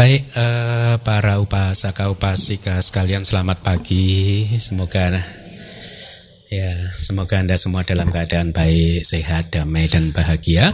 [0.00, 4.48] Baik, eh, para upasaka upasika sekalian selamat pagi.
[4.56, 5.20] Semoga
[6.48, 10.72] ya semoga anda semua dalam keadaan baik, sehat, damai dan bahagia.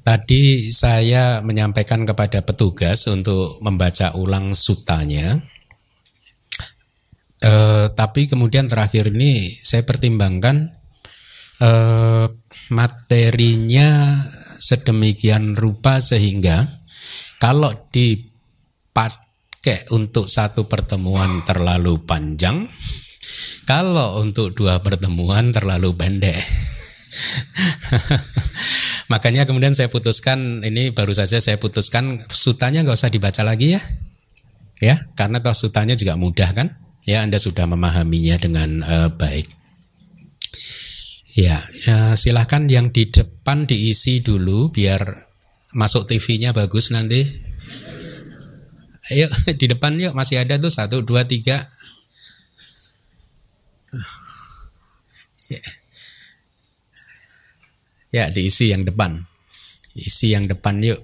[0.00, 5.44] Tadi saya menyampaikan kepada petugas untuk membaca ulang sutanya.
[7.44, 10.72] Eh, tapi kemudian terakhir ini saya pertimbangkan
[11.60, 12.26] eh,
[12.72, 13.88] materinya
[14.56, 16.77] sedemikian rupa sehingga
[17.38, 22.66] kalau dipakai untuk satu pertemuan terlalu panjang,
[23.62, 26.34] kalau untuk dua pertemuan terlalu pendek.
[29.12, 33.80] Makanya kemudian saya putuskan ini baru saja saya putuskan sutanya nggak usah dibaca lagi ya,
[34.82, 36.76] ya karena toh sutanya juga mudah kan,
[37.08, 39.46] ya Anda sudah memahaminya dengan uh, baik.
[41.38, 45.27] Ya, ya silahkan yang di depan diisi dulu biar
[45.76, 47.24] masuk TV-nya bagus nanti.
[49.08, 49.28] Ayo
[49.60, 51.68] di depan yuk masih ada tuh satu dua tiga.
[58.08, 58.24] Ya.
[58.32, 59.20] diisi yang depan,
[59.92, 61.00] isi yang depan yuk.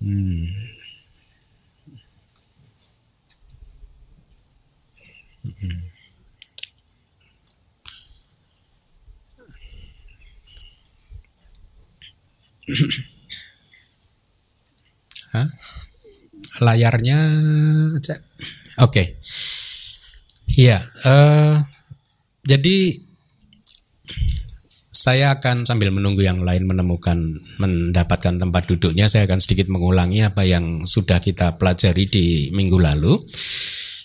[0.00, 0.63] Hmm.
[15.34, 15.48] Hah?
[16.62, 17.18] Layarnya
[17.98, 18.20] cek.
[18.82, 18.90] Oke.
[18.90, 19.06] Okay.
[20.54, 21.58] Iya, uh,
[22.46, 22.94] jadi
[24.94, 27.18] saya akan sambil menunggu yang lain menemukan
[27.60, 33.18] mendapatkan tempat duduknya saya akan sedikit mengulangi apa yang sudah kita pelajari di minggu lalu.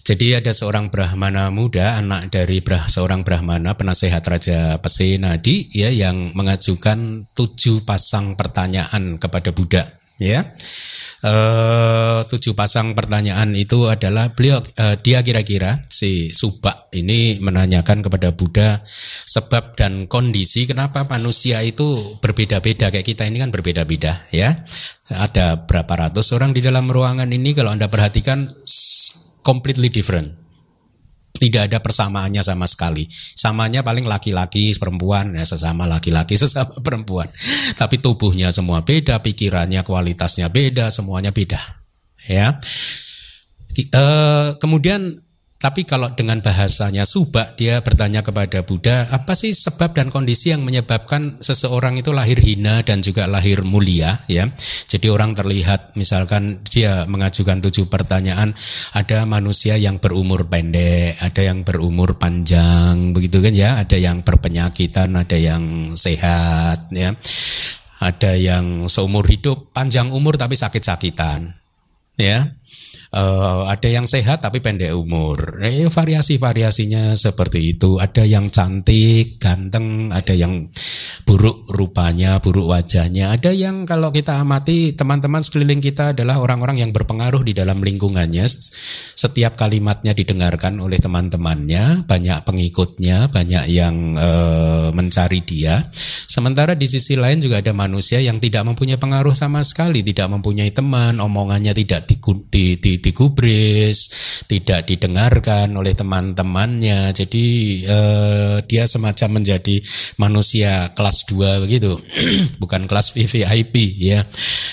[0.09, 6.33] Jadi ada seorang Brahmana muda, anak dari brah, seorang Brahmana penasehat Raja Pesenadi ya yang
[6.33, 9.85] mengajukan tujuh pasang pertanyaan kepada Buddha
[10.17, 10.41] ya.
[11.21, 11.33] E,
[12.25, 18.81] tujuh pasang pertanyaan itu adalah beliau e, dia kira-kira si Subak ini menanyakan kepada Buddha
[19.29, 24.57] sebab dan kondisi kenapa manusia itu berbeda-beda kayak kita ini kan berbeda-beda ya.
[25.13, 28.49] Ada berapa ratus orang di dalam ruangan ini kalau Anda perhatikan
[29.49, 30.29] completely different.
[31.39, 33.07] Tidak ada persamaannya sama sekali.
[33.33, 37.25] Samanya paling laki-laki, perempuan, ya sesama laki-laki, sesama perempuan.
[37.81, 41.57] Tapi tubuhnya semua beda, pikirannya, kualitasnya beda, semuanya beda.
[42.29, 42.61] Ya.
[43.73, 44.03] E,
[44.61, 45.17] kemudian
[45.59, 50.63] tapi kalau dengan bahasanya subak dia bertanya kepada Buddha, apa sih sebab dan kondisi yang
[50.63, 54.47] menyebabkan seseorang itu lahir hina dan juga lahir mulia ya.
[54.87, 58.55] Jadi orang terlihat misalkan dia mengajukan tujuh pertanyaan,
[58.95, 65.11] ada manusia yang berumur pendek, ada yang berumur panjang begitu kan ya, ada yang berpenyakitan,
[65.11, 67.11] ada yang sehat ya.
[67.99, 71.59] Ada yang seumur hidup panjang umur tapi sakit-sakitan
[72.19, 72.43] ya
[73.13, 75.61] uh, ada yang sehat tapi pendek umur.
[75.61, 77.97] Eh, variasi-variasinya seperti itu.
[77.97, 80.67] Ada yang cantik, ganteng, ada yang
[81.29, 83.29] buruk rupanya, buruk wajahnya.
[83.29, 88.49] Ada yang kalau kita amati teman-teman sekeliling kita adalah orang-orang yang berpengaruh di dalam lingkungannya.
[89.19, 95.85] Setiap kalimatnya didengarkan oleh teman-temannya, banyak pengikutnya, banyak yang uh, mencari dia.
[96.29, 100.73] Sementara di sisi lain juga ada manusia yang tidak mempunyai pengaruh sama sekali, tidak mempunyai
[100.73, 102.15] teman, omongannya tidak di,
[102.49, 103.97] di, di, digubris,
[104.45, 107.11] tidak didengarkan oleh teman-temannya.
[107.15, 107.45] Jadi
[107.87, 109.81] eh, dia semacam menjadi
[110.21, 111.95] manusia kelas 2 begitu,
[112.61, 114.21] bukan kelas VVIP ya.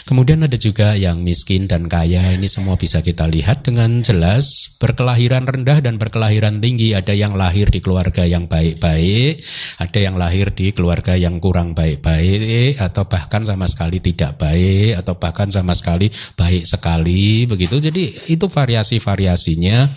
[0.06, 2.22] Kemudian ada juga yang miskin dan kaya.
[2.38, 6.94] Ini semua bisa kita lihat dengan jelas berkelahiran rendah dan berkelahiran tinggi.
[6.94, 9.42] Ada yang lahir di keluarga yang baik-baik,
[9.82, 15.18] ada yang lahir di keluarga yang kurang baik-baik atau bahkan sama sekali tidak baik atau
[15.18, 16.06] bahkan sama sekali
[16.38, 17.82] baik sekali begitu.
[17.82, 19.88] Jadi itu variasi-variasinya.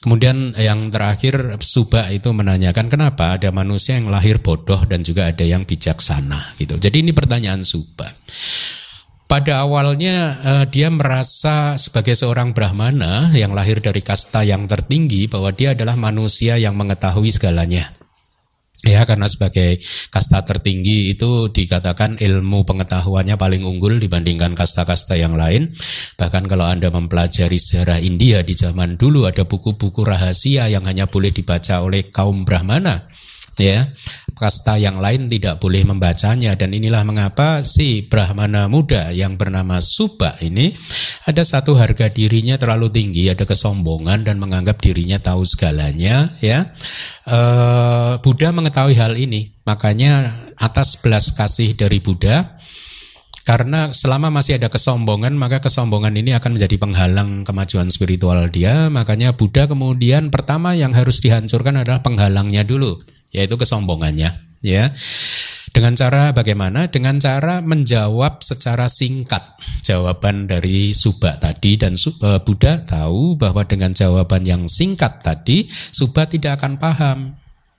[0.00, 5.44] Kemudian yang terakhir Subah itu menanyakan kenapa ada manusia yang lahir bodoh dan juga ada
[5.44, 6.80] yang bijaksana gitu.
[6.80, 8.08] Jadi ini pertanyaan Subah
[9.30, 15.54] pada awalnya uh, dia merasa sebagai seorang brahmana yang lahir dari kasta yang tertinggi bahwa
[15.54, 17.99] dia adalah manusia yang mengetahui segalanya.
[18.80, 19.76] Ya, karena sebagai
[20.08, 25.68] kasta tertinggi itu dikatakan ilmu pengetahuannya paling unggul dibandingkan kasta-kasta yang lain.
[26.16, 31.28] Bahkan kalau Anda mempelajari sejarah India di zaman dulu ada buku-buku rahasia yang hanya boleh
[31.28, 33.04] dibaca oleh kaum Brahmana.
[33.60, 33.92] Ya,
[34.40, 40.32] kasta yang lain tidak boleh membacanya dan inilah mengapa si Brahmana muda yang bernama Subha
[40.40, 40.72] ini
[41.28, 46.72] ada satu harga dirinya terlalu tinggi, ada kesombongan dan menganggap dirinya tahu segalanya ya.
[47.28, 47.38] E,
[48.24, 52.56] Buddha mengetahui hal ini, makanya atas belas kasih dari Buddha
[53.40, 58.86] Karena selama masih ada kesombongan, maka kesombongan ini akan menjadi penghalang kemajuan spiritual dia.
[58.92, 64.30] Makanya Buddha kemudian pertama yang harus dihancurkan adalah penghalangnya dulu, yaitu kesombongannya.
[64.60, 64.92] Ya,
[65.70, 66.90] dengan cara bagaimana?
[66.90, 69.40] Dengan cara menjawab secara singkat
[69.80, 76.26] jawaban dari Subha tadi dan eh, Buddha tahu bahwa dengan jawaban yang singkat tadi Subha
[76.26, 77.18] tidak akan paham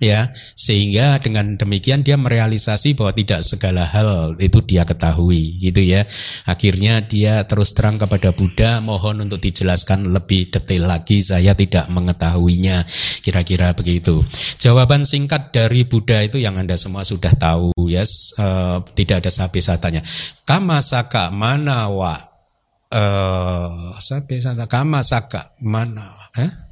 [0.01, 6.03] ya sehingga dengan demikian dia merealisasi bahwa tidak segala hal itu dia ketahui gitu ya.
[6.49, 12.81] Akhirnya dia terus terang kepada Buddha mohon untuk dijelaskan lebih detail lagi saya tidak mengetahuinya.
[13.21, 14.17] Kira-kira begitu.
[14.57, 18.01] Jawaban singkat dari Buddha itu yang anda semua sudah tahu ya
[18.41, 20.01] uh, tidak ada habis tanya
[20.47, 22.15] kama saka mana wa
[22.93, 26.07] uh, saka kama saka mana
[26.39, 26.70] eh?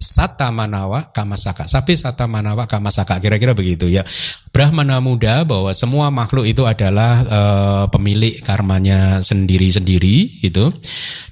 [0.00, 1.68] Sata manawa kamasaka.
[1.68, 3.20] Sapi sata manawa kamasaka.
[3.20, 4.00] Kira-kira begitu ya.
[4.48, 10.72] Brahmana muda bahwa semua makhluk itu adalah uh, pemilik karmanya sendiri-sendiri gitu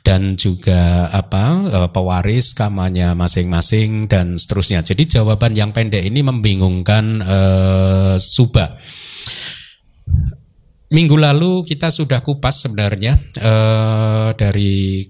[0.05, 4.85] dan juga apa uh, pewaris kamanya masing-masing dan seterusnya.
[4.85, 8.77] Jadi jawaban yang pendek ini membingungkan uh, Suba.
[10.93, 15.09] Minggu lalu kita sudah kupas sebenarnya uh, dari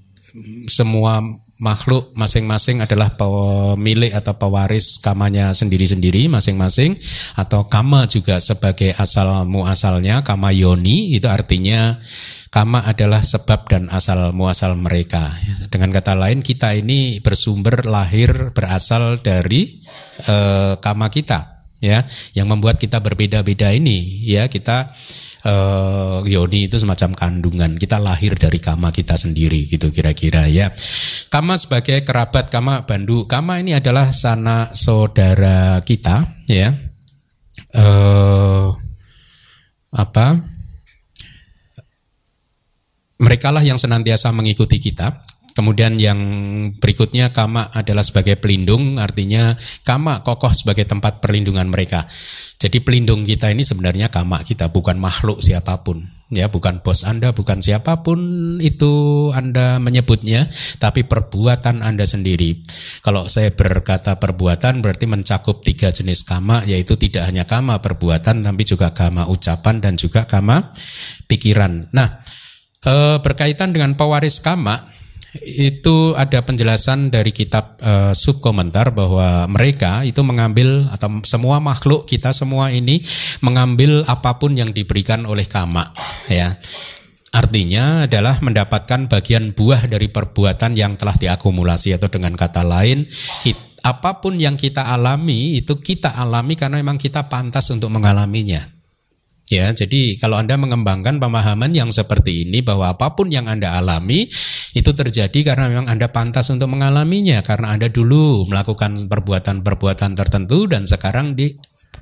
[0.70, 1.22] semua
[1.58, 6.94] makhluk masing-masing adalah pemilik atau pewaris kamanya sendiri-sendiri masing-masing
[7.34, 11.98] atau kama juga sebagai asal muasalnya kama yoni itu artinya
[12.48, 15.20] kama adalah sebab dan asal muasal mereka.
[15.68, 19.82] Dengan kata lain kita ini bersumber lahir berasal dari
[20.30, 22.02] uh, kama kita ya
[22.34, 24.90] yang membuat kita berbeda-beda ini ya kita
[25.44, 27.76] uh, yoni itu semacam kandungan.
[27.76, 30.72] Kita lahir dari kama kita sendiri gitu kira-kira ya.
[31.28, 33.28] Kama sebagai kerabat kama bandu.
[33.28, 36.72] Kama ini adalah sana saudara kita ya.
[37.76, 38.72] Uh,
[39.92, 40.40] apa?
[43.18, 45.20] Mereka lah yang senantiasa mengikuti kita.
[45.58, 46.20] Kemudian yang
[46.78, 52.06] berikutnya kama adalah sebagai pelindung, artinya kama kokoh sebagai tempat perlindungan mereka.
[52.58, 56.02] Jadi pelindung kita ini sebenarnya kama kita, bukan makhluk siapa pun.
[56.28, 58.18] Ya, bukan bos Anda, bukan siapa pun
[58.60, 58.92] itu
[59.32, 60.44] Anda menyebutnya,
[60.76, 62.60] tapi perbuatan Anda sendiri.
[63.00, 68.62] Kalau saya berkata perbuatan berarti mencakup tiga jenis kama, yaitu tidak hanya kama perbuatan, tapi
[68.66, 70.60] juga kama ucapan dan juga kama
[71.30, 71.88] pikiran.
[71.94, 72.20] Nah,
[72.84, 74.76] eh, berkaitan dengan pewaris kama,
[75.44, 82.34] itu ada penjelasan dari kitab uh, subkomentar bahwa mereka itu mengambil atau semua makhluk kita
[82.34, 83.02] semua ini
[83.40, 85.86] mengambil apa pun yang diberikan oleh kama
[86.28, 86.54] ya.
[87.28, 93.04] Artinya adalah mendapatkan bagian buah dari perbuatan yang telah diakumulasi atau dengan kata lain
[93.44, 98.60] kita, apa pun yang kita alami itu kita alami karena memang kita pantas untuk mengalaminya.
[99.48, 104.28] Ya, jadi kalau Anda mengembangkan pemahaman yang seperti ini bahwa apa pun yang Anda alami
[104.76, 110.84] itu terjadi karena memang Anda pantas untuk mengalaminya karena Anda dulu melakukan perbuatan-perbuatan tertentu dan
[110.84, 111.56] sekarang di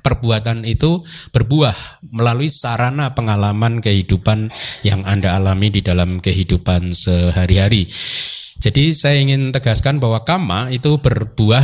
[0.07, 1.03] perbuatan itu
[1.35, 1.75] berbuah
[2.15, 4.47] melalui sarana pengalaman kehidupan
[4.87, 7.83] yang Anda alami di dalam kehidupan sehari-hari.
[8.57, 11.61] Jadi saya ingin tegaskan bahwa kama itu berbuah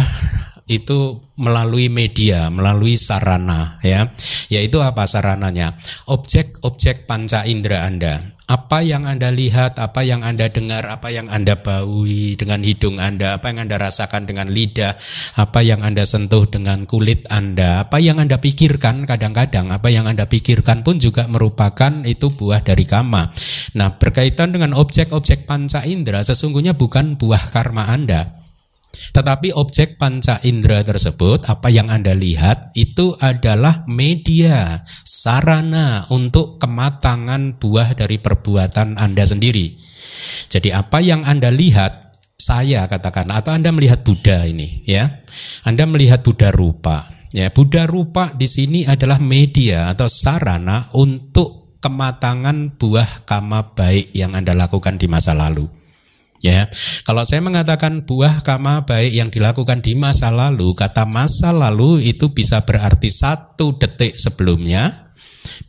[0.67, 4.07] itu melalui media, melalui sarana ya.
[4.51, 5.73] Yaitu apa sarananya?
[6.07, 8.32] Objek-objek panca indera Anda.
[8.53, 13.41] Apa yang Anda lihat, apa yang Anda dengar, apa yang Anda baui dengan hidung Anda,
[13.41, 14.93] apa yang Anda rasakan dengan lidah,
[15.41, 20.29] apa yang Anda sentuh dengan kulit Anda, apa yang Anda pikirkan kadang-kadang, apa yang Anda
[20.29, 23.25] pikirkan pun juga merupakan itu buah dari kama.
[23.73, 28.42] Nah, berkaitan dengan objek-objek panca indera sesungguhnya bukan buah karma Anda
[29.13, 37.61] tetapi objek panca indera tersebut, apa yang Anda lihat, itu adalah media, sarana untuk kematangan
[37.61, 39.77] buah dari perbuatan Anda sendiri.
[40.49, 45.05] Jadi apa yang Anda lihat, saya katakan, atau Anda melihat Buddha ini, ya,
[45.61, 47.05] Anda melihat Buddha rupa.
[47.37, 54.33] Ya, Buddha rupa di sini adalah media atau sarana untuk kematangan buah kama baik yang
[54.33, 55.82] Anda lakukan di masa lalu.
[56.43, 56.67] Ya,
[57.07, 62.35] kalau saya mengatakan buah kama baik yang dilakukan di masa lalu, kata masa lalu itu
[62.35, 65.15] bisa berarti satu detik sebelumnya,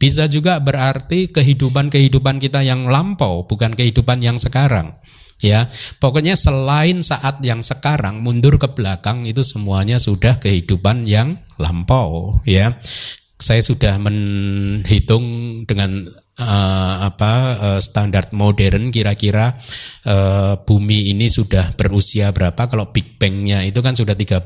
[0.02, 4.98] bisa juga berarti kehidupan-kehidupan kita yang lampau, bukan kehidupan yang sekarang.
[5.38, 5.70] Ya,
[6.02, 12.42] pokoknya selain saat yang sekarang mundur ke belakang itu semuanya sudah kehidupan yang lampau.
[12.50, 12.74] Ya,
[13.38, 16.02] saya sudah menghitung dengan
[16.40, 19.54] uh, apa uh, standar modern kira-kira
[20.08, 22.66] uh, bumi ini sudah berusia berapa?
[22.66, 24.42] Kalau Big Bang-nya itu kan sudah 13,7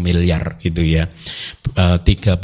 [0.00, 1.04] miliar gitu ya.
[1.76, 2.40] Uh, 13,7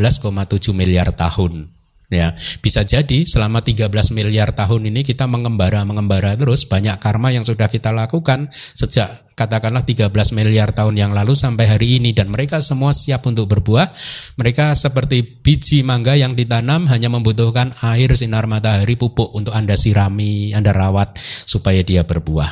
[0.76, 1.77] miliar tahun
[2.08, 2.32] Ya,
[2.64, 7.92] bisa jadi selama 13 miliar tahun ini kita mengembara-mengembara terus banyak karma yang sudah kita
[7.92, 13.28] lakukan sejak katakanlah 13 miliar tahun yang lalu sampai hari ini dan mereka semua siap
[13.28, 13.92] untuk berbuah.
[14.40, 20.56] Mereka seperti biji mangga yang ditanam hanya membutuhkan air sinar matahari pupuk untuk Anda sirami,
[20.56, 22.50] Anda rawat supaya dia berbuah.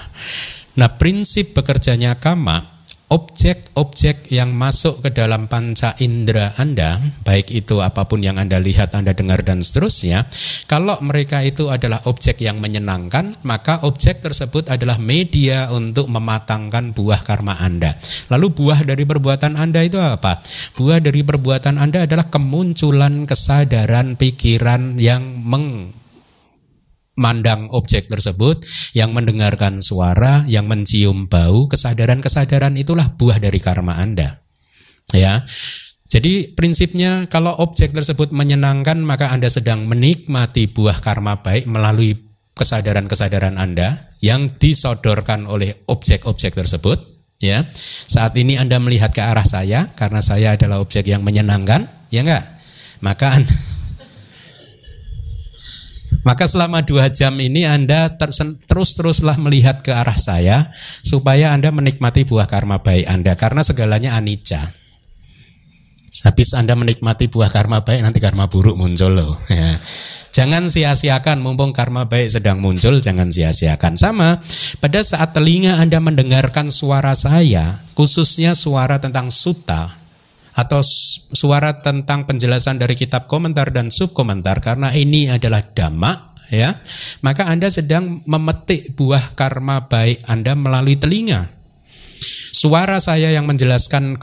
[0.77, 2.76] Nah, prinsip bekerjanya kama
[3.07, 8.99] objek-objek yang masuk ke dalam panca indera Anda, baik itu apa pun yang Anda lihat,
[8.99, 10.27] Anda dengar dan seterusnya,
[10.67, 17.23] kalau mereka itu adalah objek yang menyenangkan, maka objek tersebut adalah media untuk mematangkan buah
[17.23, 17.95] karma Anda.
[18.27, 20.43] Lalu buah dari perbuatan Anda itu apa?
[20.75, 25.95] Buah dari perbuatan Anda adalah kemunculan kesadaran pikiran yang meng
[27.17, 28.61] mandang objek tersebut,
[28.93, 34.41] yang mendengarkan suara, yang mencium bau, kesadaran-kesadaran itulah buah dari karma Anda.
[35.17, 35.43] Ya.
[36.07, 42.15] Jadi prinsipnya kalau objek tersebut menyenangkan maka Anda sedang menikmati buah karma baik melalui
[42.55, 46.97] kesadaran-kesadaran Anda yang disodorkan oleh objek-objek tersebut,
[47.43, 47.67] ya.
[48.07, 52.45] Saat ini Anda melihat ke arah saya karena saya adalah objek yang menyenangkan, ya enggak?
[53.05, 53.37] Maka
[56.27, 58.19] maka selama dua jam ini Anda
[58.67, 60.75] terus-teruslah melihat ke arah saya
[61.07, 64.59] supaya Anda menikmati buah karma baik Anda karena segalanya anicca.
[66.27, 69.39] Habis Anda menikmati buah karma baik nanti karma buruk muncul loh.
[69.47, 69.79] Ya.
[70.35, 73.97] Jangan sia-siakan mumpung karma baik sedang muncul, jangan sia-siakan.
[73.97, 74.37] Sama,
[74.85, 79.89] pada saat telinga Anda mendengarkan suara saya, khususnya suara tentang suta,
[80.57, 80.81] atau
[81.37, 86.73] suara tentang penjelasan dari kitab komentar dan subkomentar karena ini adalah dhamma ya
[87.21, 91.53] maka Anda sedang memetik buah karma baik Anda melalui telinga.
[92.57, 94.17] Suara saya yang menjelaskan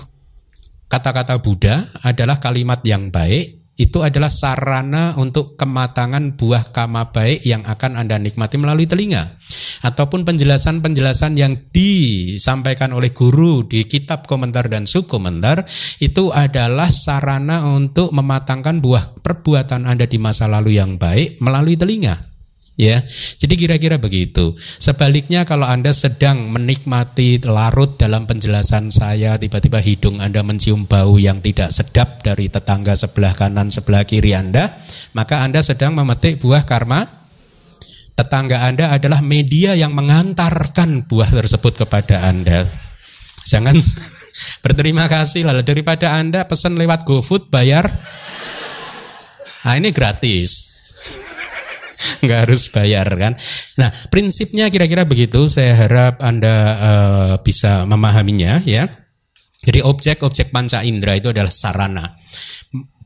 [0.90, 3.62] kata-kata Buddha adalah kalimat yang baik.
[3.74, 9.38] Itu adalah sarana untuk kematangan buah karma baik yang akan Anda nikmati melalui telinga
[9.82, 15.66] ataupun penjelasan-penjelasan yang disampaikan oleh guru di kitab komentar dan subkomentar
[15.98, 22.34] itu adalah sarana untuk mematangkan buah perbuatan Anda di masa lalu yang baik melalui telinga
[22.80, 23.02] ya.
[23.38, 24.54] Jadi kira-kira begitu.
[24.58, 31.40] Sebaliknya kalau Anda sedang menikmati larut dalam penjelasan saya, tiba-tiba hidung Anda mencium bau yang
[31.40, 34.74] tidak sedap dari tetangga sebelah kanan, sebelah kiri Anda,
[35.14, 37.23] maka Anda sedang memetik buah karma
[38.14, 42.66] tetangga Anda adalah media yang mengantarkan buah tersebut kepada Anda.
[43.44, 43.76] Jangan
[44.64, 47.90] berterima kasih lah daripada Anda pesan lewat GoFood bayar.
[49.66, 50.72] Nah ini gratis.
[52.24, 53.34] nggak harus bayar kan.
[53.82, 55.50] Nah prinsipnya kira-kira begitu.
[55.52, 58.88] Saya harap Anda uh, bisa memahaminya ya.
[59.64, 62.12] Jadi objek-objek panca indera itu adalah sarana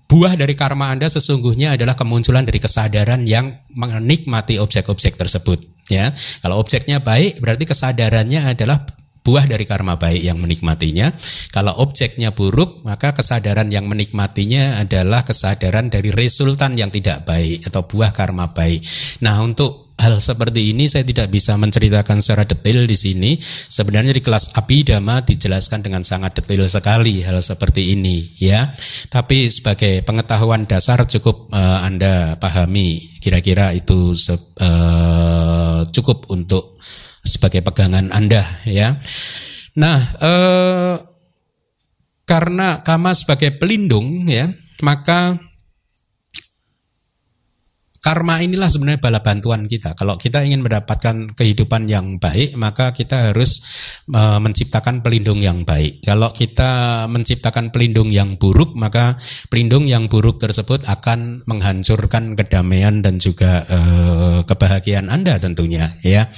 [0.08, 5.60] buah dari karma Anda sesungguhnya adalah kemunculan dari kesadaran yang menikmati objek-objek tersebut
[5.92, 6.08] ya.
[6.42, 8.88] Kalau objeknya baik berarti kesadarannya adalah
[9.28, 11.12] buah dari karma baik yang menikmatinya.
[11.52, 17.84] Kalau objeknya buruk, maka kesadaran yang menikmatinya adalah kesadaran dari resultan yang tidak baik atau
[17.84, 18.80] buah karma baik.
[19.28, 23.32] Nah, untuk hal seperti ini saya tidak bisa menceritakan secara detail di sini.
[23.42, 28.72] Sebenarnya di kelas Abhidhamma dijelaskan dengan sangat detail sekali hal seperti ini ya.
[29.10, 34.14] Tapi sebagai pengetahuan dasar cukup uh, Anda pahami kira-kira itu
[34.62, 36.78] uh, cukup untuk
[37.26, 38.96] sebagai pegangan Anda ya.
[39.78, 40.96] Nah, uh,
[42.28, 44.52] karena kama sebagai pelindung ya,
[44.84, 45.40] maka
[48.08, 49.92] karma inilah sebenarnya bala bantuan kita.
[50.00, 53.60] Kalau kita ingin mendapatkan kehidupan yang baik, maka kita harus
[54.16, 56.00] uh, menciptakan pelindung yang baik.
[56.08, 59.20] Kalau kita menciptakan pelindung yang buruk, maka
[59.52, 66.32] pelindung yang buruk tersebut akan menghancurkan kedamaian dan juga uh, kebahagiaan Anda tentunya, ya.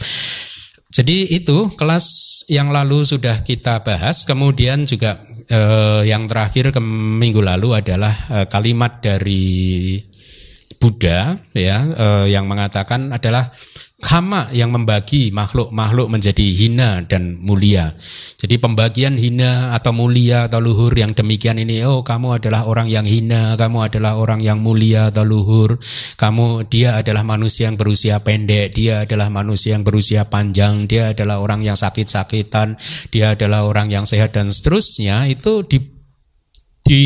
[0.90, 2.06] Jadi itu kelas
[2.50, 4.26] yang lalu sudah kita bahas.
[4.26, 5.22] Kemudian juga
[5.54, 10.02] eh, yang terakhir ke minggu lalu adalah eh, kalimat dari
[10.80, 13.52] Buddha ya eh, yang mengatakan adalah
[14.00, 17.92] kama yang membagi makhluk-makhluk menjadi hina dan mulia.
[18.40, 23.04] Jadi pembagian hina atau mulia atau luhur yang demikian ini, oh kamu adalah orang yang
[23.04, 25.76] hina, kamu adalah orang yang mulia atau luhur,
[26.16, 31.44] kamu dia adalah manusia yang berusia pendek, dia adalah manusia yang berusia panjang, dia adalah
[31.44, 32.80] orang yang sakit-sakitan,
[33.12, 35.84] dia adalah orang yang sehat dan seterusnya itu di
[36.88, 37.04] di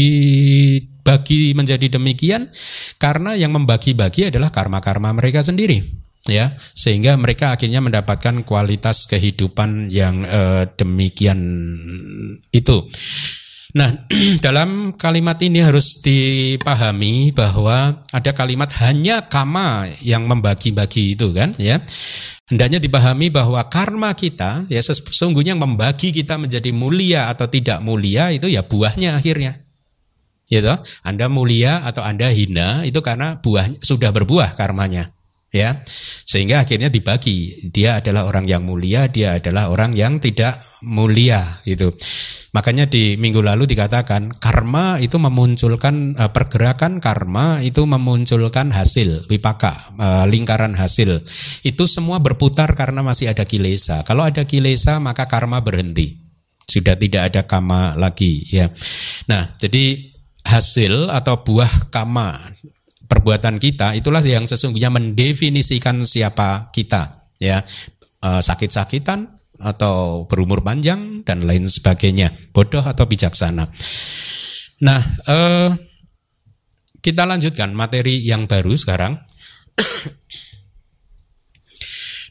[1.03, 2.50] bagi menjadi demikian
[2.98, 5.83] karena yang membagi-bagi adalah karma-karma mereka sendiri
[6.27, 11.39] ya sehingga mereka akhirnya mendapatkan kualitas kehidupan yang eh, demikian
[12.55, 12.88] itu
[13.74, 13.89] Nah,
[14.45, 21.81] dalam kalimat ini harus dipahami bahwa ada kalimat hanya kama yang membagi-bagi itu kan, ya.
[22.43, 28.45] Hendaknya dipahami bahwa karma kita ya sesungguhnya membagi kita menjadi mulia atau tidak mulia itu
[28.45, 29.62] ya buahnya akhirnya.
[30.47, 30.69] Gitu.
[31.07, 35.09] Anda mulia atau Anda hina itu karena buah sudah berbuah karmanya
[35.53, 35.69] ya
[36.25, 41.93] sehingga akhirnya dibagi dia adalah orang yang mulia dia adalah orang yang tidak mulia gitu
[42.53, 49.73] Makanya di minggu lalu dikatakan karma itu memunculkan uh, pergerakan karma itu memunculkan hasil wipaka
[49.97, 51.17] uh, lingkaran hasil.
[51.65, 54.05] Itu semua berputar karena masih ada kilesa.
[54.05, 56.21] Kalau ada kilesa maka karma berhenti.
[56.69, 58.69] Sudah tidak ada kama lagi ya.
[59.25, 60.12] Nah, jadi
[60.43, 62.35] hasil atau buah kama
[63.07, 67.62] perbuatan kita itulah yang sesungguhnya mendefinisikan siapa kita ya.
[68.23, 69.27] Uh, sakit-sakitan
[69.59, 73.67] atau berumur panjang dan lain sebagainya, bodoh atau bijaksana.
[74.83, 75.69] Nah, eh,
[77.00, 79.19] kita lanjutkan materi yang baru sekarang.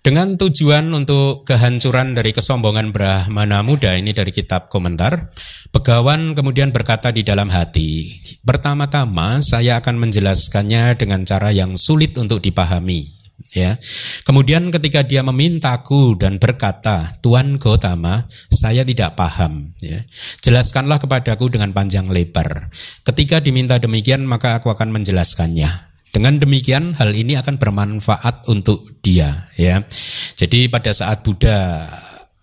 [0.02, 5.30] Dengan tujuan untuk kehancuran dari kesombongan Brahmana muda ini dari kitab komentar,
[5.72, 8.12] Begawan kemudian berkata di dalam hati,
[8.44, 13.08] pertama-tama saya akan menjelaskannya dengan cara yang sulit untuk dipahami
[13.56, 13.80] ya.
[14.28, 20.04] Kemudian ketika dia memintaku dan berkata, "Tuan Gotama, saya tidak paham." ya.
[20.44, 22.68] Jelaskanlah kepadaku dengan panjang lebar.
[23.08, 25.91] Ketika diminta demikian, maka aku akan menjelaskannya.
[26.12, 29.80] Dengan demikian hal ini akan bermanfaat untuk dia ya.
[30.36, 31.88] Jadi pada saat Buddha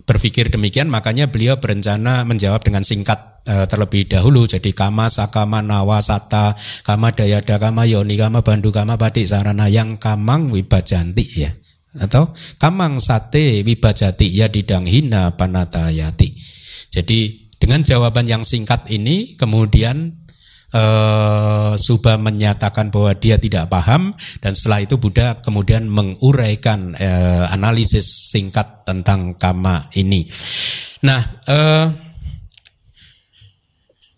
[0.09, 4.45] berpikir demikian makanya beliau berencana menjawab dengan singkat Eh, terlebih dahulu.
[4.45, 6.53] Jadi kama sakama nawa sata
[6.85, 11.49] kama dayada kama yoni kama bandu kama badik sarana yang kamang wibajanti ya.
[11.97, 12.29] Atau
[12.61, 16.29] kamang sate wibajati ya didang hina panatayati.
[16.93, 20.13] Jadi dengan jawaban yang singkat ini kemudian
[20.73, 28.33] uh, Subha menyatakan bahwa dia tidak paham dan setelah itu Buddha kemudian menguraikan uh, analisis
[28.33, 30.25] singkat tentang kama ini.
[31.05, 31.87] Nah, uh,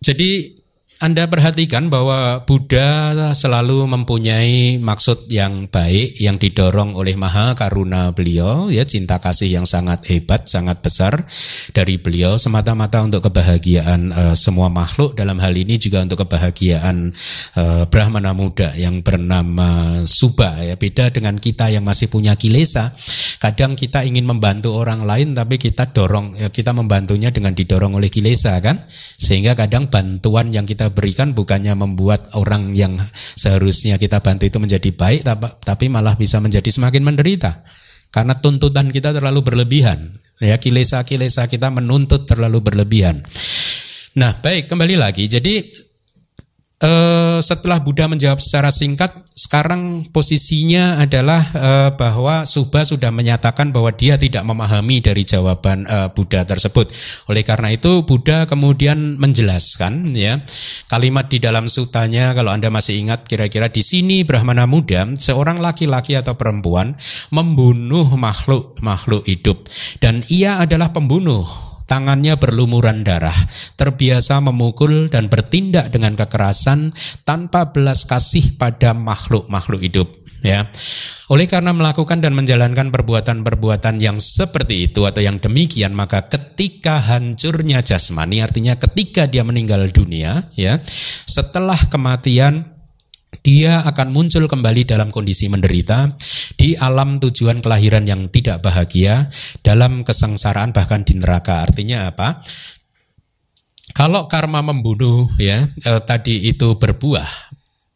[0.01, 0.60] jadi
[1.01, 8.69] anda perhatikan bahwa Buddha selalu mempunyai maksud yang baik yang didorong oleh Maha Karuna beliau,
[8.69, 11.25] ya cinta kasih yang sangat hebat, sangat besar
[11.73, 12.37] dari beliau.
[12.37, 17.09] Semata-mata untuk kebahagiaan uh, semua makhluk dalam hal ini juga untuk kebahagiaan
[17.57, 20.77] uh, Brahmana muda yang bernama Suba ya.
[20.77, 22.93] Beda dengan kita yang masih punya kilesa.
[23.41, 28.13] Kadang kita ingin membantu orang lain tapi kita dorong ya, kita membantunya dengan didorong oleh
[28.13, 28.85] kilesa kan,
[29.17, 32.95] sehingga kadang bantuan yang kita berikan bukannya membuat orang yang
[33.35, 35.25] seharusnya kita bantu itu menjadi baik
[35.63, 37.63] tapi malah bisa menjadi semakin menderita.
[38.11, 40.11] Karena tuntutan kita terlalu berlebihan.
[40.43, 43.23] Ya kilesa-kilesa kita menuntut terlalu berlebihan.
[44.19, 45.31] Nah baik kembali lagi.
[45.31, 45.63] Jadi
[46.83, 53.89] eh, setelah Buddha menjawab secara singkat, sekarang posisinya adalah eh, bahwa Subha sudah menyatakan bahwa
[53.89, 56.85] dia tidak memahami dari jawaban eh, Buddha tersebut.
[57.25, 60.37] Oleh karena itu Buddha kemudian menjelaskan ya
[60.93, 66.13] kalimat di dalam sutanya kalau Anda masih ingat kira-kira di sini Brahmana muda seorang laki-laki
[66.13, 66.93] atau perempuan
[67.33, 69.65] membunuh makhluk makhluk hidup
[69.97, 73.35] dan ia adalah pembunuh tangannya berlumuran darah,
[73.77, 80.09] terbiasa memukul dan bertindak dengan kekerasan tanpa belas kasih pada makhluk-makhluk hidup.
[80.41, 80.65] Ya,
[81.29, 87.85] oleh karena melakukan dan menjalankan perbuatan-perbuatan yang seperti itu atau yang demikian, maka ketika hancurnya
[87.85, 90.81] jasmani, artinya ketika dia meninggal dunia, ya,
[91.29, 92.70] setelah kematian
[93.39, 96.11] dia akan muncul kembali dalam kondisi menderita
[96.59, 99.31] di alam tujuan kelahiran yang tidak bahagia
[99.63, 101.63] dalam kesengsaraan bahkan di neraka.
[101.63, 102.43] Artinya apa?
[103.95, 107.51] Kalau karma membunuh ya eh, tadi itu berbuah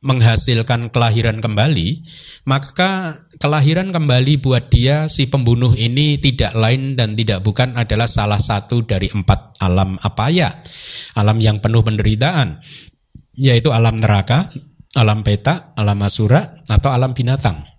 [0.05, 2.05] menghasilkan kelahiran kembali
[2.45, 8.37] maka kelahiran kembali buat dia si pembunuh ini tidak lain dan tidak bukan adalah salah
[8.37, 10.53] satu dari empat alam apa ya
[11.17, 12.61] alam yang penuh penderitaan
[13.33, 14.53] yaitu alam neraka
[14.95, 17.74] alam peta, alam asura, atau alam binatang.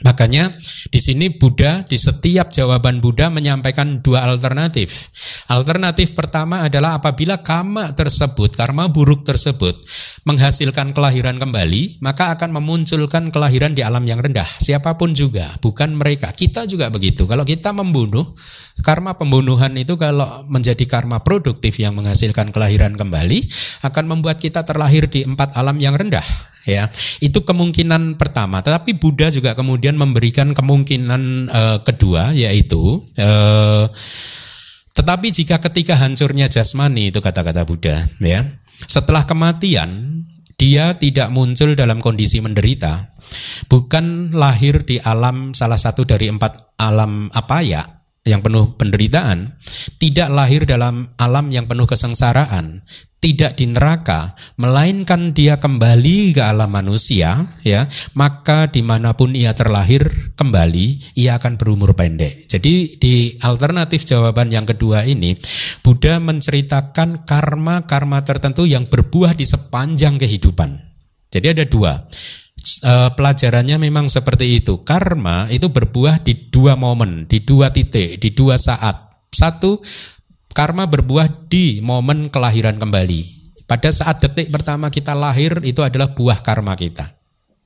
[0.00, 0.56] Makanya
[0.88, 5.12] di sini Buddha di setiap jawaban Buddha menyampaikan dua alternatif.
[5.52, 9.76] Alternatif pertama adalah apabila karma tersebut, karma buruk tersebut
[10.24, 14.48] menghasilkan kelahiran kembali, maka akan memunculkan kelahiran di alam yang rendah.
[14.48, 16.32] Siapa pun juga, bukan mereka.
[16.32, 17.28] Kita juga begitu.
[17.28, 18.32] Kalau kita membunuh,
[18.80, 23.44] karma pembunuhan itu kalau menjadi karma produktif yang menghasilkan kelahiran kembali
[23.84, 26.86] akan membuat kita terlahir di empat alam yang rendah ya
[27.18, 33.86] itu kemungkinan pertama tetapi Buddha juga kemudian memberikan kemungkinan uh, kedua yaitu uh,
[34.92, 38.44] Tetapi jika ketika hancurnya jasmani itu kata-kata Buddha, ya.
[38.84, 39.88] Setelah kematian
[40.60, 43.10] dia tidak muncul dalam kondisi menderita,
[43.72, 47.82] bukan lahir di alam salah satu dari empat alam apa ya
[48.28, 49.56] yang penuh penderitaan,
[49.96, 52.84] tidak lahir dalam alam yang penuh kesengsaraan,
[53.22, 57.86] tidak di neraka, melainkan dia kembali ke alam manusia, ya,
[58.18, 62.50] maka di mana pun ia terlahir kembali, ia akan berumur pendek.
[62.50, 65.38] Jadi di alternatif jawaban yang kedua ini,
[65.86, 70.74] Buddha menceritakan karma-karma tertentu yang berbuah di sepanjang kehidupan.
[71.30, 71.94] Jadi ada dua.
[72.82, 74.82] E, pelajarannya memang seperti itu.
[74.82, 79.14] Karma itu berbuah di dua momen, di dua titik, di dua saat.
[79.30, 79.78] Satu
[80.52, 83.40] Karma berbuah di momen kelahiran kembali.
[83.64, 87.21] Pada saat detik pertama kita lahir itu adalah buah karma kita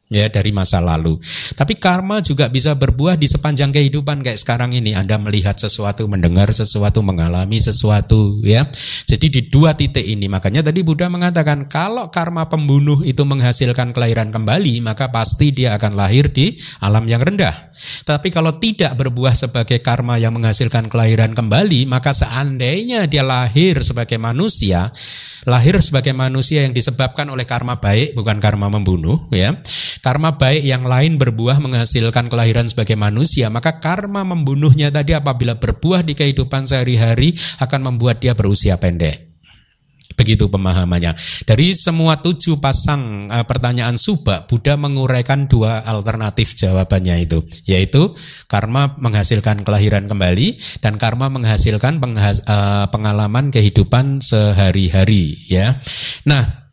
[0.06, 1.18] ya dari masa lalu.
[1.58, 6.46] Tapi karma juga bisa berbuah di sepanjang kehidupan kayak sekarang ini Anda melihat sesuatu, mendengar
[6.54, 8.66] sesuatu, mengalami sesuatu ya.
[9.06, 14.30] Jadi di dua titik ini makanya tadi Buddha mengatakan kalau karma pembunuh itu menghasilkan kelahiran
[14.30, 17.74] kembali maka pasti dia akan lahir di alam yang rendah.
[18.06, 24.16] Tapi kalau tidak berbuah sebagai karma yang menghasilkan kelahiran kembali maka seandainya dia lahir sebagai
[24.22, 24.90] manusia
[25.46, 29.54] lahir sebagai manusia yang disebabkan oleh karma baik bukan karma membunuh ya.
[30.02, 36.06] Karma baik yang lain berbuah menghasilkan kelahiran sebagai manusia maka karma membunuhnya tadi apabila berbuah
[36.06, 39.25] di kehidupan sehari-hari akan membuat dia berusia pendek
[40.16, 41.12] Begitu pemahamannya.
[41.44, 48.16] Dari semua tujuh pasang uh, pertanyaan subak, Buddha menguraikan dua alternatif jawabannya itu, yaitu
[48.48, 55.36] karma menghasilkan kelahiran kembali dan karma menghasilkan penghas, uh, pengalaman kehidupan sehari-hari.
[55.52, 55.76] Ya,
[56.24, 56.65] nah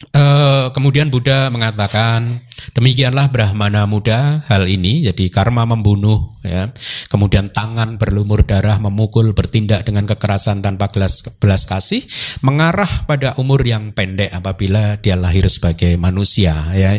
[0.00, 2.40] Uh, kemudian Buddha mengatakan
[2.72, 6.72] demikianlah Brahmana muda hal ini jadi karma membunuh ya.
[7.12, 12.00] Kemudian tangan berlumur darah memukul bertindak dengan kekerasan tanpa belas, belas kasih
[12.40, 16.96] mengarah pada umur yang pendek apabila dia lahir sebagai manusia ya.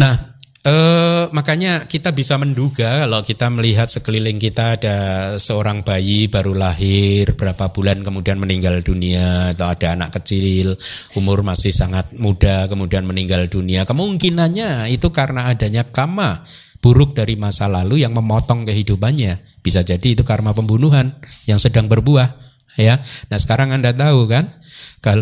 [0.00, 0.33] Nah
[0.64, 4.96] Eh, makanya kita bisa menduga kalau kita melihat sekeliling kita ada
[5.36, 10.72] seorang bayi baru lahir berapa bulan kemudian meninggal dunia atau ada anak kecil
[11.20, 13.84] umur masih sangat muda kemudian meninggal dunia.
[13.84, 16.40] Kemungkinannya itu karena adanya kama
[16.80, 19.36] buruk dari masa lalu yang memotong kehidupannya.
[19.60, 21.12] Bisa jadi itu karma pembunuhan
[21.44, 22.40] yang sedang berbuah
[22.80, 22.96] ya.
[23.28, 24.48] Nah sekarang anda tahu kan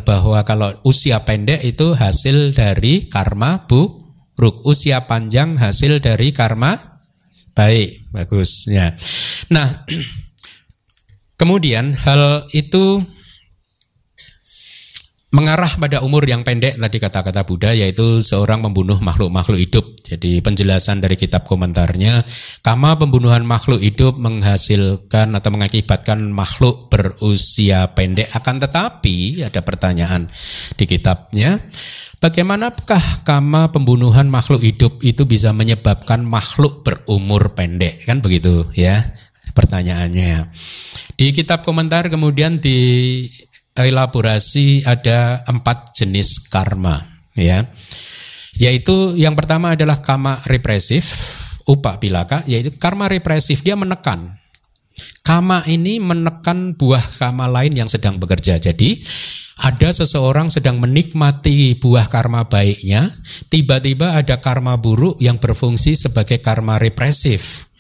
[0.07, 4.01] bahwa kalau usia pendek itu hasil dari karma bu
[4.38, 6.74] Ruk usia panjang hasil dari karma?
[7.52, 8.92] Baik bagus ya.
[9.52, 9.84] Nah
[11.40, 13.04] kemudian hal itu
[15.32, 19.84] mengarah pada umur yang pendek tadi kata-kata Buddha yaitu seorang membunuh makhluk-makhluk hidup.
[20.04, 22.20] Jadi penjelasan dari kitab komentarnya,
[22.60, 28.28] kama pembunuhan makhluk hidup menghasilkan atau mengakibatkan makhluk berusia pendek.
[28.36, 30.28] Akan tetapi ada pertanyaan
[30.76, 31.56] di kitabnya
[32.22, 38.06] Bagaimanakah kama pembunuhan makhluk hidup itu bisa menyebabkan makhluk berumur pendek?
[38.06, 38.94] Kan begitu ya
[39.58, 40.46] pertanyaannya.
[41.18, 42.78] Di kitab komentar kemudian di
[43.74, 47.02] elaborasi ada empat jenis karma
[47.35, 47.66] ya.
[48.54, 51.02] Yaitu yang pertama adalah karma represif,
[51.66, 54.38] upak bilaka, yaitu karma represif dia menekan.
[55.22, 58.58] Kama ini menekan buah kama lain yang sedang bekerja.
[58.58, 58.98] Jadi
[59.62, 63.06] ada seseorang sedang menikmati buah karma baiknya,
[63.46, 67.70] tiba-tiba ada karma buruk yang berfungsi sebagai karma represif.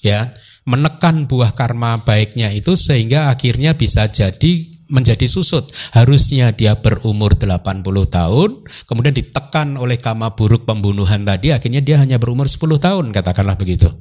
[0.00, 0.32] Ya,
[0.64, 5.68] menekan buah karma baiknya itu sehingga akhirnya bisa jadi menjadi susut.
[5.92, 8.50] Harusnya dia berumur 80 tahun,
[8.88, 13.92] kemudian ditekan oleh karma buruk pembunuhan tadi, akhirnya dia hanya berumur 10 tahun, katakanlah begitu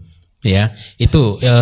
[0.46, 0.70] ya
[1.02, 1.56] itu e,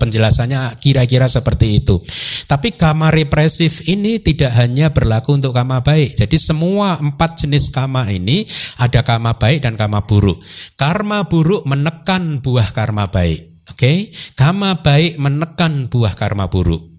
[0.00, 2.00] penjelasannya kira-kira seperti itu.
[2.48, 6.16] Tapi kama represif ini tidak hanya berlaku untuk kama baik.
[6.16, 8.48] Jadi semua empat jenis kama ini
[8.80, 10.40] ada kama baik dan kama buruk.
[10.80, 13.52] Karma buruk menekan buah karma baik.
[13.64, 13.80] Oke?
[13.80, 13.96] Okay?
[14.36, 16.93] kama baik menekan buah karma buruk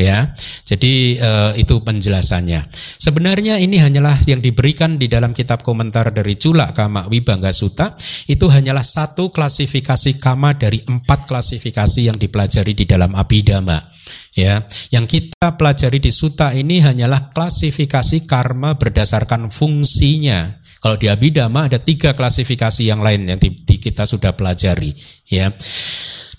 [0.00, 0.32] ya.
[0.64, 2.64] Jadi uh, itu penjelasannya.
[2.96, 7.94] Sebenarnya ini hanyalah yang diberikan di dalam kitab komentar dari Cula Kama Wibangga Suta
[8.26, 13.78] itu hanyalah satu klasifikasi kama dari empat klasifikasi yang dipelajari di dalam Abhidhamma.
[14.30, 14.62] Ya,
[14.94, 20.54] yang kita pelajari di suta ini hanyalah klasifikasi karma berdasarkan fungsinya.
[20.80, 24.94] Kalau di Abhidhamma ada tiga klasifikasi yang lain yang di, di kita sudah pelajari.
[25.28, 25.50] Ya,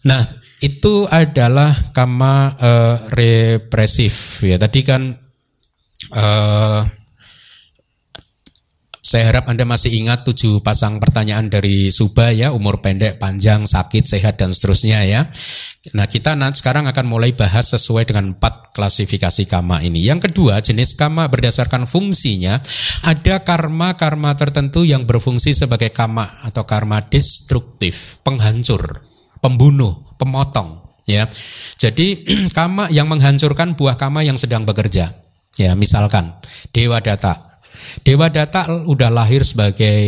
[0.07, 0.23] nah
[0.61, 5.17] itu adalah kama uh, represif ya tadi kan
[6.13, 6.85] uh,
[9.11, 14.07] Saya harap Anda masih ingat tujuh pasang pertanyaan dari Suba ya, umur pendek, panjang, sakit,
[14.07, 15.27] sehat dan seterusnya ya.
[15.91, 19.99] Nah, kita nanti sekarang akan mulai bahas sesuai dengan empat klasifikasi kama ini.
[19.99, 22.63] Yang kedua, jenis kama berdasarkan fungsinya,
[23.03, 29.10] ada karma-karma tertentu yang berfungsi sebagai kama atau karma destruktif, penghancur,
[29.41, 31.27] pembunuh, pemotong ya.
[31.75, 32.23] Jadi
[32.57, 35.11] kama yang menghancurkan buah kama yang sedang bekerja.
[35.59, 36.31] Ya, misalkan
[36.71, 37.51] Dewa Data
[38.01, 39.99] Dewa Data udah lahir sebagai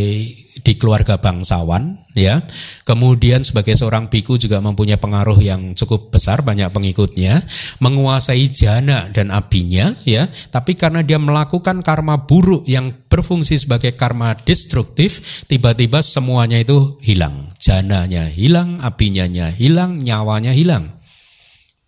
[0.64, 2.40] di keluarga bangsawan ya.
[2.88, 7.44] Kemudian sebagai seorang biku juga mempunyai pengaruh yang cukup besar banyak pengikutnya,
[7.84, 10.26] menguasai jana dan abinya ya.
[10.28, 17.53] Tapi karena dia melakukan karma buruk yang berfungsi sebagai karma destruktif, tiba-tiba semuanya itu hilang.
[17.64, 19.24] Jananya hilang, abinya
[19.56, 20.84] hilang, nyawanya hilang.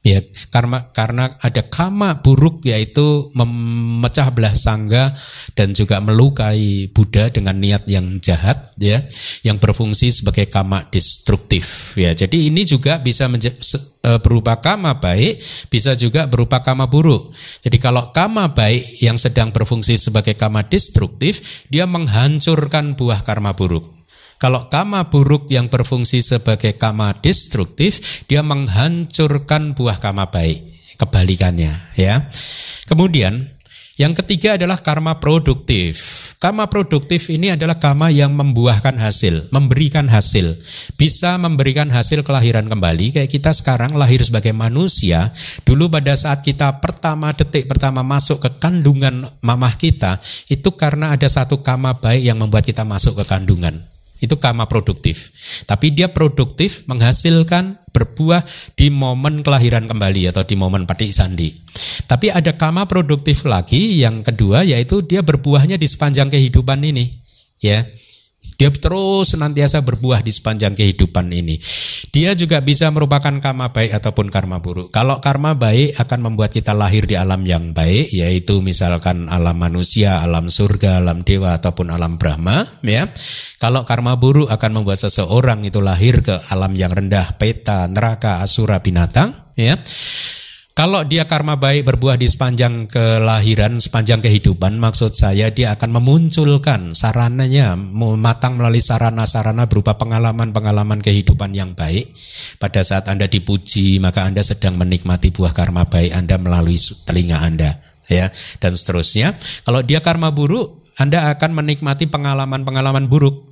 [0.06, 0.22] Ya
[0.54, 5.18] karena karena ada kama buruk yaitu memecah belah sangga
[5.58, 9.02] dan juga melukai Buddha dengan niat yang jahat ya
[9.42, 12.14] yang berfungsi sebagai kama destruktif ya.
[12.14, 15.42] Jadi ini juga bisa e, berupa kama baik
[15.74, 17.34] bisa juga berupa kama buruk.
[17.66, 23.95] Jadi kalau kama baik yang sedang berfungsi sebagai kama destruktif dia menghancurkan buah karma buruk
[24.36, 30.60] kalau kama buruk yang berfungsi sebagai kama destruktif, dia menghancurkan buah kama baik.
[30.96, 32.24] Kebalikannya, ya.
[32.88, 33.56] Kemudian
[33.96, 35.96] yang ketiga adalah karma produktif.
[36.44, 40.52] Karma produktif ini adalah karma yang membuahkan hasil, memberikan hasil.
[41.00, 43.16] Bisa memberikan hasil kelahiran kembali.
[43.16, 45.32] Kayak kita sekarang lahir sebagai manusia.
[45.64, 50.20] Dulu pada saat kita pertama detik pertama masuk ke kandungan mamah kita,
[50.52, 53.95] itu karena ada satu karma baik yang membuat kita masuk ke kandungan.
[54.26, 55.30] Itu kama produktif.
[55.70, 58.42] Tapi dia produktif menghasilkan berbuah
[58.74, 61.54] di momen kelahiran kembali atau di momen patik sandi.
[62.10, 67.22] Tapi ada kama produktif lagi yang kedua yaitu dia berbuahnya di sepanjang kehidupan ini.
[67.64, 67.86] Ya,
[68.56, 71.60] dia terus senantiasa berbuah di sepanjang kehidupan ini.
[72.16, 74.88] Dia juga bisa merupakan karma baik ataupun karma buruk.
[74.88, 80.24] Kalau karma baik akan membuat kita lahir di alam yang baik, yaitu misalkan alam manusia,
[80.24, 83.12] alam surga, alam dewa ataupun alam Brahma, ya.
[83.60, 88.80] Kalau karma buruk akan membuat seseorang itu lahir ke alam yang rendah, peta, neraka, asura,
[88.80, 89.76] binatang, ya.
[90.76, 96.92] Kalau dia karma baik berbuah di sepanjang kelahiran, sepanjang kehidupan, maksud saya dia akan memunculkan
[96.92, 97.80] sarananya,
[98.20, 102.12] matang melalui sarana-sarana berupa pengalaman-pengalaman kehidupan yang baik.
[102.60, 106.76] Pada saat Anda dipuji, maka Anda sedang menikmati buah karma baik Anda melalui
[107.08, 107.72] telinga Anda,
[108.12, 108.28] ya,
[108.60, 109.32] dan seterusnya.
[109.64, 113.48] Kalau dia karma buruk, Anda akan menikmati pengalaman-pengalaman buruk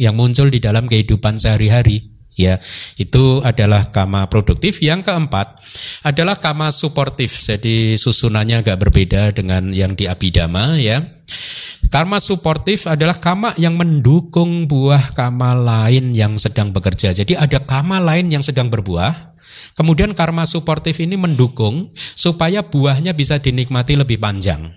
[0.00, 2.60] yang muncul di dalam kehidupan sehari-hari ya
[3.00, 4.78] itu adalah kama produktif.
[4.84, 5.56] Yang keempat
[6.06, 7.32] adalah kama suportif.
[7.32, 11.02] Jadi susunannya agak berbeda dengan yang di abidama ya.
[11.90, 17.14] Karma suportif adalah kama yang mendukung buah kama lain yang sedang bekerja.
[17.16, 19.36] Jadi ada kama lain yang sedang berbuah
[19.76, 24.72] kemudian karma suportif ini mendukung supaya buahnya bisa dinikmati lebih panjang.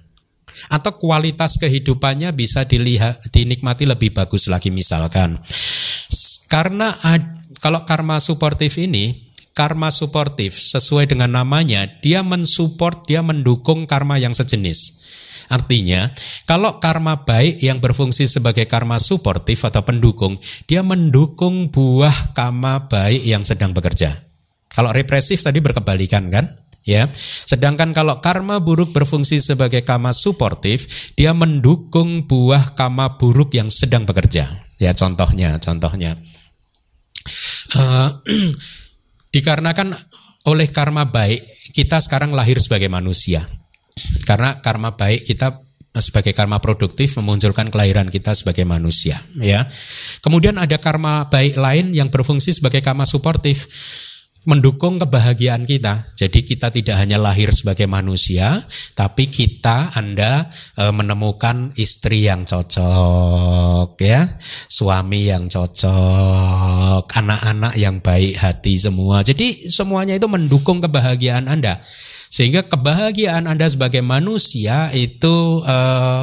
[0.68, 5.40] Atau kualitas kehidupannya bisa dilihat dinikmati lebih bagus lagi misalkan.
[6.52, 6.92] Karena
[7.60, 14.32] kalau karma suportif ini, karma suportif sesuai dengan namanya, dia mensupport, dia mendukung karma yang
[14.32, 15.00] sejenis.
[15.52, 16.08] Artinya,
[16.48, 23.28] kalau karma baik yang berfungsi sebagai karma suportif atau pendukung, dia mendukung buah karma baik
[23.28, 24.14] yang sedang bekerja.
[24.72, 26.48] Kalau represif tadi berkebalikan kan?
[26.88, 27.10] Ya.
[27.50, 34.08] Sedangkan kalau karma buruk berfungsi sebagai karma suportif, dia mendukung buah karma buruk yang sedang
[34.08, 34.48] bekerja.
[34.80, 36.16] Ya, contohnya, contohnya.
[37.76, 38.10] Uh,
[39.36, 39.94] dikarenakan
[40.50, 41.38] oleh karma baik
[41.76, 43.46] kita sekarang lahir sebagai manusia.
[44.26, 45.60] Karena karma baik kita
[46.00, 49.66] sebagai karma produktif memunculkan kelahiran kita sebagai manusia, ya.
[50.24, 53.68] Kemudian ada karma baik lain yang berfungsi sebagai karma suportif
[54.50, 56.10] mendukung kebahagiaan kita.
[56.18, 58.66] Jadi kita tidak hanya lahir sebagai manusia,
[58.98, 64.26] tapi kita Anda e, menemukan istri yang cocok ya,
[64.66, 69.22] suami yang cocok, anak-anak yang baik hati semua.
[69.22, 71.78] Jadi semuanya itu mendukung kebahagiaan Anda.
[72.30, 75.78] Sehingga kebahagiaan Anda sebagai manusia itu e,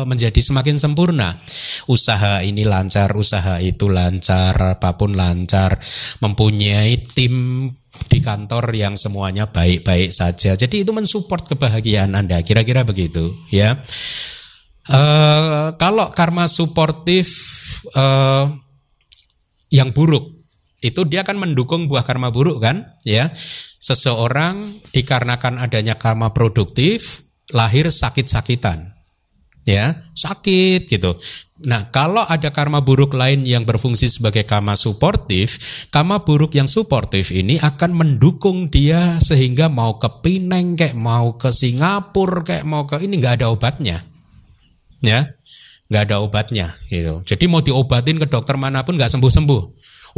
[0.07, 1.35] menjadi semakin sempurna.
[1.90, 5.75] Usaha ini lancar, usaha itu lancar, apa pun lancar,
[6.23, 7.66] mempunyai tim
[8.07, 10.55] di kantor yang semuanya baik-baik saja.
[10.55, 13.75] Jadi itu mensupport kebahagiaan Anda, kira-kira begitu, ya.
[14.87, 15.01] E,
[15.75, 17.27] kalau karma suportif
[17.90, 18.05] e,
[19.75, 20.38] yang buruk
[20.87, 23.27] itu dia akan mendukung buah karma buruk kan, ya
[23.87, 28.99] seseorang dikarenakan adanya karma produktif lahir sakit-sakitan.
[29.66, 31.14] Ya, sakit gitu.
[31.66, 35.59] Nah, kalau ada karma buruk lain yang berfungsi sebagai karma suportif,
[35.90, 41.51] karma buruk yang suportif ini akan mendukung dia sehingga mau ke Pineng kayak mau ke
[41.51, 44.03] Singapura kayak mau ke ini nggak ada obatnya.
[45.03, 45.35] Ya.
[45.87, 47.22] nggak ada obatnya gitu.
[47.22, 49.62] Jadi mau diobatin ke dokter mana pun nggak sembuh-sembuh.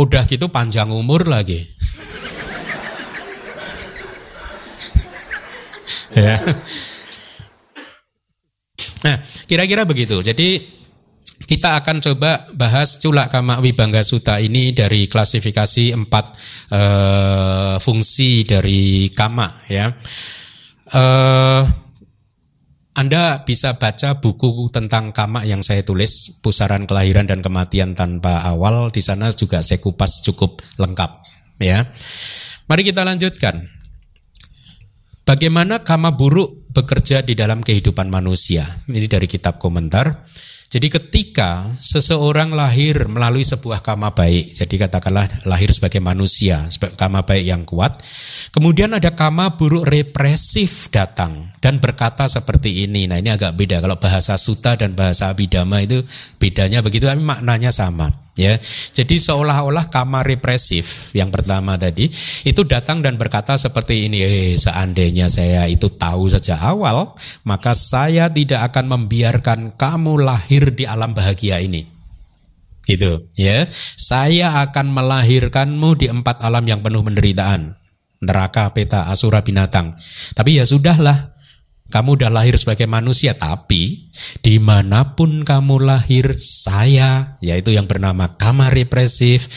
[0.01, 1.61] Udah gitu panjang umur lagi.
[6.19, 6.37] ya.
[9.07, 10.19] Nah, kira-kira begitu.
[10.19, 10.59] Jadi
[11.47, 16.25] kita akan coba bahas culak kama wibangga suta ini dari klasifikasi empat
[16.75, 19.87] uh, fungsi dari kama ya.
[20.91, 21.63] Uh,
[22.99, 28.91] anda bisa baca buku tentang kama yang saya tulis, pusaran kelahiran dan kematian tanpa awal.
[28.91, 31.23] Di sana juga saya kupas cukup lengkap,
[31.63, 31.87] ya.
[32.67, 33.78] Mari kita lanjutkan.
[35.29, 38.65] Bagaimana kama buruk bekerja di dalam kehidupan manusia?
[38.89, 40.25] Ini dari kitab komentar.
[40.73, 47.29] Jadi ketika seseorang lahir melalui sebuah kama baik, jadi katakanlah lahir sebagai manusia, sebagai kama
[47.29, 47.93] baik yang kuat,
[48.57, 53.05] kemudian ada kama buruk represif datang dan berkata seperti ini.
[53.05, 56.01] Nah ini agak beda kalau bahasa suta dan bahasa abidama itu
[56.41, 58.55] bedanya begitu, tapi maknanya sama ya.
[58.95, 62.07] Jadi seolah-olah kamar represif yang pertama tadi
[62.47, 68.31] itu datang dan berkata seperti ini, eh seandainya saya itu tahu sejak awal, maka saya
[68.31, 71.83] tidak akan membiarkan kamu lahir di alam bahagia ini.
[72.89, 73.69] Gitu, ya.
[74.01, 77.77] Saya akan melahirkanmu di empat alam yang penuh penderitaan.
[78.25, 79.93] Neraka, peta, asura, binatang.
[80.33, 81.37] Tapi ya sudahlah,
[81.89, 84.13] kamu udah lahir sebagai manusia, tapi
[84.45, 89.49] di mana pun kamu lahir, saya, yaitu yang bernama kamar represif,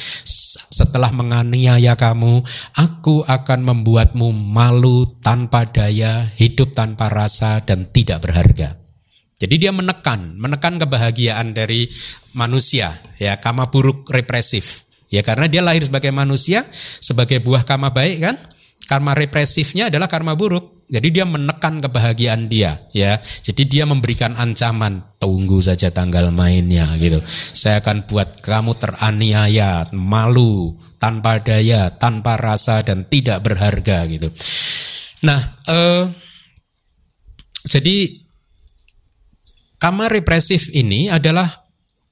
[0.72, 2.40] setelah menganiaya kamu,
[2.80, 8.80] aku akan membuatmu malu tanpa daya, hidup tanpa rasa, dan tidak berharga.
[9.36, 11.90] Jadi dia menekan, menekan kebahagiaan dari
[12.38, 14.88] manusia, ya kama buruk represif.
[15.12, 16.64] Ya karena dia lahir sebagai manusia,
[17.04, 18.38] sebagai buah kama baik kan,
[18.92, 20.84] karma represifnya adalah karma buruk.
[20.92, 23.16] Jadi dia menekan kebahagiaan dia, ya.
[23.24, 27.16] Jadi dia memberikan ancaman, tunggu saja tanggal mainnya gitu.
[27.56, 34.28] Saya akan buat kamu teraniaya, malu, tanpa daya, tanpa rasa dan tidak berharga gitu.
[35.24, 35.40] Nah,
[35.72, 36.12] eh,
[37.72, 38.20] jadi
[39.80, 41.48] kamar represif ini adalah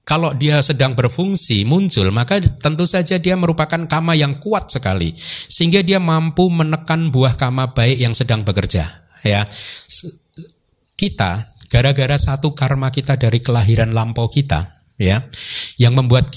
[0.10, 5.14] kalau dia sedang berfungsi muncul maka tentu saja dia merupakan kama yang kuat sekali.
[5.22, 8.90] Sehingga dia mampu menekan buah kama baik yang sedang bekerja
[9.22, 9.46] ya.
[10.98, 15.22] Kita gara-gara satu karma kita dari kelahiran lampau kita ya
[15.78, 16.34] yang membuat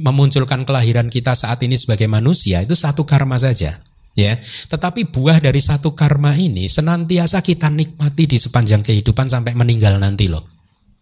[0.00, 3.84] memunculkan kelahiran kita saat ini sebagai manusia itu satu karma saja
[4.16, 4.32] ya.
[4.72, 10.32] Tetapi buah dari satu karma ini senantiasa kita nikmati di sepanjang kehidupan sampai meninggal nanti
[10.32, 10.53] loh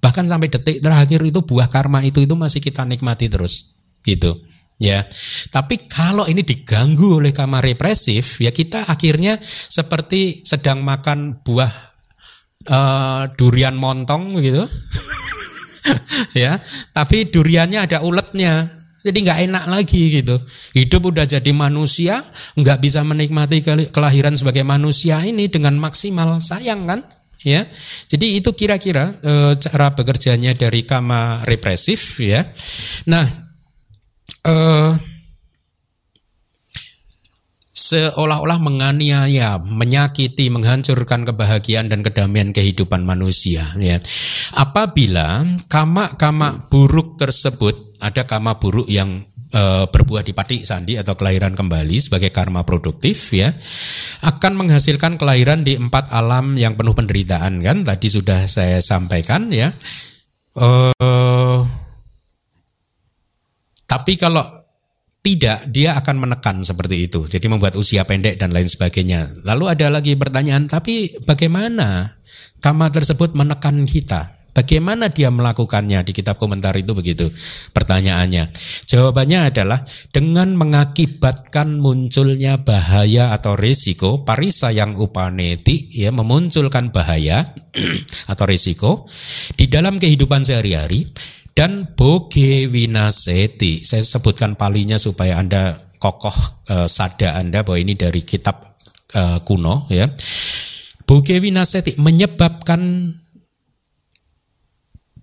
[0.03, 4.35] bahkan sampai detik terakhir itu buah karma itu itu masih kita nikmati terus gitu
[4.83, 5.07] ya.
[5.55, 11.73] Tapi kalau ini diganggu oleh kamar represif, ya kita akhirnya seperti sedang makan buah
[12.67, 14.67] uh, durian montong gitu.
[16.43, 16.59] ya,
[16.91, 18.67] tapi duriannya ada uletnya.
[19.03, 20.39] Jadi nggak enak lagi gitu.
[20.79, 22.23] Hidup udah jadi manusia,
[22.55, 23.59] nggak bisa menikmati
[23.91, 26.39] kelahiran sebagai manusia ini dengan maksimal.
[26.39, 27.03] Sayang kan?
[27.43, 27.67] Ya,
[28.07, 32.47] jadi itu kira-kira e, cara bekerjanya dari kama represif ya.
[33.11, 33.27] Nah,
[34.47, 34.95] uh,
[37.73, 43.65] seolah-olah menganiaya, menyakiti, menghancurkan kebahagiaan dan kedamaian kehidupan manusia.
[43.81, 43.99] Ya.
[44.57, 51.53] Apabila kama-kama buruk tersebut ada kama buruk yang e, berbuah di pati sandi atau kelahiran
[51.53, 53.53] kembali sebagai karma produktif ya
[54.25, 59.71] akan menghasilkan kelahiran di empat alam yang penuh penderitaan kan tadi sudah saya sampaikan ya.
[60.57, 60.69] E,
[63.87, 64.43] tapi kalau
[65.23, 67.23] tidak, dia akan menekan seperti itu.
[67.31, 69.31] Jadi membuat usia pendek dan lain sebagainya.
[69.47, 72.19] Lalu ada lagi pertanyaan, tapi bagaimana
[72.59, 74.42] kama tersebut menekan kita?
[74.53, 77.25] Bagaimana dia melakukannya di kitab komentar itu begitu
[77.73, 78.53] pertanyaannya.
[78.85, 79.81] Jawabannya adalah
[80.13, 87.41] dengan mengakibatkan munculnya bahaya atau risiko parisa yang upaneti ya memunculkan bahaya
[88.33, 89.09] atau risiko
[89.57, 91.09] di dalam kehidupan sehari-hari
[91.57, 93.81] dan boge winaseti.
[93.81, 96.37] Saya sebutkan palinya supaya Anda kokoh
[96.69, 98.61] e, sada Anda bahwa ini dari kitab
[99.17, 100.13] e, kuno ya.
[101.09, 103.13] Boge winaseti menyebabkan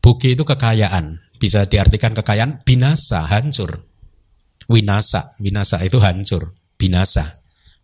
[0.04, 1.20] boge itu kekayaan.
[1.40, 3.88] Bisa diartikan kekayaan binasa, hancur.
[4.68, 6.46] Winasa, winasa itu hancur,
[6.76, 7.24] binasa.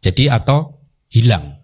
[0.03, 0.75] Jadi atau
[1.09, 1.55] hilang.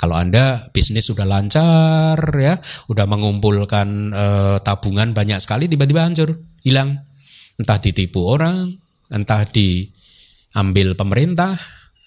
[0.00, 2.58] Kalau Anda bisnis sudah lancar ya,
[2.90, 7.06] udah mengumpulkan eh, tabungan banyak sekali tiba-tiba hancur, hilang.
[7.60, 8.72] Entah ditipu orang,
[9.14, 11.54] entah diambil pemerintah,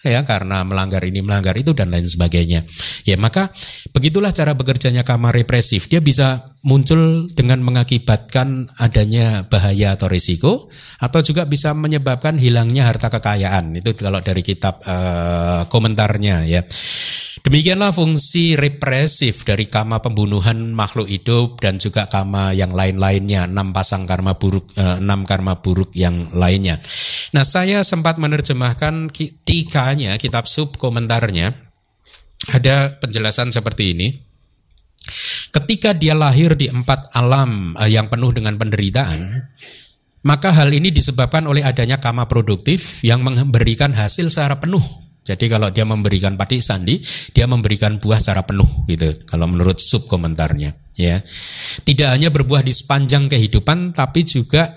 [0.06, 2.62] ya karena melanggar ini melanggar itu dan lain sebagainya.
[3.06, 3.50] Ya maka
[3.92, 5.90] begitulah cara bekerjanya kamar represif.
[5.90, 13.10] Dia bisa muncul dengan mengakibatkan adanya bahaya atau risiko atau juga bisa menyebabkan hilangnya harta
[13.10, 13.78] kekayaan.
[13.78, 16.62] Itu kalau dari kitab uh, komentarnya ya.
[17.46, 24.10] Demikianlah fungsi represif dari kama pembunuhan makhluk hidup dan juga kama yang lain-lainnya, enam pasang
[24.10, 26.82] karma buruk, eh, enam karma buruk yang lainnya.
[27.38, 29.14] Nah, saya sempat menerjemahkan
[29.46, 31.54] tiganya, kitab sub komentarnya,
[32.50, 34.08] ada penjelasan seperti ini.
[35.54, 39.22] Ketika dia lahir di empat alam eh, yang penuh dengan penderitaan,
[40.26, 45.74] maka hal ini disebabkan oleh adanya kama produktif yang memberikan hasil secara penuh jadi kalau
[45.74, 47.02] dia memberikan padi sandi,
[47.34, 49.10] dia memberikan buah secara penuh gitu.
[49.26, 51.18] Kalau menurut sub komentarnya, ya.
[51.82, 54.70] Tidak hanya berbuah di sepanjang kehidupan, tapi juga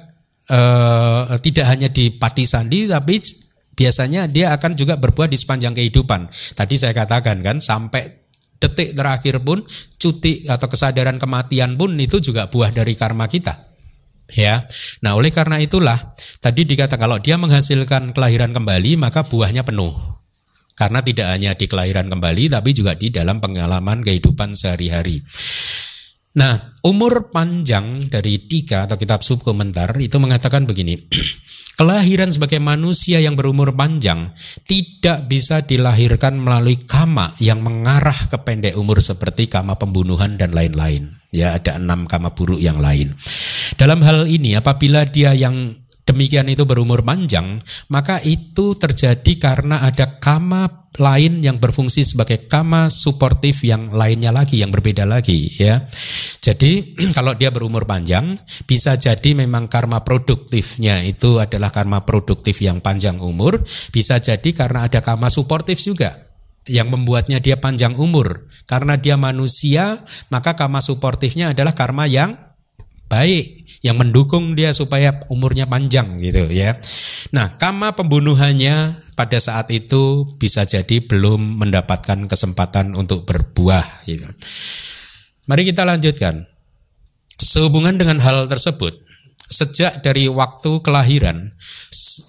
[0.49, 3.21] uh, tidak hanya di padi sandi, tapi
[3.77, 6.33] biasanya dia akan juga berbuah di sepanjang kehidupan.
[6.57, 8.09] Tadi saya katakan kan, sampai
[8.57, 9.61] detik terakhir pun,
[10.01, 13.69] cuti atau kesadaran kematian pun itu juga buah dari karma kita.
[14.33, 14.65] Ya.
[15.05, 20.18] Nah, oleh karena itulah tadi dikatakan kalau dia menghasilkan kelahiran kembali, maka buahnya penuh.
[20.79, 25.19] Karena tidak hanya di kelahiran kembali tapi juga di dalam pengalaman kehidupan sehari-hari.
[26.39, 26.55] Nah,
[26.87, 30.95] umur panjang dari tiga atau kitab subkomentar itu mengatakan begini.
[31.79, 34.31] Kelahiran sebagai manusia yang berumur panjang
[34.67, 41.07] tidak bisa dilahirkan melalui kama yang mengarah ke pendek umur seperti kama pembunuhan dan lain-lain.
[41.31, 43.15] Ya, ada enam kama buruk yang lain.
[43.79, 45.71] Dalam hal ini, apabila dia yang
[46.09, 47.61] demikian itu berumur panjang,
[47.93, 54.65] maka itu terjadi karena ada kama lain yang berfungsi sebagai kama suportif yang lainnya lagi,
[54.65, 55.85] yang berbeda lagi ya.
[56.41, 62.81] Jadi kalau dia berumur panjang, bisa jadi memang karma produktifnya itu adalah karma produktif yang
[62.81, 63.61] panjang umur,
[63.93, 66.17] bisa jadi karena ada karma suportif juga
[66.69, 68.49] yang membuatnya dia panjang umur.
[68.69, 69.97] Karena dia manusia,
[70.29, 72.37] maka karma suportifnya adalah karma yang
[73.09, 76.75] baik yang mendukung dia supaya umurnya panjang gitu ya.
[77.31, 84.27] Nah, kama pembunuhannya pada saat itu bisa jadi belum mendapatkan kesempatan untuk berbuah gitu.
[85.47, 86.47] Mari kita lanjutkan.
[87.39, 88.99] Sehubungan dengan hal tersebut,
[89.47, 91.55] sejak dari waktu kelahiran,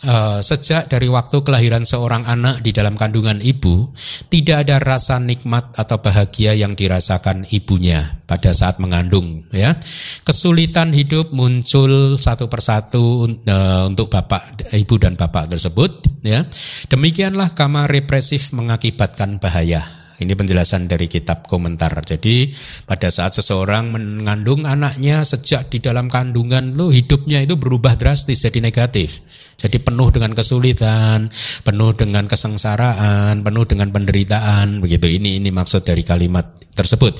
[0.07, 3.91] uh, sejak dari waktu kelahiran seorang anak di dalam kandungan ibu,
[4.31, 9.43] tidak ada rasa nikmat atau bahagia yang dirasakan ibunya pada saat mengandung.
[9.51, 9.75] Ya,
[10.23, 15.91] kesulitan hidup muncul satu persatu uh, untuk bapak, ibu dan bapak tersebut.
[16.23, 16.43] Ya,
[16.91, 21.95] demikianlah kamar represif mengakibatkan bahaya ini penjelasan dari kitab komentar.
[22.03, 22.51] Jadi
[22.83, 28.59] pada saat seseorang mengandung anaknya sejak di dalam kandungan lu hidupnya itu berubah drastis jadi
[28.59, 29.23] negatif.
[29.59, 31.27] Jadi penuh dengan kesulitan,
[31.67, 35.11] penuh dengan kesengsaraan, penuh dengan penderitaan begitu.
[35.11, 37.19] Ini ini maksud dari kalimat tersebut.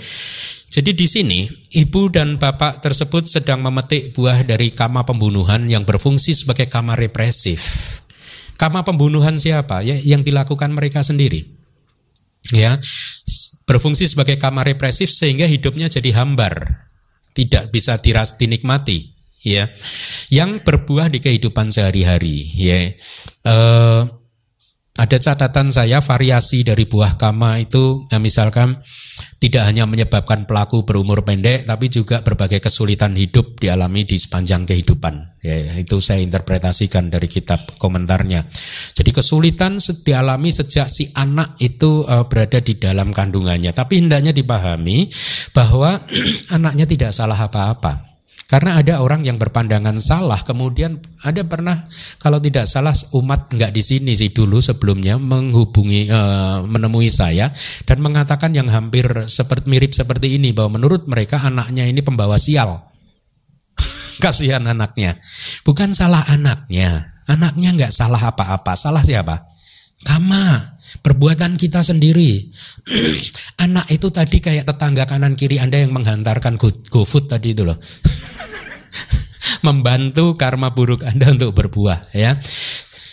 [0.70, 1.40] Jadi di sini
[1.76, 7.60] ibu dan bapak tersebut sedang memetik buah dari kama pembunuhan yang berfungsi sebagai kama represif.
[8.56, 9.84] Kama pembunuhan siapa?
[9.84, 11.60] Ya, yang dilakukan mereka sendiri
[12.54, 12.82] ya
[13.70, 16.88] berfungsi sebagai kamar represif sehingga hidupnya jadi hambar
[17.38, 19.14] tidak bisa diras dinikmati
[19.44, 19.68] ya
[20.30, 22.80] yang berbuah di kehidupan sehari-hari ya.
[23.46, 24.02] Eh,
[25.00, 28.76] ada catatan saya variasi dari buah kama itu ya misalkan
[29.40, 35.40] tidak hanya menyebabkan pelaku berumur pendek tapi juga berbagai kesulitan hidup dialami di sepanjang kehidupan
[35.40, 35.56] ya.
[35.80, 38.44] Itu saya interpretasikan dari kitab komentarnya.
[38.92, 43.72] Jadi kesulitan dialami sejak si anak itu uh, berada di dalam kandungannya.
[43.72, 45.08] Tapi hendaknya dipahami
[45.56, 46.04] bahwa
[46.60, 48.09] anaknya tidak salah apa-apa
[48.50, 51.86] karena ada orang yang berpandangan salah, kemudian ada pernah
[52.18, 56.22] kalau tidak salah umat nggak di sini sih dulu sebelumnya menghubungi e,
[56.66, 57.54] menemui saya
[57.86, 62.90] dan mengatakan yang hampir seperti mirip seperti ini bahwa menurut mereka anaknya ini pembawa sial.
[64.26, 65.14] Kasihan anaknya.
[65.62, 67.06] Bukan salah anaknya.
[67.30, 68.74] Anaknya nggak salah apa-apa.
[68.74, 69.46] Salah siapa?
[70.02, 70.58] Kama
[71.06, 72.50] perbuatan kita sendiri.
[73.66, 76.58] Anak itu tadi kayak tetangga kanan kiri Anda yang menghantarkan
[76.90, 77.78] GoFood tadi itu loh.
[79.66, 82.40] Membantu karma buruk Anda untuk berbuah ya.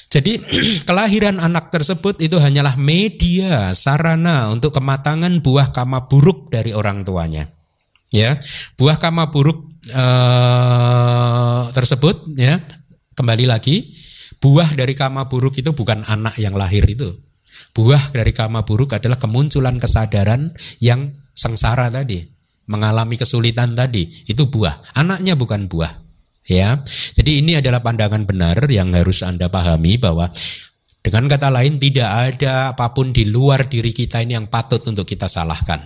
[0.06, 0.38] Jadi
[0.88, 7.50] kelahiran anak tersebut itu hanyalah media sarana untuk kematangan buah kama buruk dari orang tuanya.
[8.14, 8.38] Ya,
[8.78, 12.62] buah kama buruk eh, tersebut ya
[13.18, 13.92] kembali lagi
[14.38, 17.18] buah dari kama buruk itu bukan anak yang lahir itu,
[17.76, 22.24] Buah dari kama buruk adalah kemunculan kesadaran yang sengsara tadi,
[22.68, 24.08] mengalami kesulitan tadi.
[24.24, 24.96] Itu buah.
[24.96, 26.05] Anaknya bukan buah.
[26.46, 26.78] Ya.
[27.18, 30.30] Jadi ini adalah pandangan benar yang harus Anda pahami bahwa
[31.02, 35.06] dengan kata lain tidak ada apa pun di luar diri kita ini yang patut untuk
[35.06, 35.78] kita salahkan.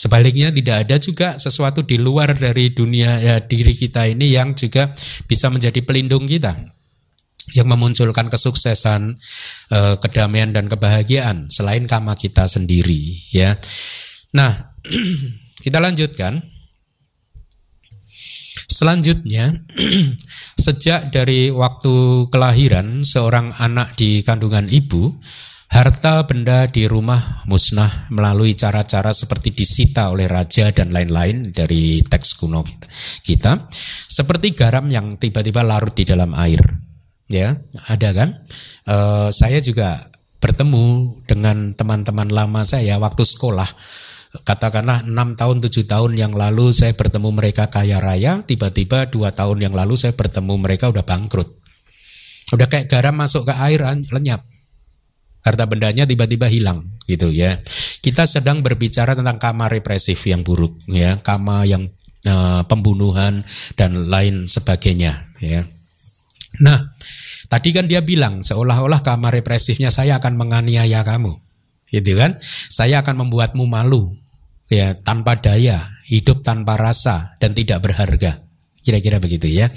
[0.00, 4.90] Sebaliknya tidak ada juga sesuatu di luar dari dunia ya, diri kita ini yang juga
[5.28, 6.56] bisa menjadi pelindung kita
[7.54, 9.18] yang memunculkan kesuksesan,
[9.70, 13.58] eh, kedamaian dan kebahagiaan selain kama kita sendiri ya.
[14.34, 14.74] Nah,
[15.64, 16.59] kita lanjutkan.
[18.70, 19.66] Selanjutnya,
[20.64, 25.18] sejak dari waktu kelahiran seorang anak di kandungan ibu
[25.70, 32.42] Harta benda di rumah musnah melalui cara-cara seperti disita oleh raja dan lain-lain dari teks
[32.42, 32.66] kuno
[33.22, 33.70] kita.
[34.10, 36.58] Seperti garam yang tiba-tiba larut di dalam air.
[37.30, 37.54] Ya,
[37.86, 38.34] ada kan?
[38.82, 38.96] E,
[39.30, 39.94] saya juga
[40.42, 43.70] bertemu dengan teman-teman lama saya waktu sekolah.
[44.30, 49.58] Katakanlah 6 tahun, 7 tahun yang lalu saya bertemu mereka kaya raya, tiba-tiba 2 tahun
[49.58, 51.50] yang lalu saya bertemu mereka udah bangkrut.
[52.54, 54.42] Udah kayak garam masuk ke air lenyap
[55.40, 57.56] harta bendanya tiba-tiba hilang gitu ya.
[58.00, 61.84] Kita sedang berbicara tentang kama represif yang buruk ya, kama yang
[62.28, 63.44] uh, pembunuhan
[63.76, 65.12] dan lain sebagainya
[65.44, 65.60] ya.
[66.64, 66.92] Nah,
[67.52, 71.49] tadi kan dia bilang seolah-olah kama represifnya saya akan menganiaya kamu.
[71.90, 72.38] Gitu kan?
[72.70, 74.14] Saya akan membuatmu malu
[74.70, 78.38] ya, tanpa daya, hidup tanpa rasa dan tidak berharga.
[78.80, 79.68] Kira-kira begitu ya.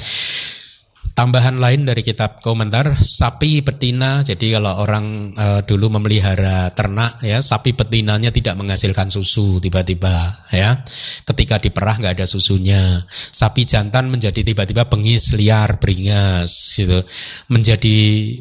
[1.13, 4.25] Tambahan lain dari kitab komentar sapi betina.
[4.25, 10.09] Jadi kalau orang e, dulu memelihara ternak ya sapi betinanya tidak menghasilkan susu tiba-tiba
[10.49, 10.81] ya.
[11.21, 12.81] Ketika diperah nggak ada susunya.
[13.13, 16.97] Sapi jantan menjadi tiba-tiba bengis liar beringas gitu.
[17.45, 17.97] Menjadi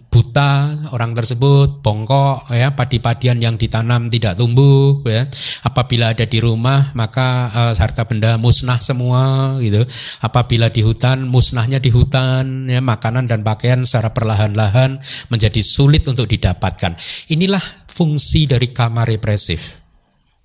[0.08, 5.28] buta orang tersebut bongkok ya padi-padian yang ditanam tidak tumbuh ya.
[5.68, 9.84] Apabila ada di rumah maka e, harta benda musnah semua gitu.
[10.24, 15.00] Apabila di hutan musnahnya di hutan ya, makanan dan pakaian secara perlahan-lahan
[15.30, 16.94] menjadi sulit untuk didapatkan.
[17.32, 19.82] Inilah fungsi dari karma represif.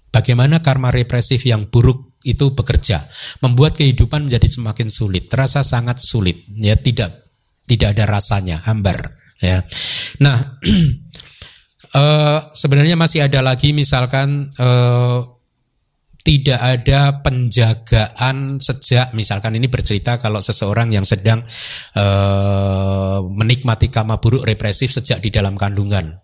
[0.10, 3.00] Bagaimana karma represif yang buruk itu bekerja,
[3.46, 7.28] membuat kehidupan menjadi semakin sulit, terasa sangat sulit, ya tidak
[7.68, 8.98] tidak ada rasanya, hambar,
[9.44, 9.62] ya.
[10.24, 10.58] Nah,
[11.94, 15.37] uh, sebenarnya masih ada lagi misalkan uh,
[16.28, 21.40] tidak ada penjagaan sejak misalkan ini bercerita kalau seseorang yang sedang
[21.96, 26.20] uh, menikmati kama buruk represif sejak di dalam kandungan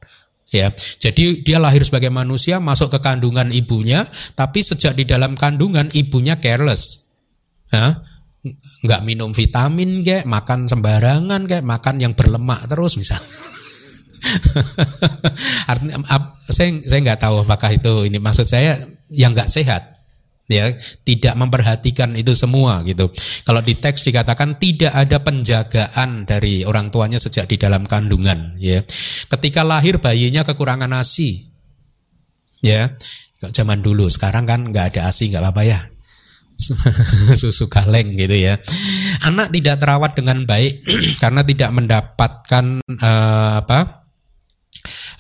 [0.52, 0.76] ya.
[0.76, 4.04] Jadi dia lahir sebagai manusia masuk ke kandungan ibunya
[4.36, 7.16] tapi sejak di dalam kandungan ibunya careless.
[7.72, 8.04] Ya
[8.84, 13.16] nggak minum vitamin kayak makan sembarangan kayak makan yang berlemak terus misal
[16.52, 18.20] saya saya nggak tahu apakah itu ini.
[18.20, 18.76] Maksud saya
[19.16, 19.93] yang nggak sehat
[20.52, 20.76] ya
[21.08, 23.08] tidak memperhatikan itu semua gitu.
[23.48, 28.84] Kalau di teks dikatakan tidak ada penjagaan dari orang tuanya sejak di dalam kandungan ya.
[29.32, 31.52] Ketika lahir bayinya kekurangan ASI.
[32.64, 32.96] Ya.
[33.44, 35.80] Zaman dulu, sekarang kan nggak ada ASI nggak apa-apa ya.
[37.42, 38.56] susu kaleng gitu ya.
[39.28, 40.84] Anak tidak terawat dengan baik
[41.24, 42.66] karena tidak mendapatkan
[43.04, 43.80] uh, apa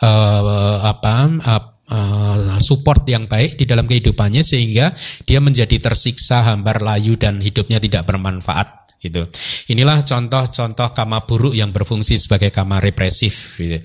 [0.03, 4.89] uh, apa uh, uh, support yang baik di dalam kehidupannya sehingga
[5.23, 9.23] dia menjadi tersiksa, hambar layu dan hidupnya tidak bermanfaat gitu.
[9.75, 13.59] Inilah contoh-contoh kama buruk yang berfungsi sebagai kama represif.
[13.59, 13.83] Gitu.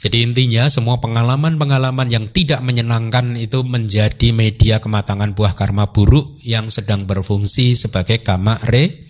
[0.00, 6.70] Jadi intinya semua pengalaman-pengalaman yang tidak menyenangkan itu menjadi media kematangan buah karma buruk yang
[6.70, 9.09] sedang berfungsi sebagai kama represif.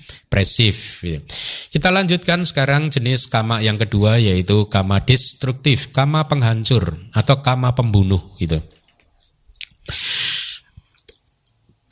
[1.03, 1.26] Gitu.
[1.74, 8.22] Kita lanjutkan sekarang jenis kama yang kedua yaitu kama destruktif, kama penghancur atau kama pembunuh
[8.39, 8.57] gitu.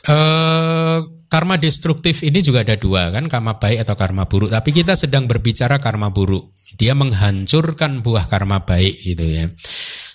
[0.09, 4.49] Eh, karma destruktif ini juga ada dua kan, karma baik atau karma buruk.
[4.49, 6.49] Tapi kita sedang berbicara karma buruk.
[6.81, 9.45] Dia menghancurkan buah karma baik gitu ya.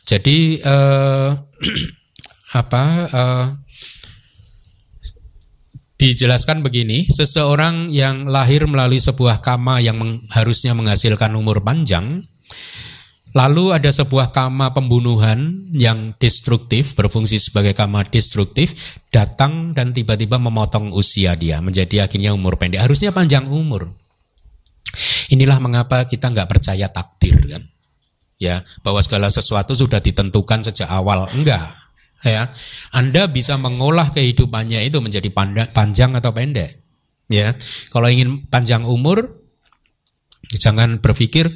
[0.08, 1.30] Jadi eh,
[2.62, 2.84] apa?
[3.06, 3.46] Eh,
[6.04, 12.28] dijelaskan begini, seseorang yang lahir melalui sebuah kama yang meng, harusnya menghasilkan umur panjang,
[13.32, 20.92] lalu ada sebuah kama pembunuhan yang destruktif, berfungsi sebagai kama destruktif, datang dan tiba-tiba memotong
[20.92, 22.84] usia dia, menjadi akhirnya umur pendek.
[22.84, 23.96] Harusnya panjang umur.
[25.32, 27.64] Inilah mengapa kita nggak percaya takdir kan,
[28.44, 31.26] ya bahwa segala sesuatu sudah ditentukan sejak awal.
[31.32, 31.64] Enggak,
[32.24, 32.50] ya.
[32.96, 35.30] Anda bisa mengolah kehidupannya itu menjadi
[35.72, 36.72] panjang atau pendek.
[37.28, 37.52] Ya.
[37.92, 39.40] Kalau ingin panjang umur
[40.54, 41.50] jangan berpikir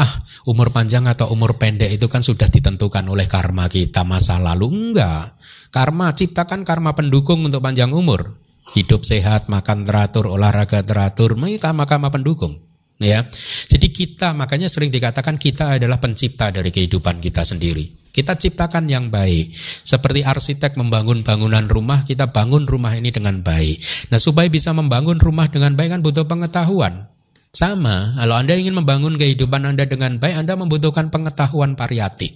[0.00, 0.12] ah
[0.48, 4.68] umur panjang atau umur pendek itu kan sudah ditentukan oleh karma kita masa lalu.
[4.72, 5.36] Enggak.
[5.72, 8.36] Karma ciptakan karma pendukung untuk panjang umur.
[8.72, 12.71] Hidup sehat makan teratur olahraga teratur karma-karma pendukung
[13.02, 13.20] ya.
[13.68, 17.82] Jadi kita makanya sering dikatakan kita adalah pencipta dari kehidupan kita sendiri.
[18.12, 19.50] Kita ciptakan yang baik.
[19.82, 24.08] Seperti arsitek membangun bangunan rumah kita bangun rumah ini dengan baik.
[24.12, 27.08] Nah supaya bisa membangun rumah dengan baik kan butuh pengetahuan.
[27.52, 32.32] Sama, kalau Anda ingin membangun kehidupan Anda dengan baik, Anda membutuhkan pengetahuan pariyati.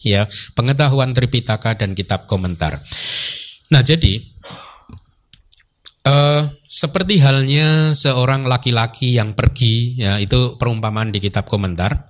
[0.00, 0.24] Ya,
[0.56, 2.80] pengetahuan Tripitaka dan kitab komentar.
[3.68, 4.16] Nah, jadi
[6.08, 12.06] uh, seperti halnya seorang laki-laki yang pergi, ya itu perumpamaan di kitab komentar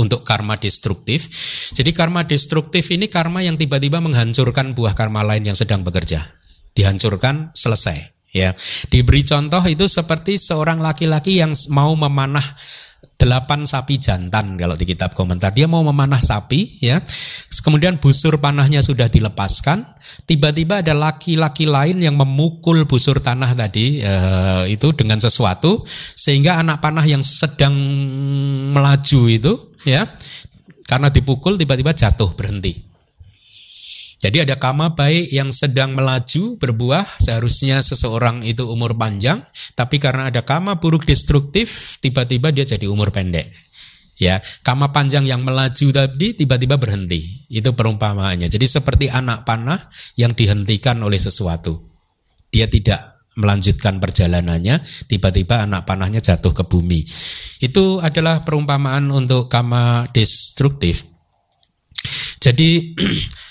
[0.00, 1.28] untuk karma destruktif.
[1.76, 6.24] Jadi karma destruktif ini karma yang tiba-tiba menghancurkan buah karma lain yang sedang bekerja.
[6.72, 8.52] Dihancurkan, selesai ya.
[8.88, 12.44] Diberi contoh itu seperti seorang laki-laki yang mau memanah
[13.18, 15.50] delapan sapi jantan kalau di kitab komentar.
[15.50, 17.02] Dia mau memanah sapi ya.
[17.60, 19.84] Kemudian busur panahnya sudah dilepaskan.
[20.24, 25.84] Tiba-tiba ada laki-laki lain yang memukul busur tanah tadi eh, itu dengan sesuatu
[26.16, 27.74] sehingga anak panah yang sedang
[28.72, 29.52] melaju itu
[29.84, 30.08] ya
[30.88, 32.87] karena dipukul tiba-tiba jatuh berhenti
[34.18, 39.38] jadi ada kama baik yang sedang melaju berbuah, seharusnya seseorang itu umur panjang,
[39.78, 43.46] tapi karena ada kama buruk destruktif, tiba-tiba dia jadi umur pendek.
[44.18, 47.46] Ya, kama panjang yang melaju tadi tiba-tiba berhenti.
[47.46, 48.50] Itu perumpamaannya.
[48.50, 49.78] Jadi seperti anak panah
[50.18, 51.78] yang dihentikan oleh sesuatu.
[52.50, 52.98] Dia tidak
[53.38, 57.06] melanjutkan perjalanannya, tiba-tiba anak panahnya jatuh ke bumi.
[57.62, 61.06] Itu adalah perumpamaan untuk kama destruktif.
[62.42, 62.98] Jadi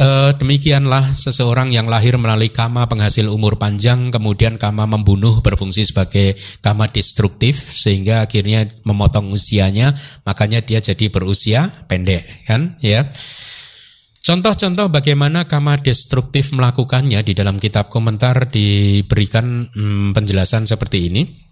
[0.00, 6.34] Uh, demikianlah seseorang yang lahir melalui kama penghasil umur panjang, kemudian kama membunuh berfungsi sebagai
[6.58, 9.94] kama destruktif sehingga akhirnya memotong usianya,
[10.26, 12.74] makanya dia jadi berusia pendek, kan?
[12.82, 13.06] Ya.
[14.20, 21.49] Contoh-contoh bagaimana kama destruktif melakukannya di dalam kitab komentar diberikan hmm, penjelasan seperti ini.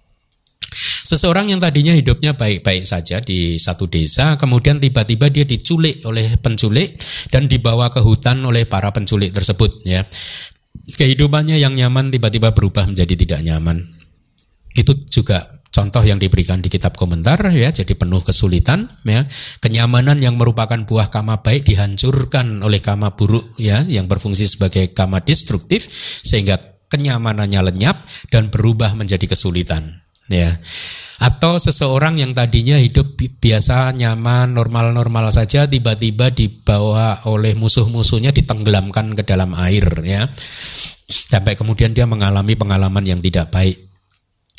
[1.09, 7.01] Seseorang yang tadinya hidupnya baik-baik saja di satu desa, kemudian tiba-tiba dia diculik oleh penculik
[7.33, 9.89] dan dibawa ke hutan oleh para penculik tersebut.
[9.89, 10.05] Ya,
[11.01, 13.89] kehidupannya yang nyaman tiba-tiba berubah menjadi tidak nyaman.
[14.77, 15.41] Itu juga
[15.73, 19.25] contoh yang diberikan di kitab komentar ya jadi penuh kesulitan ya
[19.63, 25.23] kenyamanan yang merupakan buah kama baik dihancurkan oleh kama buruk ya yang berfungsi sebagai kama
[25.23, 25.87] destruktif
[26.25, 26.59] sehingga
[26.91, 27.97] kenyamanannya lenyap
[28.33, 30.49] dan berubah menjadi kesulitan ya.
[31.19, 39.27] Atau seseorang yang tadinya hidup biasa nyaman normal-normal saja tiba-tiba dibawa oleh musuh-musuhnya ditenggelamkan ke
[39.27, 40.23] dalam air ya.
[41.09, 43.88] Sampai kemudian dia mengalami pengalaman yang tidak baik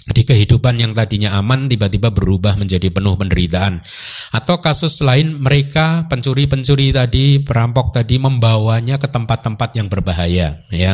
[0.09, 3.81] di kehidupan yang tadinya aman tiba-tiba berubah menjadi penuh penderitaan.
[4.33, 10.91] Atau kasus lain mereka pencuri-pencuri tadi, perampok tadi membawanya ke tempat-tempat yang berbahaya ya.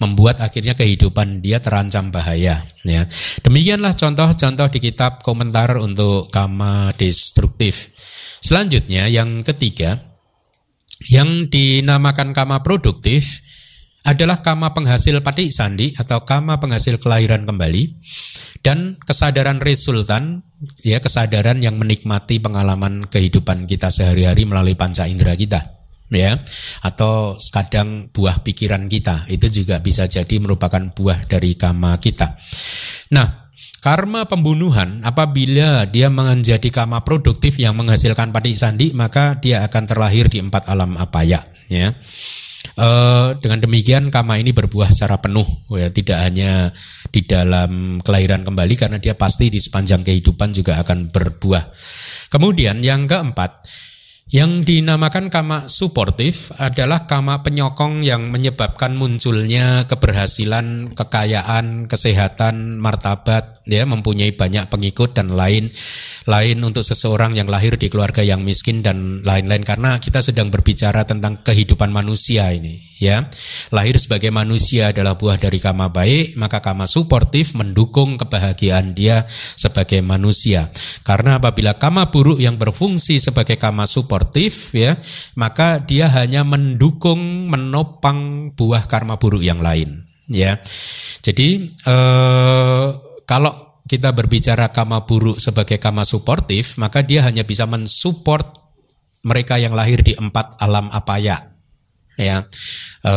[0.00, 3.02] Membuat akhirnya kehidupan dia terancam bahaya ya.
[3.44, 7.96] Demikianlah contoh-contoh di kitab komentar untuk kama destruktif.
[8.38, 9.98] Selanjutnya yang ketiga
[11.06, 13.37] yang dinamakan kama produktif
[14.08, 17.92] adalah kama penghasil patik sandi atau kama penghasil kelahiran kembali
[18.64, 20.40] dan kesadaran resultan
[20.80, 25.60] ya kesadaran yang menikmati pengalaman kehidupan kita sehari-hari melalui panca indera kita
[26.08, 26.40] ya
[26.80, 32.32] atau kadang buah pikiran kita itu juga bisa jadi merupakan buah dari kama kita.
[33.12, 33.52] Nah,
[33.84, 40.32] karma pembunuhan apabila dia menjadi kama produktif yang menghasilkan patik sandi maka dia akan terlahir
[40.32, 41.92] di empat alam apaya ya.
[42.78, 45.42] Uh, dengan demikian kama ini berbuah secara penuh,
[45.74, 46.70] ya tidak hanya
[47.10, 51.74] di dalam kelahiran kembali karena dia pasti di sepanjang kehidupan juga akan berbuah.
[52.30, 53.66] Kemudian yang keempat,
[54.28, 63.88] yang dinamakan kama suportif adalah kama penyokong yang menyebabkan munculnya keberhasilan, kekayaan, kesehatan, martabat, ya
[63.88, 65.72] mempunyai banyak pengikut dan lain
[66.28, 69.64] lain untuk seseorang yang lahir di keluarga yang miskin dan lain-lain.
[69.64, 73.26] Karena kita sedang berbicara tentang kehidupan manusia ini ya
[73.70, 80.02] lahir sebagai manusia adalah buah dari kama baik maka kama suportif mendukung kebahagiaan dia sebagai
[80.02, 80.66] manusia
[81.06, 84.98] karena apabila kama buruk yang berfungsi sebagai kama suportif ya
[85.38, 90.58] maka dia hanya mendukung menopang buah karma buruk yang lain ya
[91.22, 92.88] jadi eh,
[93.28, 98.44] kalau kita berbicara kama buruk sebagai kama suportif, maka dia hanya bisa mensupport
[99.24, 101.40] mereka yang lahir di empat alam apaya.
[102.20, 102.44] Ya.
[102.98, 103.14] E,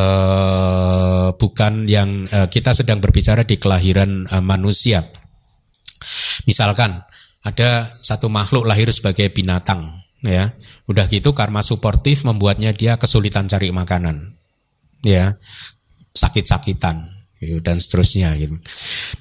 [1.35, 5.01] bukan yang e, kita sedang berbicara di kelahiran e, manusia.
[6.45, 7.01] Misalkan
[7.41, 10.53] ada satu makhluk lahir sebagai binatang ya.
[10.85, 14.37] Udah gitu karma suportif membuatnya dia kesulitan cari makanan
[15.01, 15.37] ya.
[16.11, 17.07] Sakit-sakitan
[17.41, 18.59] gitu, dan seterusnya gitu.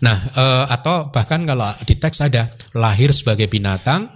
[0.05, 4.11] Nah eh, atau bahkan kalau di teks ada lahir sebagai binatang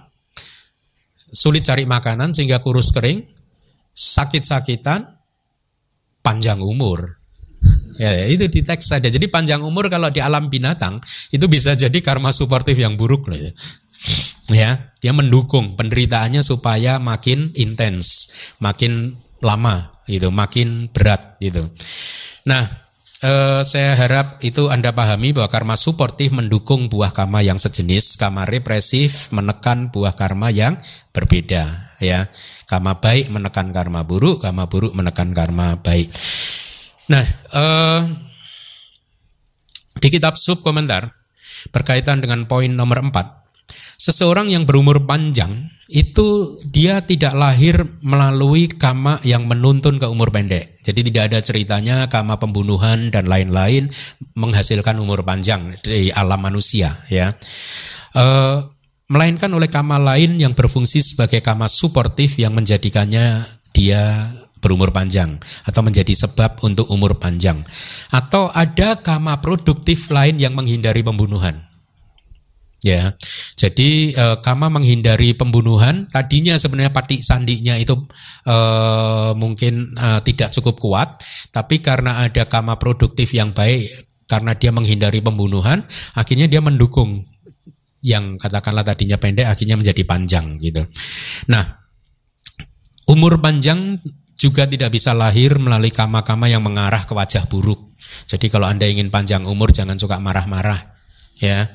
[1.31, 3.25] sulit cari makanan sehingga kurus kering
[3.95, 5.14] sakit-sakitan
[6.25, 7.21] panjang umur.
[7.95, 9.07] Ya, itu di teks ada.
[9.07, 10.99] Jadi panjang umur kalau di alam binatang
[11.31, 13.51] itu bisa jadi karma suportif yang buruk loh ya.
[14.53, 14.69] Ya
[15.01, 18.29] dia mendukung penderitaannya supaya makin intens
[18.61, 21.65] makin lama gitu makin berat gitu.
[22.45, 22.61] Nah
[23.25, 28.21] eh, saya harap itu anda pahami bahwa karma suportif mendukung buah karma yang sejenis.
[28.21, 30.77] Karma represif menekan buah karma yang
[31.09, 31.65] berbeda
[32.03, 32.27] ya
[32.65, 36.09] karma baik menekan karma buruk karma buruk menekan karma baik
[37.09, 37.99] nah eh,
[40.01, 41.09] di kitab sub komentar
[41.73, 43.45] berkaitan dengan poin nomor 4
[43.95, 50.67] Seseorang yang berumur panjang itu dia tidak lahir melalui kama yang menuntun ke umur pendek.
[50.83, 53.87] Jadi tidak ada ceritanya kama pembunuhan dan lain-lain
[54.35, 57.31] menghasilkan umur panjang di alam manusia ya.
[58.11, 58.25] E,
[59.11, 63.45] melainkan oleh kama lain yang berfungsi sebagai kama suportif yang menjadikannya
[63.75, 64.01] dia
[64.63, 65.37] berumur panjang
[65.69, 67.61] atau menjadi sebab untuk umur panjang
[68.09, 71.65] atau ada kama produktif lain yang menghindari pembunuhan
[72.85, 73.17] Ya,
[73.57, 76.05] jadi e, Kama menghindari pembunuhan.
[76.05, 77.97] Tadinya sebenarnya patik sandinya itu
[78.45, 78.57] e,
[79.33, 81.09] mungkin e, tidak cukup kuat,
[81.49, 83.89] tapi karena ada Kama produktif yang baik,
[84.29, 85.81] karena dia menghindari pembunuhan,
[86.13, 87.25] akhirnya dia mendukung
[88.05, 90.85] yang katakanlah tadinya pendek, akhirnya menjadi panjang gitu.
[91.49, 91.65] Nah,
[93.09, 93.97] umur panjang
[94.37, 97.81] juga tidak bisa lahir melalui kama-kama yang mengarah ke wajah buruk.
[98.29, 100.77] Jadi kalau anda ingin panjang umur, jangan suka marah-marah,
[101.41, 101.65] ya.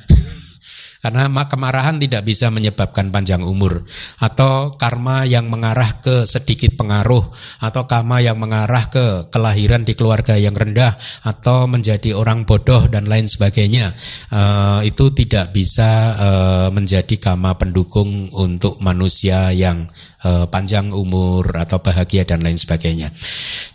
[1.01, 3.89] Karena kemarahan tidak bisa menyebabkan panjang umur
[4.21, 7.25] atau karma yang mengarah ke sedikit pengaruh
[7.65, 10.93] atau karma yang mengarah ke kelahiran di keluarga yang rendah
[11.25, 13.89] atau menjadi orang bodoh dan lain sebagainya
[14.29, 15.89] uh, itu tidak bisa
[16.21, 19.89] uh, menjadi karma pendukung untuk manusia yang
[20.29, 23.09] uh, panjang umur atau bahagia dan lain sebagainya.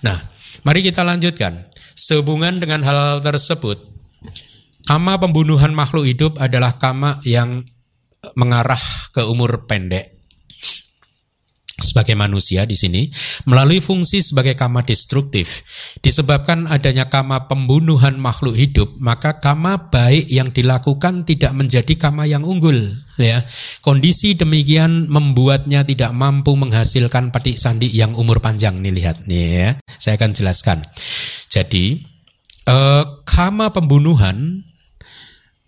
[0.05, 0.17] Nah,
[0.61, 1.65] mari kita lanjutkan.
[1.95, 3.94] Sehubungan dengan hal tersebut,
[4.85, 7.65] Kama pembunuhan makhluk hidup adalah kama yang
[8.37, 8.81] mengarah
[9.13, 10.15] ke umur pendek
[11.75, 13.07] sebagai manusia di sini
[13.47, 15.63] melalui fungsi sebagai kama destruktif.
[15.99, 22.47] Disebabkan adanya kama pembunuhan makhluk hidup maka kama baik yang dilakukan tidak menjadi kama yang
[22.47, 22.75] unggul
[23.19, 23.39] ya.
[23.83, 29.69] Kondisi demikian membuatnya tidak mampu menghasilkan petik sandi yang umur panjang nih lihat nih ya.
[29.99, 30.79] Saya akan jelaskan.
[31.51, 31.99] Jadi
[32.67, 34.63] eh, kama pembunuhan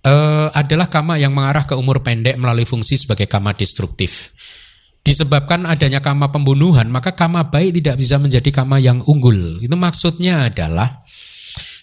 [0.08, 4.34] uh, adalah kama yang mengarah ke umur pendek melalui fungsi sebagai kama destruktif.
[5.04, 9.64] Disebabkan adanya kama pembunuhan, maka kama baik tidak bisa menjadi kama yang unggul.
[9.64, 10.92] Itu maksudnya adalah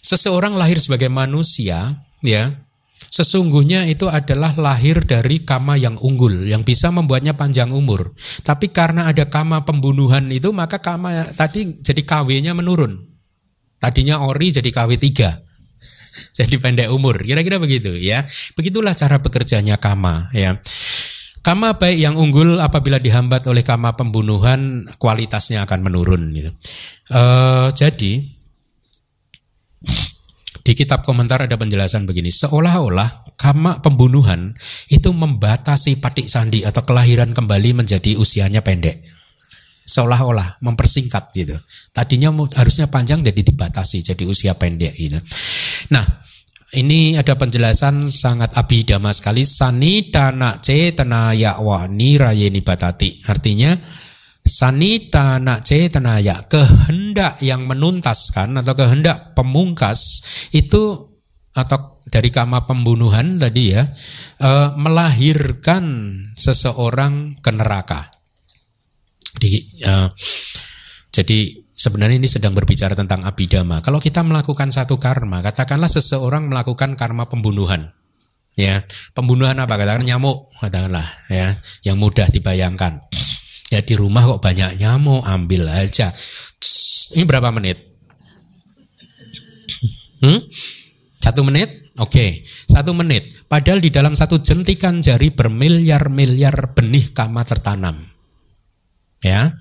[0.05, 2.53] seseorang lahir sebagai manusia, ya,
[2.93, 8.13] sesungguhnya itu adalah lahir dari kama yang unggul, yang bisa membuatnya panjang umur.
[8.45, 12.93] Tapi karena ada kama pembunuhan itu, maka kama tadi jadi KW-nya menurun.
[13.81, 15.44] Tadinya ori jadi KW 3
[16.39, 17.23] jadi pendek umur.
[17.23, 18.27] Kira-kira begitu ya.
[18.59, 20.59] Begitulah cara bekerjanya kama ya.
[21.45, 26.51] Kama baik yang unggul apabila dihambat oleh kama pembunuhan kualitasnya akan menurun gitu.
[27.13, 28.25] Uh, jadi
[30.65, 34.57] di kitab komentar ada penjelasan begini, seolah-olah kama pembunuhan
[34.89, 39.05] itu membatasi patik sandi atau kelahiran kembali menjadi usianya pendek.
[39.85, 41.53] Seolah-olah mempersingkat gitu.
[41.95, 45.15] Tadinya harusnya panjang jadi dibatasi jadi usia pendek gitu.
[45.95, 46.03] Nah,
[46.75, 49.47] ini ada penjelasan sangat abidama sekali.
[49.47, 53.23] Sani dana ce tenaya wani rayeni batati.
[53.31, 53.79] Artinya
[54.43, 61.15] sani dana ce tenaya kehendak yang menuntaskan atau kehendak pemungkas itu
[61.55, 63.87] atau dari kama pembunuhan tadi ya
[64.43, 65.87] eh, melahirkan
[66.35, 68.11] seseorang ke neraka.
[69.39, 70.11] Di, eh,
[71.15, 73.85] jadi Sebenarnya ini sedang berbicara tentang abidama.
[73.85, 77.93] Kalau kita melakukan satu karma, katakanlah seseorang melakukan karma pembunuhan.
[78.57, 78.81] Ya,
[79.13, 79.77] pembunuhan apa?
[79.77, 81.53] Katakan nyamuk, katakanlah ya,
[81.85, 83.05] yang mudah dibayangkan.
[83.69, 86.09] Ya di rumah kok banyak nyamuk, ambil aja.
[87.13, 87.77] Ini berapa menit?
[90.25, 90.41] Hmm?
[91.21, 91.69] Satu menit?
[92.01, 93.45] Oke, satu menit.
[93.45, 97.93] Padahal di dalam satu jentikan jari bermiliar-miliar benih kama tertanam.
[99.21, 99.61] Ya,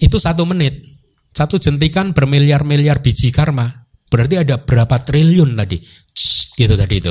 [0.00, 0.93] itu satu menit
[1.34, 3.84] satu jentikan bermiliar-miliar biji karma.
[4.08, 5.82] Berarti ada berapa triliun tadi?
[6.54, 7.10] gitu tadi itu.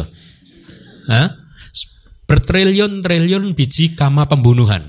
[1.11, 1.43] Hah?
[2.33, 4.81] bertriliun-triliun biji kama pembunuhan.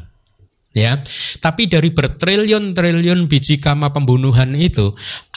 [0.74, 0.99] Ya,
[1.39, 4.91] tapi dari bertriliun-triliun biji kama pembunuhan itu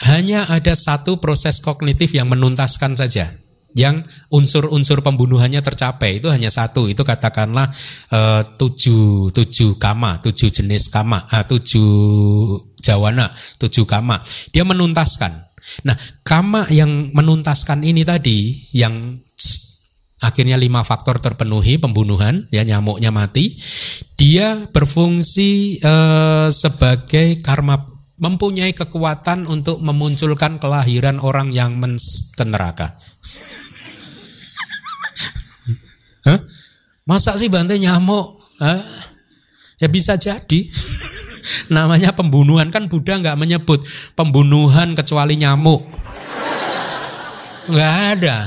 [0.09, 3.29] hanya ada satu proses kognitif yang menuntaskan saja,
[3.77, 4.01] yang
[4.33, 7.69] unsur-unsur pembunuhannya tercapai itu hanya satu itu katakanlah
[8.09, 11.85] uh, tujuh tujuh kama tujuh jenis kama uh, tujuh
[12.87, 13.27] jawana
[13.59, 14.23] tujuh kama
[14.55, 15.35] dia menuntaskan
[15.83, 19.19] nah kama yang menuntaskan ini tadi yang
[20.23, 23.51] akhirnya lima faktor terpenuhi pembunuhan ya nyamuknya mati
[24.15, 27.83] dia berfungsi uh, sebagai karma
[28.17, 31.99] mempunyai kekuatan untuk memunculkan kelahiran orang yang men
[32.33, 32.97] ke neraka
[36.27, 36.39] Hah?
[37.07, 38.35] Masa sih bantai nyamuk?
[38.59, 38.83] Hah?
[39.79, 40.67] Ya bisa jadi.
[41.73, 43.83] Namanya pembunuhan kan Buddha nggak menyebut
[44.15, 45.83] pembunuhan kecuali nyamuk.
[47.67, 48.37] Nggak ada.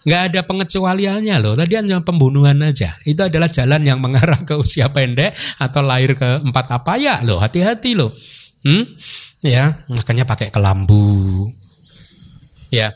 [0.00, 1.54] Nggak ada pengecualiannya loh.
[1.54, 2.90] Tadi hanya pembunuhan aja.
[3.04, 5.30] Itu adalah jalan yang mengarah ke usia pendek
[5.60, 7.38] atau lahir ke empat apa ya loh.
[7.38, 8.10] Hati-hati loh.
[8.64, 8.84] Hmm?
[9.40, 11.48] Ya, makanya pakai kelambu.
[12.70, 12.94] Ya,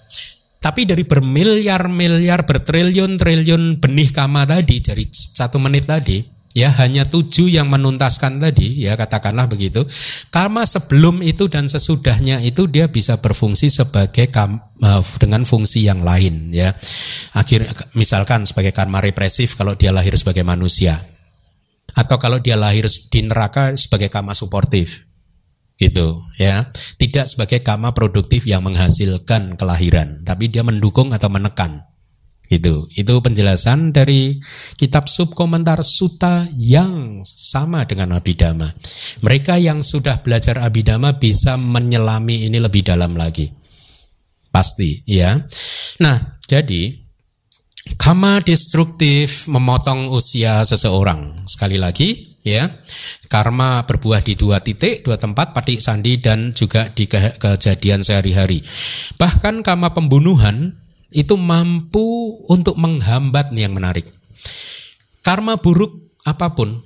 [0.65, 6.25] tapi dari bermiliar-miliar, bertriliun-triliun benih kama tadi, dari satu menit tadi,
[6.55, 9.83] ya hanya tujuh yang menuntaskan tadi, ya katakanlah begitu.
[10.31, 16.01] Karma sebelum itu dan sesudahnya itu dia bisa berfungsi sebagai kam, uh, dengan fungsi yang
[16.01, 16.73] lain, ya.
[17.35, 17.67] Akhir,
[17.99, 20.97] misalkan sebagai karma represif kalau dia lahir sebagai manusia,
[21.95, 25.07] atau kalau dia lahir di neraka sebagai karma suportif
[25.79, 26.71] itu ya
[27.03, 31.83] tidak sebagai kama produktif yang menghasilkan kelahiran tapi dia mendukung atau menekan
[32.53, 34.37] itu itu penjelasan dari
[34.77, 38.69] kitab subkomentar suta yang sama dengan abidama
[39.23, 43.47] mereka yang sudah belajar abidama bisa menyelami ini lebih dalam lagi.
[44.51, 45.35] Pasti ya.
[46.03, 46.95] Nah jadi
[48.01, 51.47] kama destruktif memotong usia seseorang.
[51.47, 52.71] Sekali lagi ya.
[53.33, 58.63] Karma berbuah di dua titik dua tempat patik sandi dan juga di ke kejadian sehari-hari.
[59.19, 60.84] Bahkan karma pembunuhan
[61.15, 64.05] itu mampu untuk menghambat nih yang menarik
[65.23, 65.95] karma buruk
[66.27, 66.83] apa pun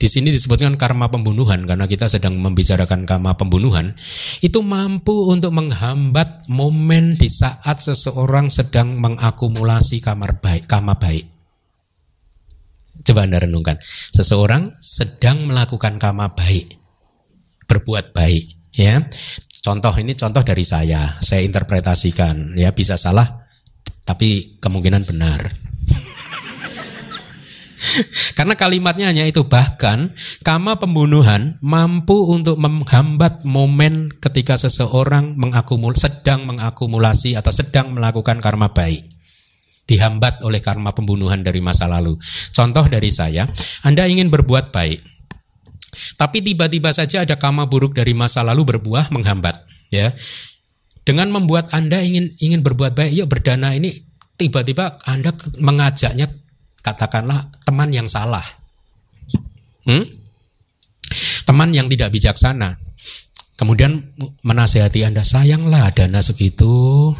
[0.00, 3.92] di sini disebutkan karma pembunuhan karena kita sedang membicarakan karma pembunuhan
[4.40, 11.40] itu mampu untuk menghambat momen di saat seseorang sedang mengakumulasi kamar baik kamar baik
[13.00, 13.80] Coba Anda renungkan.
[14.12, 16.68] Seseorang sedang melakukan kama baik.
[17.64, 18.76] Berbuat baik.
[18.76, 19.00] ya.
[19.60, 21.00] Contoh ini contoh dari saya.
[21.20, 22.56] Saya interpretasikan.
[22.56, 23.39] ya Bisa salah,
[24.04, 25.40] tapi kemungkinan benar.
[28.38, 30.12] Karena kalimatnya hanya itu bahkan
[30.46, 38.72] kama pembunuhan mampu untuk menghambat momen ketika seseorang mengakumul sedang mengakumulasi atau sedang melakukan karma
[38.72, 39.04] baik
[39.90, 42.14] dihambat oleh karma pembunuhan dari masa lalu.
[42.54, 43.42] Contoh dari saya,
[43.82, 45.02] Anda ingin berbuat baik,
[46.14, 49.58] tapi tiba-tiba saja ada karma buruk dari masa lalu berbuah menghambat,
[49.90, 50.14] ya.
[51.10, 53.90] Dengan membuat Anda ingin ingin berbuat baik, yuk berdana ini
[54.38, 56.30] tiba-tiba Anda mengajaknya
[56.86, 58.46] katakanlah teman yang salah.
[59.90, 60.06] Hmm?
[61.50, 62.78] Teman yang tidak bijaksana.
[63.58, 64.06] Kemudian
[64.46, 67.10] menasehati Anda, sayanglah dana segitu,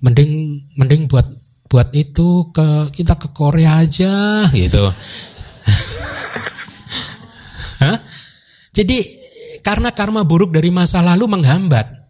[0.00, 1.28] mending mending buat
[1.68, 4.88] buat itu ke kita ke Korea aja gitu.
[8.80, 9.04] Jadi
[9.60, 12.01] karena karma buruk dari masa lalu menghambat.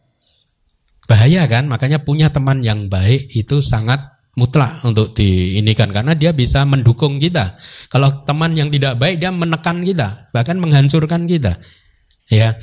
[1.12, 1.68] Bahaya kan?
[1.68, 4.00] Makanya punya teman yang baik itu sangat
[4.32, 7.52] mutlak untuk diinikan karena dia bisa mendukung kita.
[7.92, 11.52] Kalau teman yang tidak baik dia menekan kita, bahkan menghancurkan kita.
[12.32, 12.56] Ya.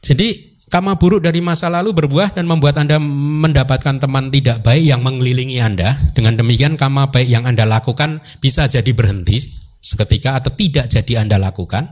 [0.00, 4.98] Jadi Kama buruk dari masa lalu berbuah dan membuat Anda mendapatkan teman tidak baik yang
[4.98, 5.94] mengelilingi Anda.
[6.10, 9.38] Dengan demikian kama baik yang Anda lakukan bisa jadi berhenti
[9.78, 11.86] seketika atau tidak jadi Anda lakukan.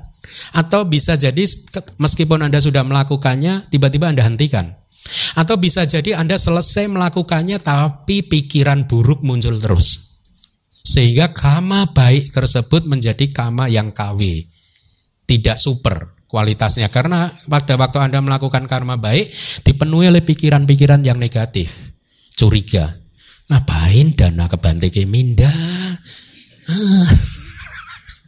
[0.59, 1.47] Atau bisa jadi
[2.03, 4.75] meskipun Anda sudah melakukannya, tiba-tiba Anda hentikan.
[5.35, 10.21] Atau bisa jadi Anda selesai melakukannya tapi pikiran buruk muncul terus.
[10.85, 14.21] Sehingga kama baik tersebut menjadi kama yang KW.
[15.25, 19.33] Tidak super, kualitasnya karena pada waktu Anda melakukan karma baik
[19.65, 21.97] dipenuhi oleh pikiran-pikiran yang negatif.
[22.37, 22.85] Curiga.
[23.49, 25.53] Ngapain dana ke Bante Keminda?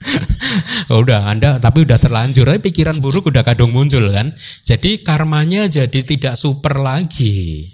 [0.07, 0.98] Ah.
[1.02, 4.30] udah Anda tapi udah terlanjur tapi pikiran buruk udah kadung muncul kan.
[4.62, 7.66] Jadi karmanya jadi tidak super lagi.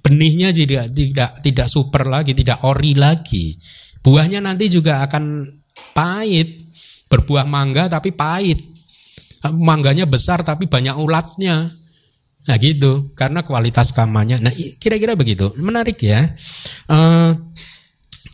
[0.00, 3.52] Benihnya tidak tidak tidak super lagi, tidak ori lagi.
[4.00, 5.50] Buahnya nanti juga akan
[5.92, 6.64] pahit.
[7.06, 8.76] Berbuah mangga tapi pahit
[9.52, 11.70] mangganya besar tapi banyak ulatnya.
[12.46, 14.38] Nah gitu, karena kualitas kamanya.
[14.38, 16.30] Nah kira-kira begitu, menarik ya.
[16.86, 17.34] Uh,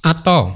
[0.05, 0.53] atau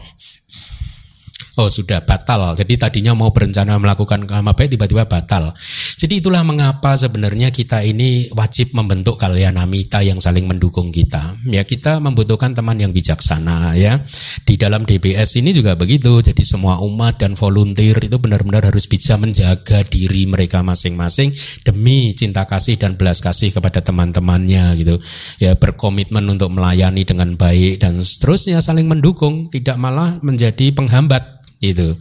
[1.56, 2.52] Oh sudah batal.
[2.52, 5.56] Jadi tadinya mau berencana melakukan kama baik tiba-tiba batal.
[5.96, 11.32] Jadi itulah mengapa sebenarnya kita ini wajib membentuk kalyanamita yang saling mendukung kita.
[11.48, 13.96] Ya kita membutuhkan teman yang bijaksana ya.
[14.44, 16.20] Di dalam DBS ini juga begitu.
[16.20, 21.32] Jadi semua umat dan volunteer itu benar-benar harus bisa menjaga diri mereka masing-masing
[21.64, 25.00] demi cinta kasih dan belas kasih kepada teman-temannya gitu.
[25.40, 31.96] Ya berkomitmen untuk melayani dengan baik dan seterusnya saling mendukung, tidak malah menjadi penghambat itu.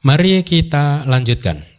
[0.00, 1.70] Mari kita lanjutkan.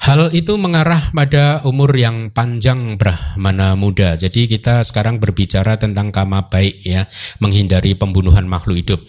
[0.00, 4.16] Hal itu mengarah pada umur yang panjang Brahmana muda.
[4.16, 7.04] Jadi kita sekarang berbicara tentang kama baik ya,
[7.38, 9.00] menghindari pembunuhan makhluk hidup.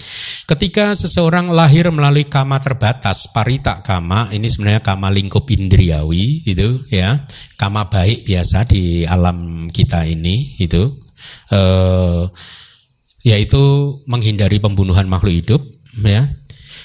[0.52, 7.24] Ketika seseorang lahir melalui kama terbatas, parita kama, ini sebenarnya kama lingkup indriawi itu ya.
[7.56, 10.91] Kama baik biasa di alam kita ini itu
[11.56, 12.24] eh,
[13.24, 13.64] yaitu
[14.12, 15.62] menghindari pembunuhan makhluk hidup
[15.99, 16.41] ya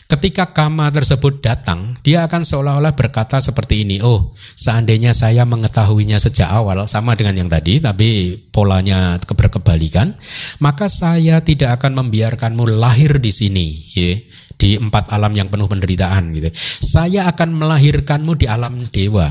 [0.06, 6.46] ketika kama tersebut datang, dia akan seolah-olah berkata seperti ini, oh seandainya saya mengetahuinya sejak
[6.46, 10.14] awal, sama dengan yang tadi, tapi polanya berkebalikan,
[10.62, 13.66] maka saya tidak akan membiarkanmu lahir di sini,
[13.98, 14.14] ya,
[14.56, 16.30] di empat alam yang penuh penderitaan.
[16.30, 16.54] Gitu.
[16.80, 19.26] Saya akan melahirkanmu di alam dewa.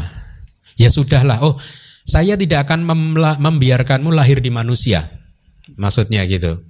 [0.75, 1.55] Ya sudahlah, oh
[2.03, 2.83] saya tidak akan
[3.39, 5.01] membiarkanmu lahir di manusia.
[5.79, 6.61] Maksudnya gitu.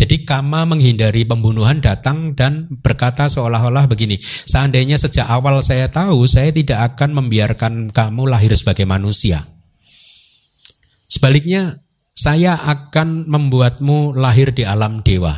[0.00, 6.48] Jadi Kama menghindari pembunuhan datang dan berkata seolah-olah begini, seandainya sejak awal saya tahu, saya
[6.56, 9.44] tidak akan membiarkan kamu lahir sebagai manusia.
[11.04, 11.76] Sebaliknya,
[12.16, 15.36] saya akan membuatmu lahir di alam dewa,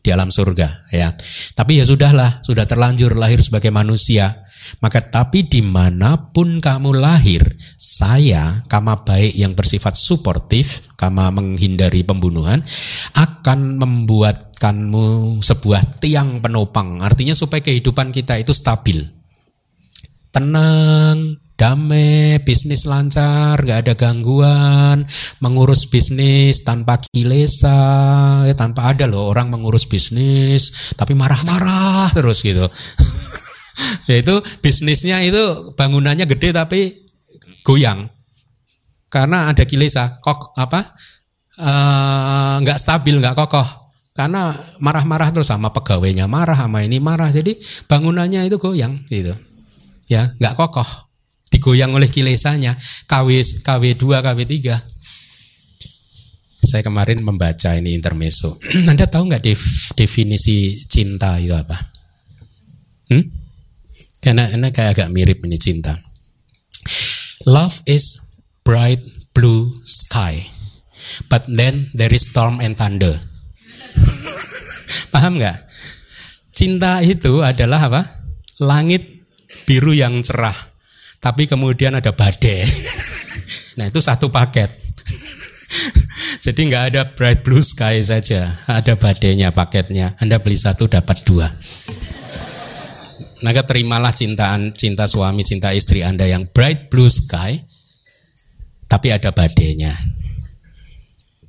[0.00, 1.12] di alam surga, ya.
[1.52, 4.43] Tapi ya sudahlah, sudah terlanjur lahir sebagai manusia.
[4.80, 7.42] Maka tapi di mana pun kamu lahir,
[7.76, 12.62] saya kama baik yang bersifat suportif, kama menghindari pembunuhan,
[13.16, 17.00] akan membuatkanmu sebuah tiang penopang.
[17.00, 19.04] Artinya supaya kehidupan kita itu stabil.
[20.34, 25.06] Tenang, damai, bisnis lancar, gak ada gangguan,
[25.38, 32.66] mengurus bisnis tanpa kilesa, ya, tanpa ada loh orang mengurus bisnis tapi marah-marah terus gitu.
[34.10, 36.80] yaitu bisnisnya itu bangunannya gede tapi
[37.64, 38.10] goyang.
[39.08, 40.82] Karena ada kilesa kok apa
[41.58, 43.68] eh, nggak uh, stabil nggak kokoh.
[44.14, 47.30] Karena marah-marah terus sama pegawainya marah sama ini marah.
[47.30, 47.58] Jadi
[47.90, 49.34] bangunannya itu goyang gitu.
[50.10, 50.86] Ya nggak kokoh.
[51.50, 52.74] Digoyang oleh kilesanya.
[53.06, 54.94] KW KW 2 KW 3
[56.64, 58.56] saya kemarin membaca ini intermezzo.
[58.90, 59.44] Anda tahu nggak
[59.94, 61.76] definisi cinta itu apa?
[63.12, 63.43] Hmm?
[64.24, 65.92] Karena ini kayak agak mirip ini cinta.
[67.44, 69.04] Love is bright
[69.36, 70.40] blue sky,
[71.28, 73.12] but then there is storm and thunder.
[75.12, 75.60] Paham nggak?
[76.56, 78.02] Cinta itu adalah apa?
[78.64, 79.04] Langit
[79.68, 80.56] biru yang cerah,
[81.20, 82.64] tapi kemudian ada badai.
[83.76, 84.72] nah itu satu paket.
[86.48, 90.16] Jadi nggak ada bright blue sky saja, ada badainya paketnya.
[90.16, 91.44] Anda beli satu dapat dua.
[93.44, 97.60] Maka terimalah cintaan cinta suami, cinta istri Anda yang bright blue sky,
[98.88, 99.92] tapi ada badainya.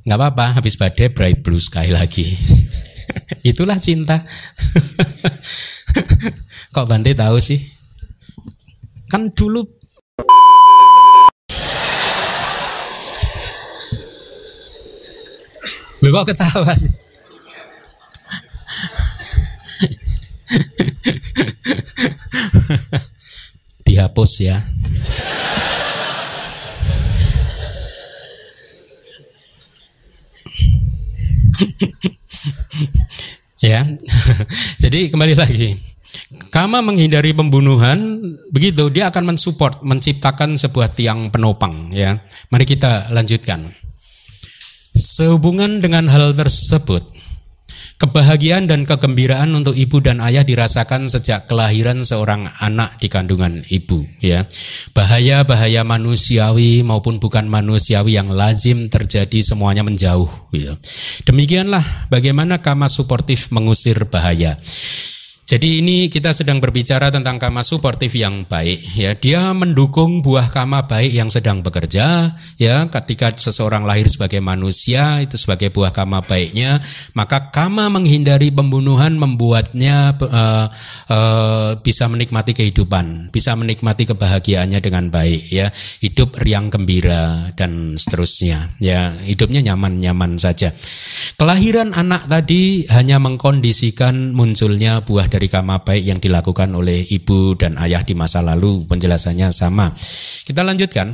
[0.03, 2.27] Nggak apa-apa, habis badai bright blue sky lagi.
[3.49, 4.19] Itulah cinta.
[6.75, 7.63] Kok Bante tahu sih?
[9.07, 9.63] Kan dulu
[16.03, 17.05] Lu kok ketawa sih?
[23.88, 24.57] Dihapus ya.
[33.61, 33.81] ya.
[34.83, 35.75] Jadi kembali lagi.
[36.51, 37.99] Kama menghindari pembunuhan,
[38.47, 42.15] begitu dia akan mensupport, menciptakan sebuah tiang penopang ya.
[42.47, 43.67] Mari kita lanjutkan.
[44.95, 47.03] Sehubungan dengan hal tersebut,
[47.95, 54.03] Kebahagiaan dan kegembiraan untuk ibu dan ayah dirasakan sejak kelahiran seorang anak di kandungan ibu
[54.19, 54.43] ya.
[54.91, 60.75] Bahaya-bahaya manusiawi maupun bukan manusiawi yang lazim terjadi semuanya menjauh ya.
[61.23, 64.59] Demikianlah bagaimana kama suportif mengusir bahaya.
[65.45, 69.13] Jadi ini kita sedang berbicara tentang kama suportif yang baik ya.
[69.13, 72.89] Dia mendukung buah kama baik yang sedang bekerja ya.
[72.89, 76.81] Ketika seseorang lahir sebagai manusia itu sebagai buah kama baiknya,
[77.13, 80.65] maka kama menghindari pembunuhan membuatnya uh,
[81.13, 85.69] uh, bisa menikmati kehidupan, bisa menikmati kebahagiaannya dengan baik ya.
[86.01, 89.13] Hidup riang gembira dan seterusnya ya.
[89.13, 90.73] Hidupnya nyaman-nyaman saja.
[91.37, 97.75] Kelahiran anak tadi hanya mengkondisikan munculnya buah dari kama baik yang dilakukan oleh ibu dan
[97.83, 99.91] ayah di masa lalu penjelasannya sama.
[100.47, 101.11] Kita lanjutkan.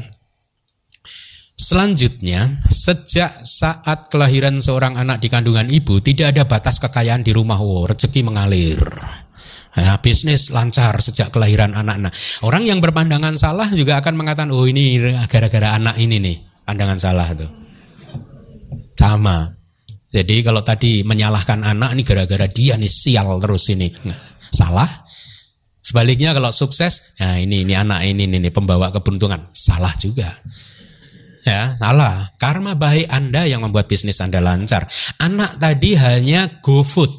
[1.58, 7.58] Selanjutnya, sejak saat kelahiran seorang anak di kandungan ibu, tidak ada batas kekayaan di rumah.
[7.58, 8.82] Wow, rezeki mengalir.
[9.78, 11.98] Nah, bisnis lancar sejak kelahiran anak.
[12.02, 12.12] Nah,
[12.44, 15.00] orang yang berpandangan salah juga akan mengatakan, oh ini
[15.30, 17.50] gara-gara anak ini nih, pandangan salah tuh.
[18.98, 19.61] Sama.
[20.12, 23.88] Jadi kalau tadi menyalahkan anak ini gara-gara dia nih sial terus ini.
[24.04, 24.20] Nah,
[24.52, 24.92] salah.
[25.82, 30.30] Sebaliknya kalau sukses, nah ini ini anak ini ini, pembawa keberuntungan, salah juga.
[31.42, 32.30] Ya, salah.
[32.38, 34.86] Karma baik Anda yang membuat bisnis Anda lancar.
[35.24, 37.10] Anak tadi hanya go food.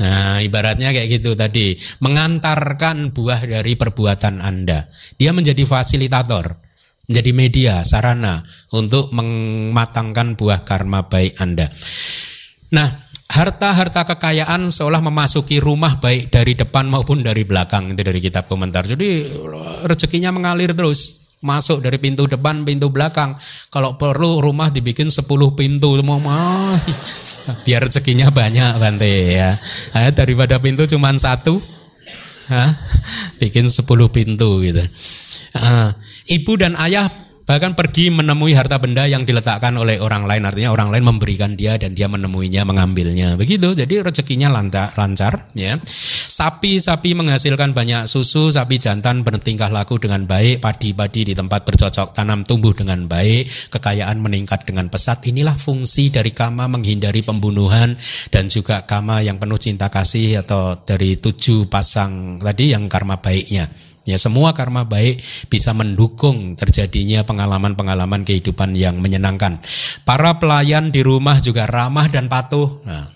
[0.00, 4.88] Nah, ibaratnya kayak gitu tadi, mengantarkan buah dari perbuatan Anda.
[5.20, 6.61] Dia menjadi fasilitator
[7.10, 11.66] menjadi media sarana untuk mematangkan buah karma baik Anda.
[12.72, 12.88] Nah,
[13.32, 18.84] harta-harta kekayaan seolah memasuki rumah baik dari depan maupun dari belakang itu dari kitab komentar.
[18.84, 19.28] Jadi
[19.88, 23.34] rezekinya mengalir terus masuk dari pintu depan, pintu belakang.
[23.68, 25.26] Kalau perlu rumah dibikin 10
[25.58, 26.78] pintu semua mah.
[27.66, 29.58] Biar rezekinya banyak Bante ya.
[29.92, 31.58] Nah, daripada pintu cuma satu,
[32.46, 32.70] Hah?
[33.42, 33.84] bikin 10
[34.14, 34.82] pintu gitu.
[35.52, 35.90] Uh,
[36.32, 37.04] ibu dan ayah
[37.42, 40.46] bahkan pergi menemui harta benda yang diletakkan oleh orang lain.
[40.46, 43.36] Artinya orang lain memberikan dia dan dia menemuinya mengambilnya.
[43.36, 43.76] Begitu.
[43.76, 45.76] Jadi rezekinya lancar, lancar ya.
[46.32, 52.40] Sapi-sapi menghasilkan banyak susu sapi jantan bertingkah laku dengan baik padi-padi di tempat bercocok tanam
[52.48, 55.20] tumbuh dengan baik kekayaan meningkat dengan pesat.
[55.28, 57.92] Inilah fungsi dari kama menghindari pembunuhan
[58.32, 63.81] dan juga kama yang penuh cinta kasih atau dari tujuh pasang tadi yang karma baiknya
[64.02, 69.62] Ya semua karma baik bisa mendukung terjadinya pengalaman-pengalaman kehidupan yang menyenangkan.
[70.02, 72.82] Para pelayan di rumah juga ramah dan patuh.
[72.82, 73.14] Nah,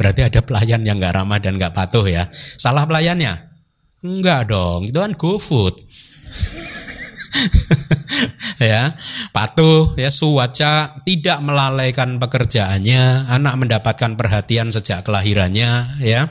[0.00, 2.24] berarti ada pelayan yang nggak ramah dan nggak patuh ya.
[2.32, 3.52] Salah pelayannya?
[4.02, 5.74] Enggak dong, itu kan GoFood.
[8.62, 8.94] ya
[9.34, 16.30] patuh ya suwaca tidak melalaikan pekerjaannya anak mendapatkan perhatian sejak kelahirannya ya.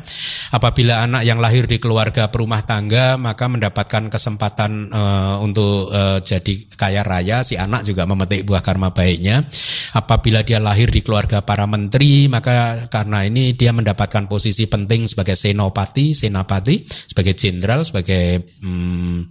[0.52, 6.54] Apabila anak yang lahir di keluarga perumah tangga maka mendapatkan kesempatan uh, untuk uh, jadi
[6.76, 7.40] kaya raya.
[7.40, 9.48] Si anak juga memetik buah karma baiknya.
[9.92, 15.36] Apabila dia lahir di keluarga para menteri maka karena ini dia mendapatkan posisi penting sebagai
[15.36, 19.28] senopati senapati sebagai jenderal sebagai hmm,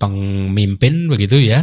[0.00, 1.60] pemimpin begitu ya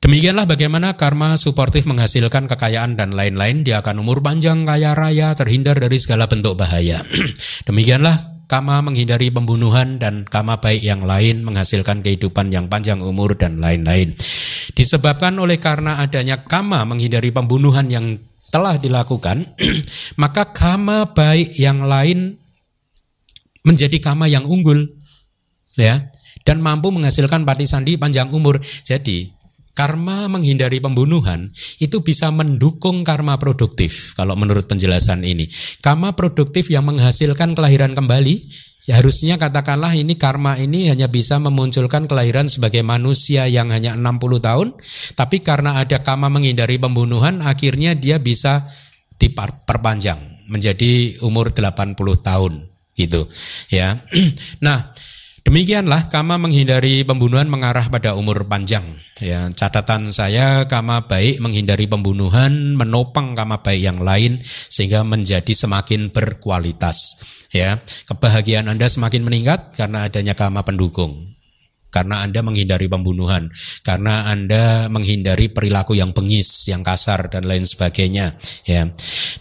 [0.00, 3.68] Demikianlah bagaimana karma suportif menghasilkan kekayaan dan lain-lain.
[3.68, 6.96] Dia akan umur panjang, kaya raya, terhindar dari segala bentuk bahaya.
[7.68, 8.16] Demikianlah
[8.48, 14.16] kama menghindari pembunuhan dan kama baik yang lain menghasilkan kehidupan yang panjang umur dan lain-lain.
[14.72, 18.16] Disebabkan oleh karena adanya kama menghindari pembunuhan yang
[18.48, 19.44] telah dilakukan,
[20.22, 22.40] maka kama baik yang lain
[23.68, 24.80] menjadi kama yang unggul,
[25.76, 26.08] ya,
[26.48, 28.56] dan mampu menghasilkan pati sandi panjang umur.
[28.64, 29.39] Jadi
[29.80, 31.48] karma menghindari pembunuhan
[31.80, 35.48] itu bisa mendukung karma produktif kalau menurut penjelasan ini.
[35.80, 38.44] Karma produktif yang menghasilkan kelahiran kembali
[38.84, 44.04] ya harusnya katakanlah ini karma ini hanya bisa memunculkan kelahiran sebagai manusia yang hanya 60
[44.44, 44.68] tahun
[45.16, 48.60] tapi karena ada karma menghindari pembunuhan akhirnya dia bisa
[49.16, 50.20] diperpanjang
[50.52, 52.68] menjadi umur 80 tahun
[53.00, 53.24] gitu
[53.72, 53.96] ya.
[54.66, 54.89] Nah,
[55.44, 58.84] Demikianlah kama menghindari pembunuhan mengarah pada umur panjang.
[59.20, 66.08] Ya, catatan saya kama baik menghindari pembunuhan menopang kama baik yang lain sehingga menjadi semakin
[66.08, 67.20] berkualitas.
[67.52, 67.76] Ya,
[68.08, 71.36] kebahagiaan Anda semakin meningkat karena adanya kama pendukung.
[71.90, 73.50] Karena Anda menghindari pembunuhan,
[73.82, 78.30] karena Anda menghindari perilaku yang bengis, yang kasar dan lain sebagainya,
[78.62, 78.86] ya.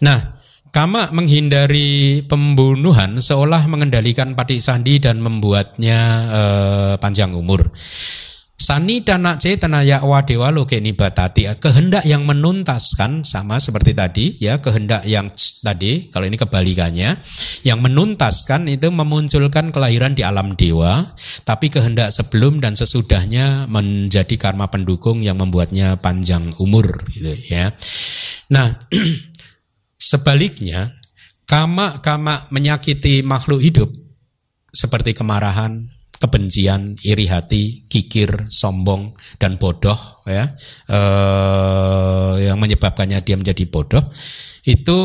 [0.01, 0.38] Nah,
[0.69, 7.73] Kama menghindari pembunuhan seolah mengendalikan pati sandi dan membuatnya eh, panjang umur.
[8.59, 15.07] Sani dana C tanaya wadewa loke nibatati kehendak yang menuntaskan sama seperti tadi ya kehendak
[15.07, 15.31] yang
[15.63, 17.15] tadi kalau ini kebalikannya
[17.63, 21.07] yang menuntaskan itu memunculkan kelahiran di alam dewa
[21.47, 27.71] tapi kehendak sebelum dan sesudahnya menjadi karma pendukung yang membuatnya panjang umur gitu ya.
[28.51, 28.75] Nah
[29.99, 30.95] Sebaliknya,
[31.43, 33.91] kama-kama menyakiti makhluk hidup
[34.71, 39.97] seperti kemarahan, kebencian, iri hati, kikir, sombong dan bodoh
[40.27, 40.45] ya
[40.91, 44.03] eh, yang menyebabkannya dia menjadi bodoh
[44.67, 44.99] itu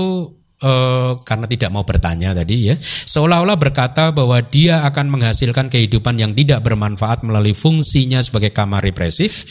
[0.59, 6.35] eh, karena tidak mau bertanya tadi ya seolah-olah berkata bahwa dia akan menghasilkan kehidupan yang
[6.35, 9.47] tidak bermanfaat melalui fungsinya sebagai kamar represif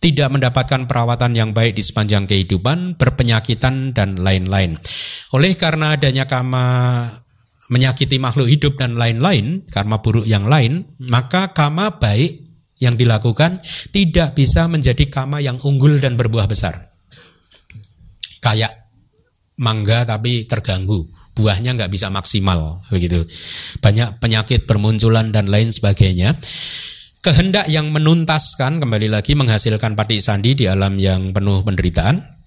[0.00, 4.80] tidak mendapatkan perawatan yang baik di sepanjang kehidupan, berpenyakitan dan lain-lain.
[5.36, 6.64] Oleh karena adanya kama
[7.68, 12.42] menyakiti makhluk hidup dan lain-lain, karma buruk yang lain, maka kama baik
[12.80, 13.60] yang dilakukan
[13.92, 16.72] tidak bisa menjadi kama yang unggul dan berbuah besar.
[18.40, 18.72] Kayak
[19.60, 21.04] mangga tapi terganggu,
[21.36, 23.20] buahnya nggak bisa maksimal begitu.
[23.84, 26.34] Banyak penyakit bermunculan dan lain sebagainya
[27.20, 32.40] kehendak yang menuntaskan kembali lagi menghasilkan pati sandi di alam yang penuh penderitaan.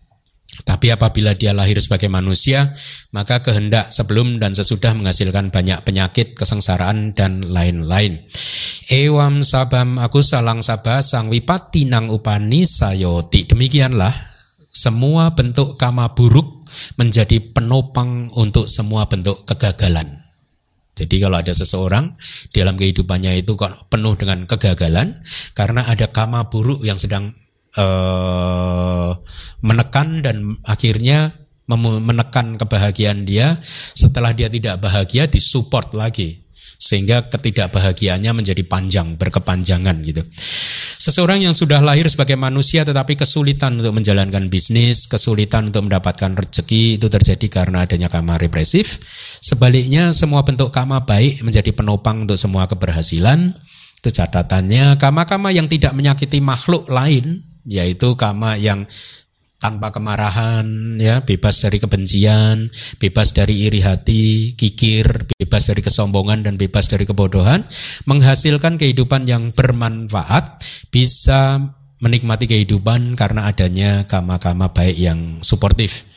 [0.63, 2.71] Tapi apabila dia lahir sebagai manusia,
[3.09, 8.21] maka kehendak sebelum dan sesudah menghasilkan banyak penyakit, kesengsaraan, dan lain-lain.
[8.93, 13.49] Ewam sabam aku salang sabah sang wipati nang upani sayoti.
[13.49, 14.13] Demikianlah
[14.69, 16.63] semua bentuk kama buruk
[16.95, 20.22] menjadi penopang untuk semua bentuk kegagalan.
[20.93, 22.13] Jadi kalau ada seseorang
[22.53, 23.57] di dalam kehidupannya itu
[23.89, 25.17] penuh dengan kegagalan
[25.57, 27.33] karena ada kama buruk yang sedang
[27.81, 29.17] uh,
[29.65, 31.33] menekan dan akhirnya
[31.73, 33.57] menekan kebahagiaan dia
[33.97, 36.42] setelah dia tidak bahagia disupport lagi
[36.83, 40.19] sehingga ketidakbahagiaannya menjadi panjang berkepanjangan gitu.
[41.03, 46.95] Seseorang yang sudah lahir sebagai manusia tetapi kesulitan untuk menjalankan bisnis, kesulitan untuk mendapatkan rezeki
[46.95, 49.03] itu terjadi karena adanya kama represif.
[49.43, 53.51] Sebaliknya semua bentuk kama baik menjadi penopang untuk semua keberhasilan.
[53.99, 58.83] Itu catatannya kama-kama yang tidak menyakiti makhluk lain yaitu kama yang
[59.63, 62.67] tanpa kemarahan, ya, bebas dari kebencian,
[62.99, 67.63] bebas dari iri hati, kikir, bebas dari kesombongan dan bebas dari kebodohan,
[68.03, 70.59] menghasilkan kehidupan yang bermanfaat,
[70.91, 71.63] bisa
[72.03, 76.11] menikmati kehidupan karena adanya kama-kama baik yang suportif.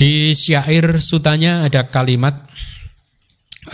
[0.00, 2.32] Di syair sutanya ada kalimat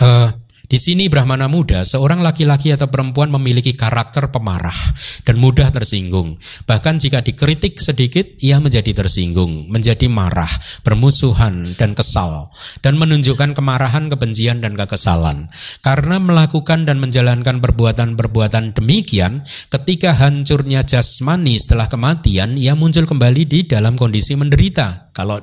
[0.03, 0.27] uh,
[0.67, 4.75] di sini Brahmana muda, seorang laki-laki atau perempuan memiliki karakter pemarah
[5.23, 6.35] dan mudah tersinggung.
[6.67, 10.51] Bahkan jika dikritik sedikit, ia menjadi tersinggung, menjadi marah,
[10.83, 12.51] bermusuhan, dan kesal,
[12.83, 15.47] dan menunjukkan kemarahan, kebencian, dan kekesalan.
[15.79, 23.63] Karena melakukan dan menjalankan perbuatan-perbuatan demikian, ketika hancurnya jasmani setelah kematian, ia muncul kembali di
[23.63, 25.15] dalam kondisi menderita.
[25.15, 25.39] Kalau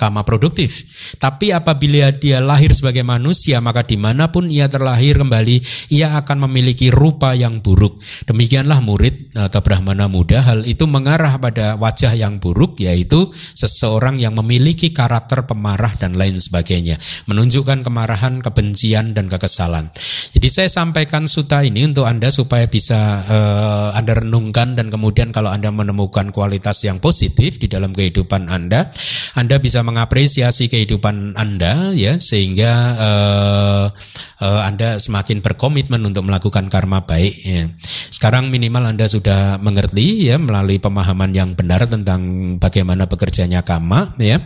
[0.00, 0.80] kama produktif.
[1.20, 5.60] Tapi apabila dia lahir sebagai manusia, maka di mana pun ia terlahir kembali,
[5.92, 8.00] ia akan memiliki rupa yang buruk.
[8.24, 14.32] Demikianlah murid atau Brahmana muda, hal itu mengarah pada wajah yang buruk, yaitu seseorang yang
[14.40, 16.96] memiliki karakter pemarah dan lain sebagainya.
[17.28, 19.92] Menunjukkan kemarahan, kebencian, dan kekesalan.
[20.30, 22.96] Jadi saya sampaikan suta ini untuk Anda supaya bisa
[23.26, 28.94] uh, Anda renungkan dan kemudian kalau Anda menemukan kualitas yang positif di dalam kehidupan Anda,
[29.34, 33.86] Anda bisa mengapresiasi kehidupan Anda ya sehingga uh,
[34.38, 37.66] uh, Anda semakin berkomitmen untuk melakukan karma baik ya.
[38.14, 44.38] Sekarang minimal Anda sudah mengerti ya melalui pemahaman yang benar tentang bagaimana bekerjanya karma ya.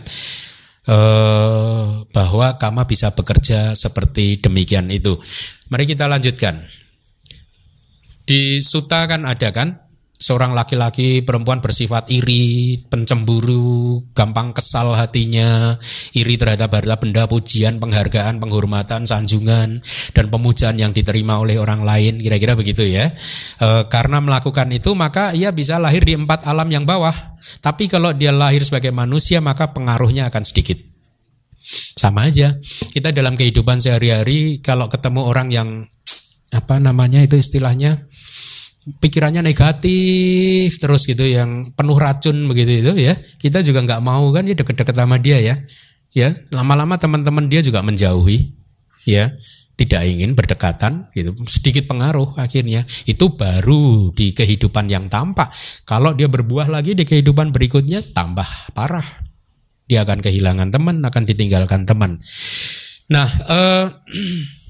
[0.85, 5.13] Uh, bahwa karma bisa bekerja seperti demikian itu.
[5.69, 6.57] Mari kita lanjutkan.
[8.25, 9.84] Di suta kan ada kan
[10.15, 15.75] seorang laki-laki perempuan bersifat iri, pencemburu, gampang kesal hatinya,
[16.15, 19.83] iri terhadap harta benda, pujian, penghargaan, penghormatan, sanjungan,
[20.15, 23.11] dan pemujaan yang diterima oleh orang lain, kira-kira begitu ya.
[23.59, 27.13] E, karena melakukan itu maka ia bisa lahir di empat alam yang bawah.
[27.61, 30.79] Tapi kalau dia lahir sebagai manusia maka pengaruhnya akan sedikit.
[31.95, 32.53] Sama aja.
[32.93, 35.69] Kita dalam kehidupan sehari-hari kalau ketemu orang yang
[36.53, 38.05] apa namanya itu istilahnya
[39.01, 43.13] pikirannya negatif terus gitu yang penuh racun begitu itu ya.
[43.15, 45.55] Kita juga nggak mau kan ya deket-deket sama dia ya.
[46.15, 48.53] Ya lama-lama teman-teman dia juga menjauhi
[49.09, 49.33] ya.
[49.75, 51.35] Tidak ingin berdekatan gitu.
[51.49, 52.87] Sedikit pengaruh akhirnya.
[53.03, 55.51] Itu baru di kehidupan yang tampak.
[55.83, 59.03] Kalau dia berbuah lagi di kehidupan berikutnya tambah parah.
[59.85, 62.23] Dia akan kehilangan teman akan ditinggalkan teman.
[63.11, 63.85] Nah eh,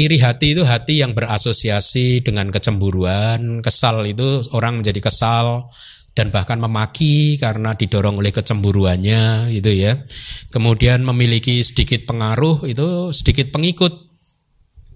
[0.00, 5.68] Iri hati itu hati yang berasosiasi dengan kecemburuan, kesal itu orang menjadi kesal
[6.16, 10.00] dan bahkan memaki karena didorong oleh kecemburuannya gitu ya.
[10.48, 13.92] Kemudian memiliki sedikit pengaruh itu sedikit pengikut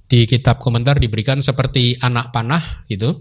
[0.09, 3.21] di kitab komentar diberikan seperti anak panah gitu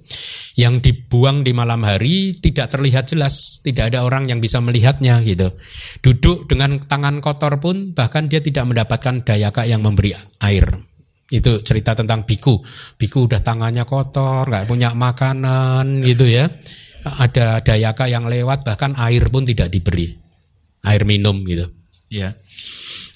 [0.55, 5.51] yang dibuang di malam hari tidak terlihat jelas, tidak ada orang yang bisa melihatnya gitu.
[5.99, 10.15] Duduk dengan tangan kotor pun bahkan dia tidak mendapatkan dayaka yang memberi
[10.47, 10.93] air.
[11.34, 12.61] Itu cerita tentang biku.
[13.01, 16.45] Biku udah tangannya kotor, nggak punya makanan gitu ya.
[17.03, 20.14] Ada dayaka yang lewat bahkan air pun tidak diberi.
[20.85, 21.65] Air minum gitu.
[22.14, 22.38] Ya.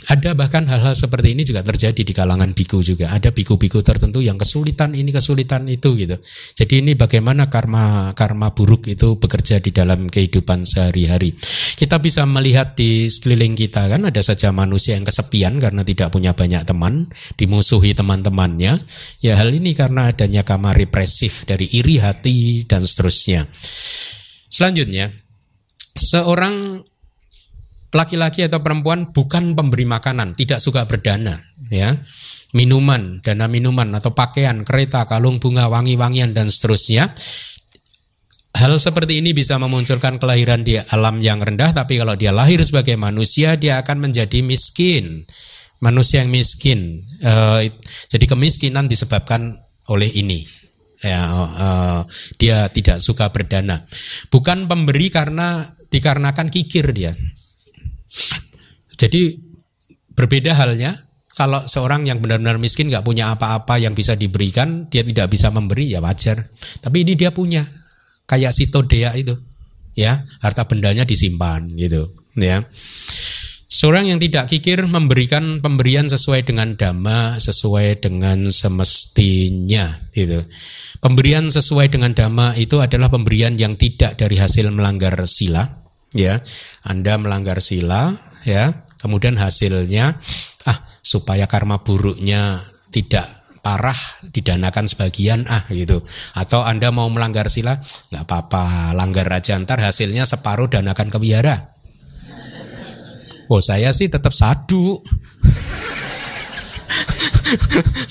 [0.08, 3.12] Ada bahkan hal-hal seperti ini juga terjadi di kalangan biku juga.
[3.12, 6.16] Ada biku-biku tertentu yang kesulitan ini kesulitan itu gitu.
[6.56, 11.36] Jadi ini bagaimana karma karma buruk itu bekerja di dalam kehidupan sehari-hari.
[11.76, 16.32] Kita bisa melihat di sekeliling kita kan ada saja manusia yang kesepian karena tidak punya
[16.32, 18.80] banyak teman, dimusuhi teman-temannya.
[19.20, 23.44] Ya hal ini karena adanya karma represif dari iri hati dan seterusnya.
[24.48, 25.12] Selanjutnya,
[26.00, 26.82] seorang
[27.96, 31.40] laki-laki atau perempuan bukan pemberi makanan, tidak suka berdana,
[31.72, 31.96] ya.
[32.56, 37.12] Minuman, dana minuman atau pakaian, kereta, kalung bunga, wangi-wangian dan seterusnya.
[38.58, 42.98] Hal seperti ini bisa memunculkan kelahiran di alam yang rendah, tapi kalau dia lahir sebagai
[42.98, 45.30] manusia, dia akan menjadi miskin.
[45.78, 47.06] Manusia yang miskin.
[47.22, 47.70] E,
[48.10, 49.62] jadi kemiskinan disebabkan
[49.94, 50.42] oleh ini.
[51.06, 51.68] Ya, e,
[52.42, 53.86] dia tidak suka berdana.
[54.34, 57.14] Bukan pemberi karena dikarenakan kikir dia.
[58.98, 59.38] Jadi
[60.18, 61.08] berbeda halnya
[61.38, 65.94] kalau seorang yang benar-benar miskin nggak punya apa-apa yang bisa diberikan, dia tidak bisa memberi
[65.94, 66.42] ya wajar.
[66.82, 67.62] Tapi ini dia punya,
[68.26, 69.38] kayak si Todea itu,
[69.94, 72.10] ya harta bendanya disimpan gitu,
[72.42, 72.66] ya.
[73.70, 80.42] Seorang yang tidak kikir memberikan pemberian sesuai dengan dhamma, sesuai dengan semestinya, gitu.
[81.06, 85.86] Pemberian sesuai dengan dhamma itu adalah pemberian yang tidak dari hasil melanggar sila,
[86.18, 86.42] ya.
[86.90, 88.10] Anda melanggar sila,
[88.42, 90.18] ya kemudian hasilnya
[90.70, 92.60] ah supaya karma buruknya
[92.92, 93.26] tidak
[93.64, 93.98] parah
[94.34, 96.04] didanakan sebagian ah gitu.
[96.36, 97.80] Atau anda mau melanggar sila
[98.14, 99.56] nggak apa-apa langgar aja.
[99.58, 101.78] Ntar hasilnya separuh danakan ke biara
[103.48, 105.00] oh saya sih tetap sadu.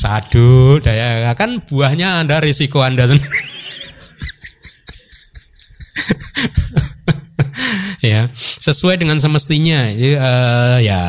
[0.00, 3.28] Sadu daya kan buahnya anda risiko anda sendiri
[8.06, 8.22] ya.
[8.34, 9.90] Sesuai dengan semestinya.
[9.90, 11.00] Uh, ya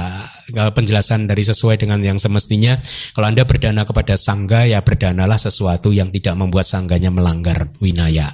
[0.71, 2.79] penjelasan dari sesuai dengan yang semestinya
[3.11, 8.25] kalau anda berdana kepada sangga ya berdanalah sesuatu yang tidak membuat sangganya melanggar winaya.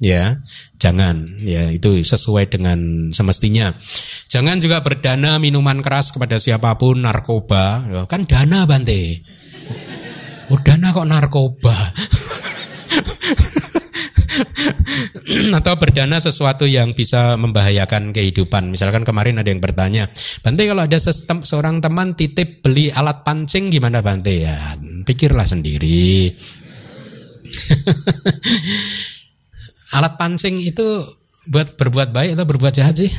[0.00, 0.40] Ya
[0.76, 1.40] jangan.
[1.42, 3.72] Ya itu sesuai dengan semestinya.
[4.28, 7.84] Jangan juga berdana minuman keras kepada siapa pun narkoba.
[7.88, 9.24] Ya, kan dana bante?
[10.46, 11.74] Oh dana kok narkoba
[15.58, 18.70] atau berdana sesuatu yang bisa membahayakan kehidupan.
[18.70, 20.06] Misalkan kemarin ada yang bertanya,
[20.44, 20.98] Bante kalau ada
[21.42, 24.56] seorang teman titip beli alat pancing gimana Bante ya?
[25.06, 26.30] Pikirlah sendiri.
[29.96, 30.86] alat pancing itu
[31.46, 33.10] buat berbuat baik atau berbuat jahat sih?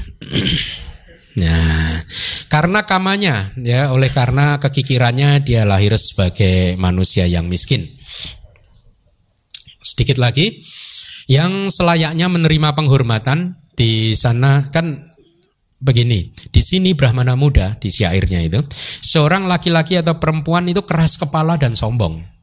[1.39, 2.03] Nah,
[2.53, 7.87] karena kamanya ya, oleh karena kekikirannya dia lahir sebagai manusia yang miskin.
[9.81, 10.59] Sedikit lagi,
[11.27, 15.07] yang selayaknya menerima penghormatan di sana kan
[15.83, 16.31] begini.
[16.49, 18.63] Di sini Brahmana muda di syairnya itu,
[19.03, 22.36] seorang laki-laki atau perempuan itu keras kepala dan sombong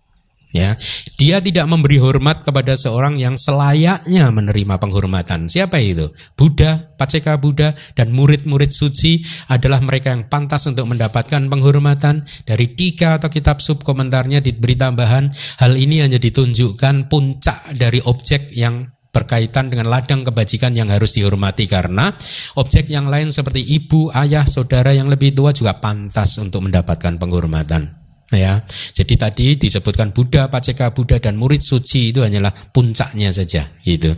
[0.55, 0.79] ya.
[1.19, 5.51] Dia tidak memberi hormat kepada seorang yang selayaknya menerima penghormatan.
[5.51, 6.07] Siapa itu?
[6.39, 9.19] Buddha Paceka Buddha dan murid-murid suci
[9.51, 12.23] adalah mereka yang pantas untuk mendapatkan penghormatan.
[12.47, 15.29] Dari tiga atau kitab sub komentarnya diberi tambahan
[15.59, 21.67] hal ini hanya ditunjukkan puncak dari objek yang berkaitan dengan ladang kebajikan yang harus dihormati.
[21.71, 22.11] Karena
[22.59, 28.04] objek yang lain seperti ibu, ayah, saudara yang lebih tua juga pantas untuk mendapatkan penghormatan
[28.37, 28.61] ya.
[28.95, 34.13] Jadi tadi disebutkan Buddha, Paceka Buddha dan murid suci itu hanyalah puncaknya saja gitu.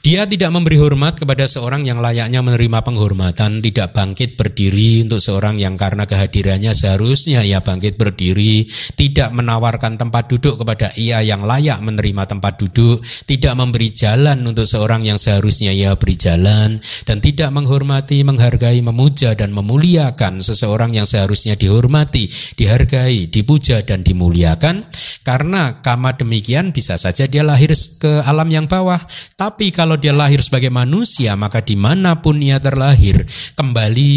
[0.00, 5.60] Dia tidak memberi hormat kepada seorang yang layaknya menerima penghormatan, tidak bangkit berdiri untuk seorang
[5.60, 8.64] yang karena kehadirannya seharusnya ia bangkit berdiri,
[8.96, 14.64] tidak menawarkan tempat duduk kepada ia yang layak menerima tempat duduk, tidak memberi jalan untuk
[14.64, 21.04] seorang yang seharusnya ia beri jalan, dan tidak menghormati, menghargai, memuja, dan memuliakan seseorang yang
[21.04, 22.24] seharusnya dihormati,
[22.56, 24.88] dihargai, dipuja, dan dimuliakan.
[25.20, 28.96] Karena kama demikian bisa saja dia lahir ke alam yang bawah,
[29.36, 33.26] tapi kalau kalau dia lahir sebagai manusia, maka di mana pun ia terlahir,
[33.58, 34.10] kembali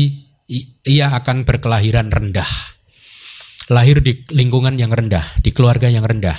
[0.85, 2.45] ia akan berkelahiran rendah.
[3.73, 6.37] Lahir di lingkungan yang rendah, di keluarga yang rendah,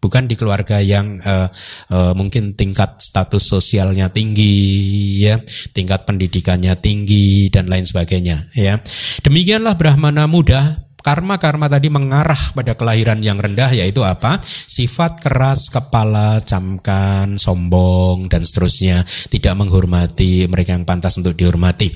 [0.00, 1.52] bukan di keluarga yang uh,
[1.92, 5.36] uh, mungkin tingkat status sosialnya tinggi, ya,
[5.76, 8.48] tingkat pendidikannya tinggi dan lain sebagainya.
[8.56, 8.80] Ya,
[9.20, 14.40] demikianlah Brahmana muda karma-karma tadi mengarah pada kelahiran yang rendah yaitu apa?
[14.44, 19.02] Sifat keras kepala, camkan, sombong dan seterusnya,
[19.32, 21.90] tidak menghormati mereka yang pantas untuk dihormati.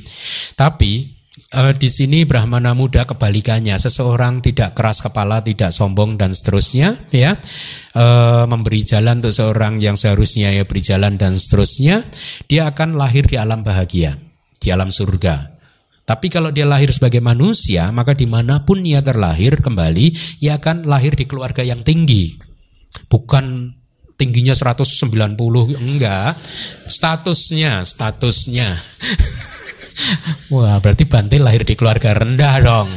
[0.55, 1.15] Tapi
[1.55, 7.39] uh, di sini Brahmana muda kebalikannya, seseorang tidak keras kepala, tidak sombong dan seterusnya, ya,
[7.95, 12.03] uh, memberi jalan untuk seorang yang seharusnya ya beri jalan dan seterusnya,
[12.51, 14.15] dia akan lahir di alam bahagia,
[14.59, 15.54] di alam surga.
[16.05, 20.85] Tapi kalau dia lahir sebagai manusia, maka di mana pun ia terlahir kembali, ia akan
[20.85, 22.29] lahir di keluarga yang tinggi.
[23.09, 23.73] Bukan
[24.21, 26.37] tingginya 190, enggak.
[26.85, 28.69] Statusnya, statusnya.
[30.53, 32.89] Wah, berarti Bante lahir di keluarga rendah dong.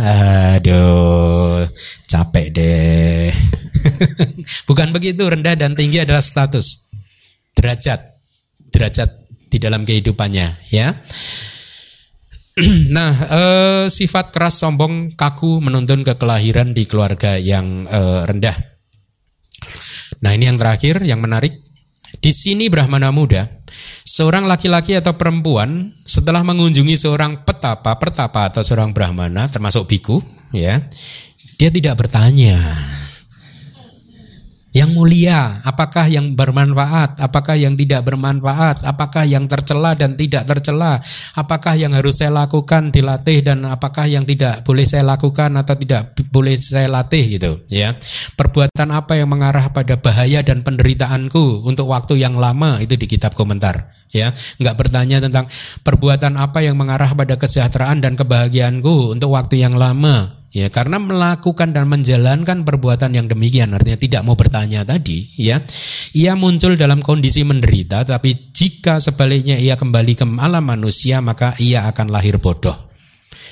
[0.00, 1.62] Aduh,
[2.10, 3.30] capek deh.
[4.68, 6.90] Bukan begitu, rendah dan tinggi adalah status.
[7.54, 8.00] Derajat.
[8.70, 9.10] Derajat
[9.50, 10.94] di dalam kehidupannya, ya.
[12.96, 18.56] nah, eh, sifat keras, sombong, kaku menuntun ke kelahiran di keluarga yang eh, rendah.
[20.20, 21.56] Nah, ini yang terakhir, yang menarik.
[22.20, 23.48] Di sini Brahmana muda
[24.10, 30.18] Seorang laki-laki atau perempuan setelah mengunjungi seorang petapa, pertapa atau seorang brahmana termasuk biku,
[30.50, 30.82] ya,
[31.60, 32.58] dia tidak bertanya.
[34.70, 41.02] Yang mulia, apakah yang bermanfaat, apakah yang tidak bermanfaat, apakah yang tercela dan tidak tercela,
[41.34, 46.14] apakah yang harus saya lakukan dilatih dan apakah yang tidak boleh saya lakukan atau tidak
[46.30, 47.90] boleh saya latih gitu, ya.
[48.38, 52.78] Perbuatan apa yang mengarah pada bahaya dan penderitaanku untuk waktu yang lama?
[52.78, 54.30] Itu di kitab komentar ya.
[54.62, 55.50] Nggak bertanya tentang
[55.82, 61.70] perbuatan apa yang mengarah pada kesejahteraan dan kebahagiaanku untuk waktu yang lama ya karena melakukan
[61.70, 65.62] dan menjalankan perbuatan yang demikian artinya tidak mau bertanya tadi ya
[66.14, 71.86] ia muncul dalam kondisi menderita tapi jika sebaliknya ia kembali ke alam manusia maka ia
[71.86, 72.74] akan lahir bodoh.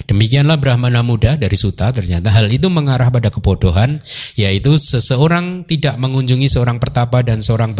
[0.06, 3.98] Demikianlah Brahmana muda dari Suta ternyata hal itu mengarah pada kebodohan
[4.38, 7.74] yaitu seseorang tidak mengunjungi seorang pertapa dan seorang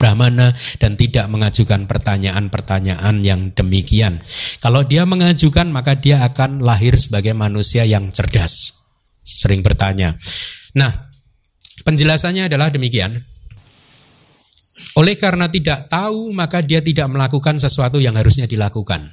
[0.00, 0.48] Brahmana
[0.80, 4.16] dan tidak mengajukan pertanyaan-pertanyaan yang demikian.
[4.64, 8.80] Kalau dia mengajukan maka dia akan lahir sebagai manusia yang cerdas.
[9.20, 10.16] Sering bertanya.
[10.72, 10.88] Nah,
[11.84, 13.12] penjelasannya adalah demikian.
[14.96, 19.04] Oleh karena tidak tahu maka dia tidak melakukan sesuatu yang harusnya dilakukan.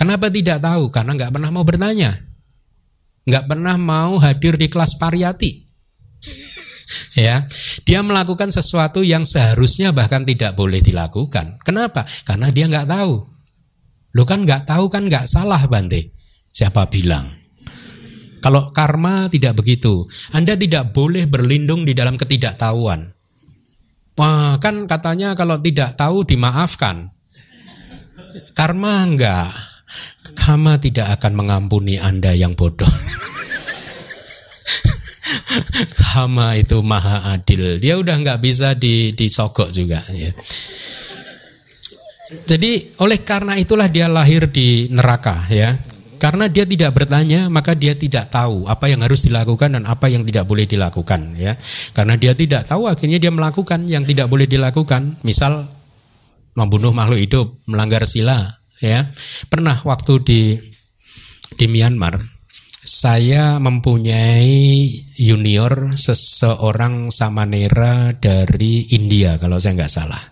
[0.00, 0.88] Kenapa tidak tahu?
[0.88, 2.16] Karena nggak pernah mau bertanya.
[3.28, 5.66] Nggak pernah mau hadir di kelas pariyati
[7.16, 7.48] ya.
[7.82, 11.58] Dia melakukan sesuatu yang seharusnya bahkan tidak boleh dilakukan.
[11.64, 12.04] Kenapa?
[12.28, 13.14] Karena dia nggak tahu.
[14.16, 16.12] Lo kan nggak tahu kan nggak salah Bante.
[16.52, 17.24] Siapa bilang?
[18.44, 23.16] Kalau karma tidak begitu anda tidak boleh berlindung di dalam ketidaktahuan.
[24.16, 27.12] Wah, kan katanya kalau tidak tahu dimaafkan.
[28.56, 29.52] Karma enggak.
[30.36, 32.88] Karma tidak akan mengampuni Anda yang bodoh.
[36.14, 37.78] Hama itu maha adil.
[37.80, 40.00] Dia udah nggak bisa di, disogok juga.
[40.12, 40.30] Ya.
[42.46, 45.78] Jadi oleh karena itulah dia lahir di neraka ya.
[46.16, 50.24] Karena dia tidak bertanya, maka dia tidak tahu apa yang harus dilakukan dan apa yang
[50.24, 51.52] tidak boleh dilakukan ya.
[51.92, 55.20] Karena dia tidak tahu akhirnya dia melakukan yang tidak boleh dilakukan.
[55.20, 55.68] Misal
[56.56, 58.36] membunuh makhluk hidup, melanggar sila
[58.80, 59.04] ya.
[59.52, 60.40] Pernah waktu di
[61.60, 62.35] di Myanmar
[62.86, 64.86] saya mempunyai
[65.18, 70.22] junior seseorang samanera dari India kalau saya nggak salah.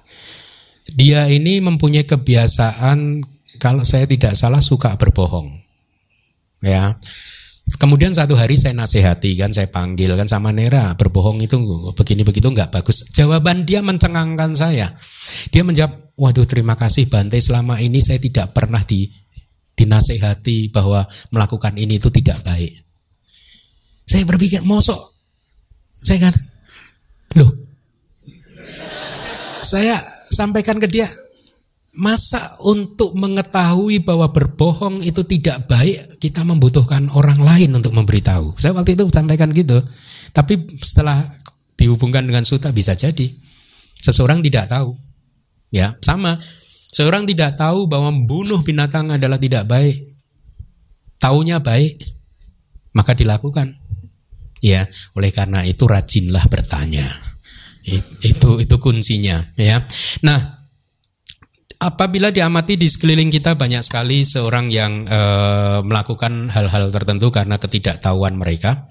[0.94, 3.26] Dia ini mempunyai kebiasaan
[3.58, 5.50] kalau saya tidak salah suka berbohong.
[6.62, 6.94] Ya.
[7.80, 11.56] Kemudian satu hari saya nasihati kan, saya panggil kan sama Nera, berbohong itu
[11.96, 13.10] begini begitu nggak bagus.
[13.16, 14.92] Jawaban dia mencengangkan saya.
[15.48, 19.23] Dia menjawab, waduh terima kasih Bante selama ini saya tidak pernah di
[19.74, 21.02] dinasehati bahwa
[21.34, 22.72] melakukan ini itu tidak baik.
[24.06, 24.98] Saya berpikir, mosok.
[26.04, 26.34] Saya kan,
[27.40, 27.50] loh,
[29.64, 29.96] saya
[30.28, 31.08] sampaikan ke dia,
[31.96, 38.58] masa untuk mengetahui bahwa berbohong itu tidak baik, kita membutuhkan orang lain untuk memberitahu.
[38.60, 39.80] Saya waktu itu sampaikan gitu,
[40.36, 41.16] tapi setelah
[41.78, 43.30] dihubungkan dengan suta bisa jadi.
[44.04, 44.92] Seseorang tidak tahu,
[45.72, 46.36] ya sama
[46.94, 49.98] Seorang tidak tahu bahwa membunuh binatang adalah tidak baik.
[51.18, 51.98] Taunya baik,
[52.94, 53.74] maka dilakukan.
[54.62, 54.86] Ya,
[55.18, 57.02] oleh karena itu rajinlah bertanya.
[58.22, 59.82] Itu itu kuncinya, ya.
[60.22, 60.38] Nah,
[61.82, 65.20] apabila diamati di sekeliling kita banyak sekali seorang yang e,
[65.84, 68.88] melakukan hal-hal tertentu karena ketidaktahuan mereka.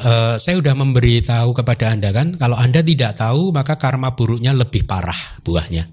[0.00, 4.88] E, saya sudah memberitahu kepada anda kan, kalau anda tidak tahu maka karma buruknya lebih
[4.90, 5.86] parah buahnya,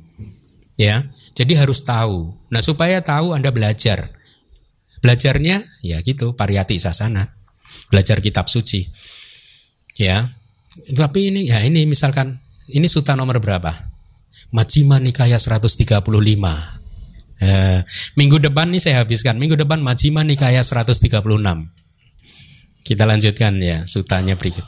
[0.79, 1.03] ya.
[1.33, 2.33] Jadi harus tahu.
[2.53, 4.09] Nah, supaya tahu Anda belajar.
[5.01, 7.33] Belajarnya ya gitu, pariyati sasana.
[7.89, 8.85] Belajar kitab suci.
[9.97, 10.37] Ya.
[10.73, 12.41] Tapi ini ya ini misalkan
[12.71, 13.69] ini suta nomor berapa?
[14.53, 16.01] Majjhima Nikaya 135.
[17.43, 17.79] Eh,
[18.15, 19.35] minggu depan nih saya habiskan.
[19.41, 21.73] Minggu depan Majjhima Nikaya 136.
[22.85, 24.63] Kita lanjutkan ya sutanya berikut.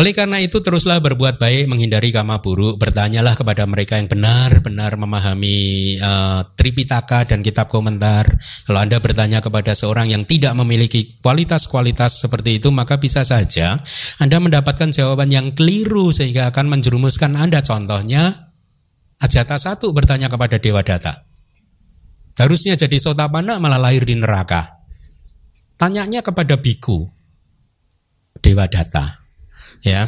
[0.00, 5.94] Oleh karena itu teruslah berbuat baik, menghindari kama buruk, bertanyalah kepada mereka yang benar-benar memahami
[6.00, 8.24] uh, Tripitaka dan kitab komentar.
[8.64, 13.76] Kalau Anda bertanya kepada seorang yang tidak memiliki kualitas-kualitas seperti itu, maka bisa saja
[14.16, 17.60] Anda mendapatkan jawaban yang keliru sehingga akan menjerumuskan Anda.
[17.60, 18.32] Contohnya,
[19.22, 21.14] Ajata satu bertanya kepada Dewa Data.
[22.42, 24.82] Harusnya jadi sotapana malah lahir di neraka.
[25.78, 27.06] Tanyanya kepada biku,
[28.42, 29.21] Dewa Data
[29.82, 30.06] ya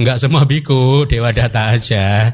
[0.00, 2.32] Enggak semua biku, dewa data aja.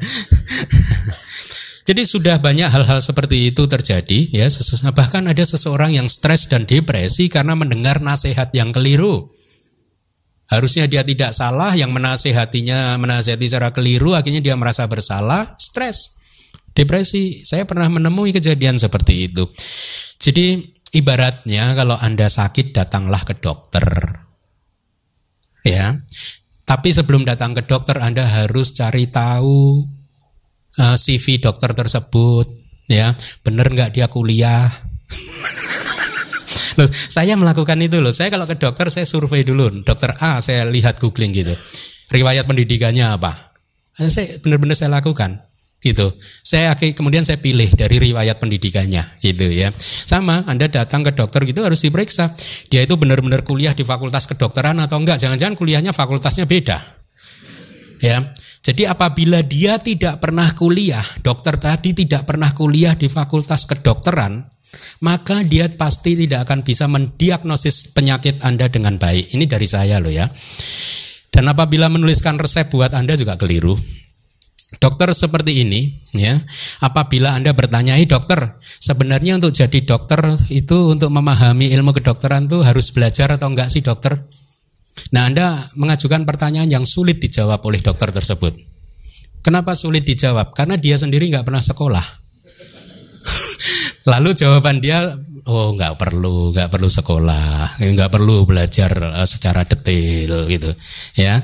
[1.88, 4.46] Jadi sudah banyak hal-hal seperti itu terjadi ya.
[4.92, 9.32] Bahkan ada seseorang yang stres dan depresi karena mendengar nasihat yang keliru.
[10.48, 16.24] Harusnya dia tidak salah, yang menasehatinya menasehati secara keliru, akhirnya dia merasa bersalah, stres,
[16.72, 17.44] depresi.
[17.44, 19.44] Saya pernah menemui kejadian seperti itu.
[20.16, 24.17] Jadi ibaratnya kalau Anda sakit datanglah ke dokter
[25.68, 26.00] ya.
[26.68, 29.84] Tapi sebelum datang ke dokter Anda harus cari tahu
[30.76, 32.46] uh, eh, CV dokter tersebut,
[32.92, 33.12] ya.
[33.44, 34.68] Benar nggak dia kuliah?
[36.78, 38.12] loh, saya melakukan itu loh.
[38.12, 39.80] Saya kalau ke dokter saya survei dulu.
[39.80, 41.56] Dokter A saya lihat googling gitu.
[42.12, 43.56] Riwayat pendidikannya apa?
[43.98, 45.47] Saya benar-benar saya lakukan
[45.78, 46.10] gitu.
[46.42, 49.70] Saya kemudian saya pilih dari riwayat pendidikannya gitu ya.
[49.78, 52.34] Sama, Anda datang ke dokter gitu harus diperiksa.
[52.68, 55.22] Dia itu benar-benar kuliah di fakultas kedokteran atau enggak?
[55.22, 56.78] Jangan-jangan kuliahnya fakultasnya beda.
[58.02, 58.30] Ya.
[58.58, 64.44] Jadi apabila dia tidak pernah kuliah, dokter tadi tidak pernah kuliah di fakultas kedokteran,
[65.00, 69.32] maka dia pasti tidak akan bisa mendiagnosis penyakit Anda dengan baik.
[69.32, 70.28] Ini dari saya loh ya.
[71.32, 73.78] Dan apabila menuliskan resep buat Anda juga keliru.
[74.76, 76.36] Dokter seperti ini, ya,
[76.84, 80.20] apabila Anda bertanya, dokter, sebenarnya untuk jadi dokter
[80.52, 84.12] itu untuk memahami ilmu kedokteran itu harus belajar atau enggak sih dokter?
[85.16, 88.52] Nah, Anda mengajukan pertanyaan yang sulit dijawab oleh dokter tersebut.
[89.40, 90.52] Kenapa sulit dijawab?
[90.52, 92.04] Karena dia sendiri nggak pernah sekolah.
[94.12, 95.16] Lalu jawaban dia,
[95.48, 100.68] oh nggak perlu, nggak perlu sekolah, nggak perlu belajar eh, secara detail gitu,
[101.16, 101.40] ya.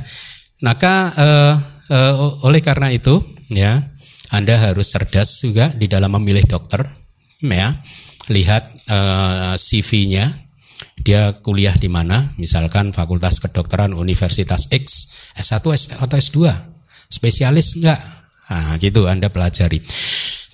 [0.61, 1.55] Maka uh,
[1.91, 3.21] uh, oleh karena itu
[3.53, 3.77] ya
[4.33, 6.85] Anda harus cerdas juga di dalam memilih dokter
[7.45, 7.71] ya.
[8.25, 10.25] Lihat uh, eh, CV-nya
[11.05, 12.33] dia kuliah di mana?
[12.41, 15.61] Misalkan Fakultas Kedokteran Universitas X S1
[16.01, 16.49] atau S2
[17.13, 18.01] spesialis enggak
[18.49, 19.77] nah, gitu Anda pelajari.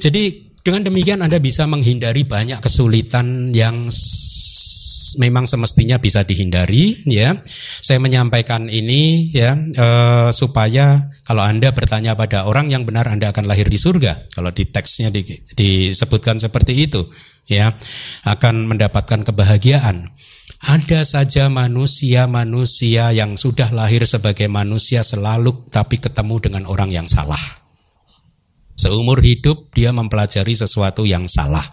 [0.03, 3.89] Jadi dengan demikian Anda bisa menghindari banyak kesulitan yang
[5.19, 7.35] memang semestinya bisa dihindari ya.
[7.81, 13.49] Saya menyampaikan ini ya eh, supaya kalau Anda bertanya pada orang yang benar Anda akan
[13.49, 14.31] lahir di surga.
[14.37, 15.25] Kalau di teksnya di,
[15.57, 17.03] disebutkan seperti itu
[17.49, 17.73] ya
[18.29, 20.13] akan mendapatkan kebahagiaan.
[20.61, 27.60] Ada saja manusia-manusia yang sudah lahir sebagai manusia selalu tapi ketemu dengan orang yang salah.
[28.81, 31.65] Seumur hidup dia mempelajari sesuatu yang salah.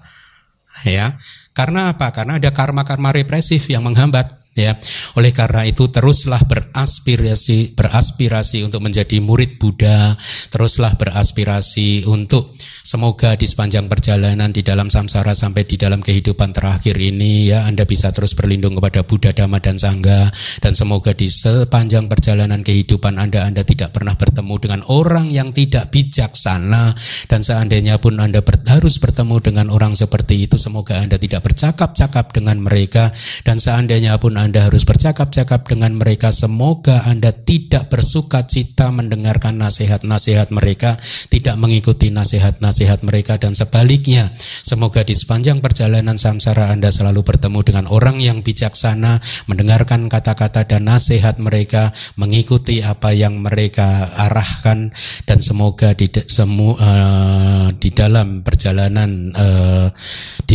[0.84, 1.16] Ya.
[1.56, 2.12] Karena apa?
[2.12, 4.74] Karena ada karma-karma represif yang menghambat ya.
[5.14, 10.18] Oleh karena itu teruslah beraspirasi beraspirasi untuk menjadi murid Buddha,
[10.50, 12.58] teruslah beraspirasi untuk
[12.88, 17.84] Semoga di sepanjang perjalanan di dalam samsara sampai di dalam kehidupan terakhir ini ya Anda
[17.84, 20.32] bisa terus berlindung kepada Buddha, Dhamma dan Sangha.
[20.64, 25.92] Dan semoga di sepanjang perjalanan kehidupan Anda Anda tidak pernah bertemu dengan orang yang tidak
[25.92, 26.96] bijaksana.
[27.28, 32.32] Dan seandainya pun Anda ber, harus bertemu dengan orang seperti itu semoga Anda tidak bercakap-cakap
[32.32, 33.12] dengan mereka.
[33.44, 40.56] Dan seandainya pun Anda harus bercakap-cakap dengan mereka semoga Anda tidak bersuka cita mendengarkan nasihat-nasihat
[40.56, 40.96] mereka
[41.28, 44.30] tidak mengikuti nasihat-nasihat nasihat mereka dan sebaliknya.
[44.38, 49.18] Semoga di sepanjang perjalanan samsara Anda selalu bertemu dengan orang yang bijaksana,
[49.50, 54.94] mendengarkan kata-kata dan nasihat mereka, mengikuti apa yang mereka arahkan
[55.26, 59.88] dan semoga di semu, uh, di dalam perjalanan uh,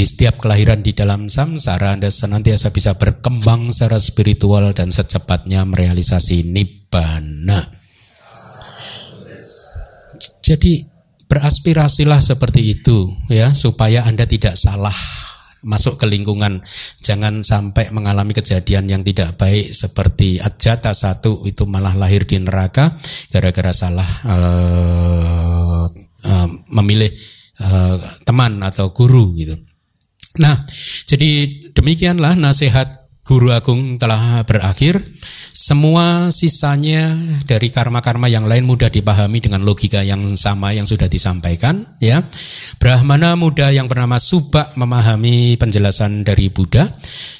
[0.02, 6.50] di setiap kelahiran di dalam samsara Anda senantiasa bisa berkembang secara spiritual dan secepatnya merealisasi
[6.50, 7.62] nibbana.
[10.42, 10.90] Jadi
[11.32, 14.92] Beraspirasilah seperti itu ya supaya Anda tidak salah
[15.64, 16.60] masuk ke lingkungan
[17.00, 22.92] jangan sampai mengalami kejadian yang tidak baik seperti Ajata satu itu malah lahir di neraka
[23.32, 25.88] gara-gara salah uh,
[26.28, 27.08] uh, memilih
[27.64, 27.96] uh,
[28.28, 29.56] teman atau guru gitu
[30.40, 30.64] Nah,
[31.04, 34.98] jadi demikianlah nasihat Guru Agung telah berakhir.
[35.52, 37.12] Semua sisanya
[37.44, 42.24] dari karma-karma yang lain mudah dipahami dengan logika yang sama yang sudah disampaikan ya.
[42.80, 46.88] Brahmana muda yang bernama Subak memahami penjelasan dari Buddha,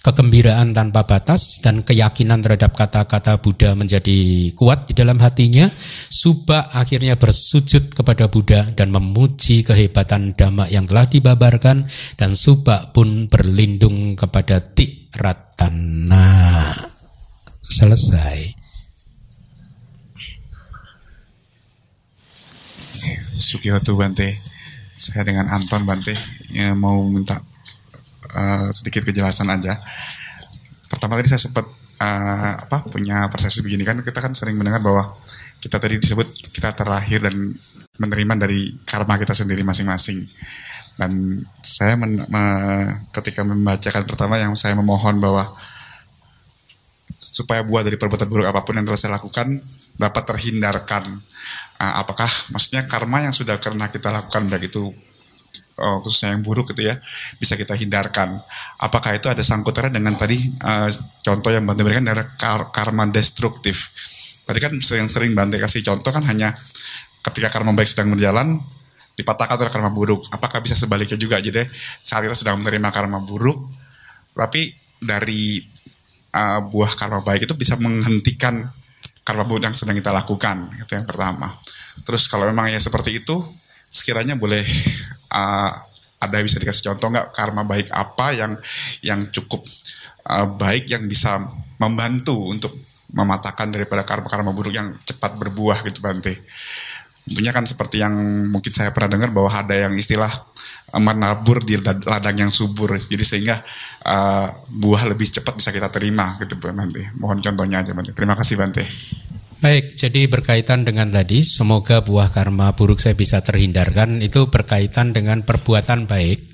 [0.05, 5.73] kegembiraan tanpa batas dan keyakinan terhadap kata-kata Buddha menjadi kuat di dalam hatinya.
[6.13, 11.89] Subak akhirnya bersujud kepada Buddha dan memuji kehebatan dhamma yang telah dibabarkan
[12.21, 17.02] dan Subak pun berlindung kepada Tik Ratana
[17.73, 18.61] selesai.
[23.33, 24.29] Sukiyoto Bante,
[25.01, 26.13] saya dengan Anton Bante
[26.53, 27.41] ya, mau minta
[28.37, 29.81] uh, sedikit kejelasan aja.
[30.93, 31.65] Pertama tadi saya sempat
[31.99, 35.09] uh, apa punya persepsi begini kan kita kan sering mendengar bahwa
[35.65, 37.35] kita tadi disebut kita terlahir dan
[37.97, 40.21] menerima dari karma kita sendiri masing-masing.
[41.01, 42.45] Dan saya men, me,
[43.17, 45.49] ketika membacakan pertama yang saya memohon bahwa
[47.23, 49.47] supaya buah dari perbuatan buruk apa pun yang telah saya lakukan
[49.95, 51.07] dapat terhindarkan.
[51.79, 54.91] Uh, apakah maksudnya karma yang sudah karena kita lakukan baik itu
[55.79, 56.95] uh, khususnya yang buruk gitu ya
[57.39, 58.35] bisa kita hindarkan.
[58.83, 60.91] Apakah itu ada sangkutannya dengan tadi uh,
[61.23, 63.95] contoh yang Bante berikan adalah kar karma destruktif.
[64.43, 66.51] Tadi kan sering-sering Bante kasih contoh kan hanya
[67.31, 68.59] ketika karma baik sedang berjalan
[69.15, 70.27] dipatahkan oleh karma buruk.
[70.35, 71.39] Apakah bisa sebaliknya juga?
[71.39, 71.63] Jadi
[72.03, 73.71] saat kita sedang menerima karma buruk,
[74.35, 74.73] tapi
[75.03, 75.72] dari
[76.35, 78.59] uh, buah karma baik itu bisa menghentikan
[79.23, 81.47] karma buruk yang sedang kita lakukan itu yang pertama
[82.03, 83.37] terus kalau memang ya seperti itu
[83.93, 84.65] sekiranya boleh
[85.33, 85.71] uh,
[86.23, 88.53] ada bisa dikasih contoh nggak karma baik apa yang
[89.03, 89.63] yang cukup
[90.31, 91.39] uh, baik yang bisa
[91.83, 92.71] membantu untuk
[93.13, 96.33] mematahkan daripada karma-karma buruk yang cepat berbuah gitu Bante.
[97.23, 98.15] Tentunya kan seperti yang
[98.51, 100.31] mungkin saya pernah dengar bahwa ada yang istilah
[101.01, 102.93] menabur di ladang yang subur.
[103.01, 103.57] Jadi sehingga
[104.05, 108.13] uh, buah lebih cepat bisa kita terima gitu Bu nanti mohon contohnya aja Bante.
[108.13, 108.85] Terima kasih Bante.
[109.63, 115.47] Baik, jadi berkaitan dengan tadi, semoga buah karma buruk saya bisa terhindarkan, itu berkaitan dengan
[115.47, 116.51] perbuatan baik.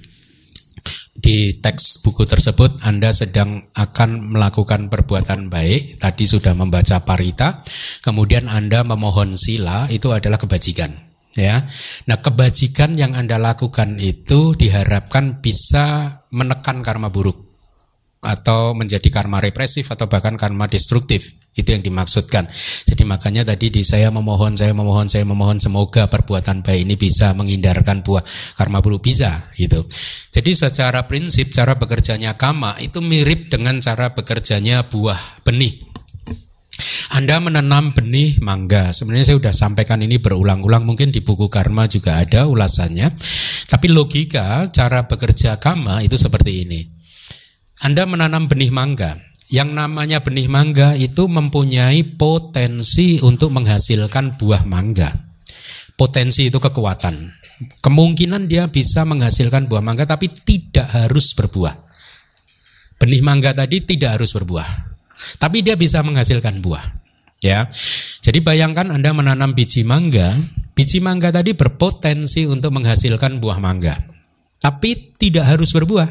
[1.16, 7.64] Di teks buku tersebut Anda sedang akan melakukan perbuatan baik, tadi sudah membaca parita,
[8.04, 11.60] kemudian Anda memohon sila, itu adalah kebajikan ya.
[12.06, 17.48] Nah, kebajikan yang Anda lakukan itu diharapkan bisa menekan karma buruk
[18.18, 21.38] atau menjadi karma represif atau bahkan karma destruktif.
[21.58, 22.46] Itu yang dimaksudkan.
[22.86, 27.34] Jadi makanya tadi di saya memohon, saya memohon, saya memohon semoga perbuatan baik ini bisa
[27.34, 28.22] menghindarkan buah
[28.54, 29.82] karma buruk bisa gitu.
[30.30, 35.87] Jadi secara prinsip cara bekerjanya kama itu mirip dengan cara bekerjanya buah benih
[37.18, 38.94] anda menanam benih mangga.
[38.94, 43.10] Sebenarnya saya sudah sampaikan ini berulang-ulang, mungkin di buku Karma juga ada ulasannya.
[43.66, 46.78] Tapi logika cara bekerja Karma itu seperti ini.
[47.82, 49.18] Anda menanam benih mangga.
[49.50, 55.10] Yang namanya benih mangga itu mempunyai potensi untuk menghasilkan buah mangga.
[55.98, 57.34] Potensi itu kekuatan.
[57.82, 61.74] Kemungkinan dia bisa menghasilkan buah mangga tapi tidak harus berbuah.
[63.02, 64.70] Benih mangga tadi tidak harus berbuah.
[65.42, 67.07] Tapi dia bisa menghasilkan buah.
[67.38, 67.70] Ya.
[68.24, 70.26] Jadi bayangkan Anda menanam biji mangga,
[70.74, 73.94] biji mangga tadi berpotensi untuk menghasilkan buah mangga.
[74.58, 76.08] Tapi tidak harus berbuah.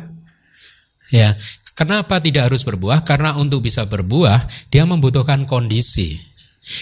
[1.12, 1.36] Ya.
[1.78, 3.06] Kenapa tidak harus berbuah?
[3.06, 4.42] Karena untuk bisa berbuah,
[4.74, 6.18] dia membutuhkan kondisi.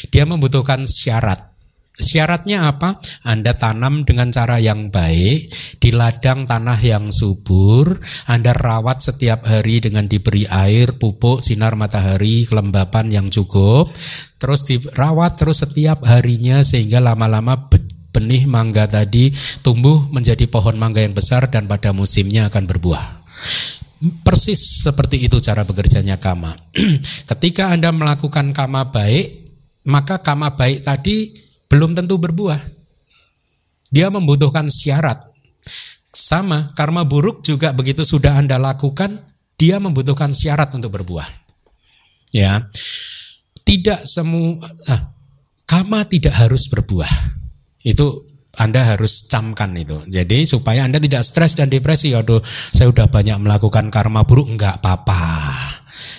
[0.07, 1.54] Dia membutuhkan syarat.
[1.95, 2.99] Syaratnya apa?
[3.23, 5.47] Anda tanam dengan cara yang baik
[5.79, 7.95] di ladang tanah yang subur.
[8.27, 13.87] Anda rawat setiap hari dengan diberi air, pupuk, sinar matahari, kelembapan yang cukup.
[14.35, 17.71] Terus dirawat terus setiap harinya sehingga lama-lama
[18.11, 19.31] benih mangga tadi
[19.63, 23.23] tumbuh menjadi pohon mangga yang besar dan pada musimnya akan berbuah.
[24.27, 26.51] Persis seperti itu cara bekerjanya kama.
[27.31, 29.47] Ketika Anda melakukan kama baik,
[29.87, 32.59] maka kama baik tadi belum tentu berbuah.
[33.93, 35.21] Dia membutuhkan syarat.
[36.15, 39.19] Sama, karma buruk juga begitu sudah Anda lakukan,
[39.59, 41.27] dia membutuhkan syarat untuk berbuah.
[42.31, 42.67] Ya.
[43.65, 45.11] Tidak semua ah,
[45.65, 47.09] karma tidak harus berbuah.
[47.81, 48.25] Itu
[48.55, 49.99] anda harus camkan itu.
[50.07, 52.15] Jadi supaya Anda tidak stres dan depresi.
[52.15, 55.19] Aduh, saya udah banyak melakukan karma buruk, enggak apa-apa.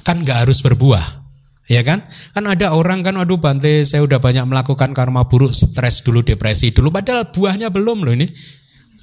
[0.05, 1.26] Kan enggak harus berbuah.
[1.67, 2.07] Ya kan?
[2.31, 6.71] Kan ada orang kan aduh Bante saya udah banyak melakukan karma buruk, stres dulu, depresi
[6.71, 8.31] dulu padahal buahnya belum loh ini.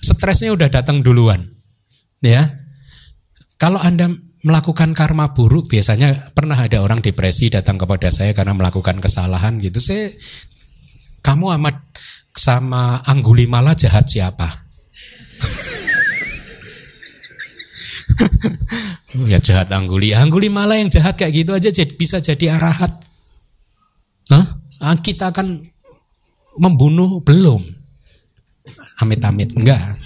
[0.03, 1.43] Stresnya udah datang duluan.
[2.23, 2.59] Ya.
[3.59, 4.11] Kalau Anda
[4.43, 9.79] melakukan karma buruk biasanya pernah ada orang depresi datang kepada saya karena melakukan kesalahan gitu.
[9.79, 10.11] Saya
[11.23, 11.79] kamu amat
[12.35, 14.47] sama Anggulimala jahat siapa?
[19.31, 20.13] ya jahat Angguli.
[20.15, 22.91] Angguli malah yang jahat kayak gitu aja bisa jadi arahat.
[24.31, 24.45] Hah?
[24.83, 25.63] Ah, kita akan
[26.59, 27.63] membunuh belum?
[29.01, 29.79] Amit-amit enggak.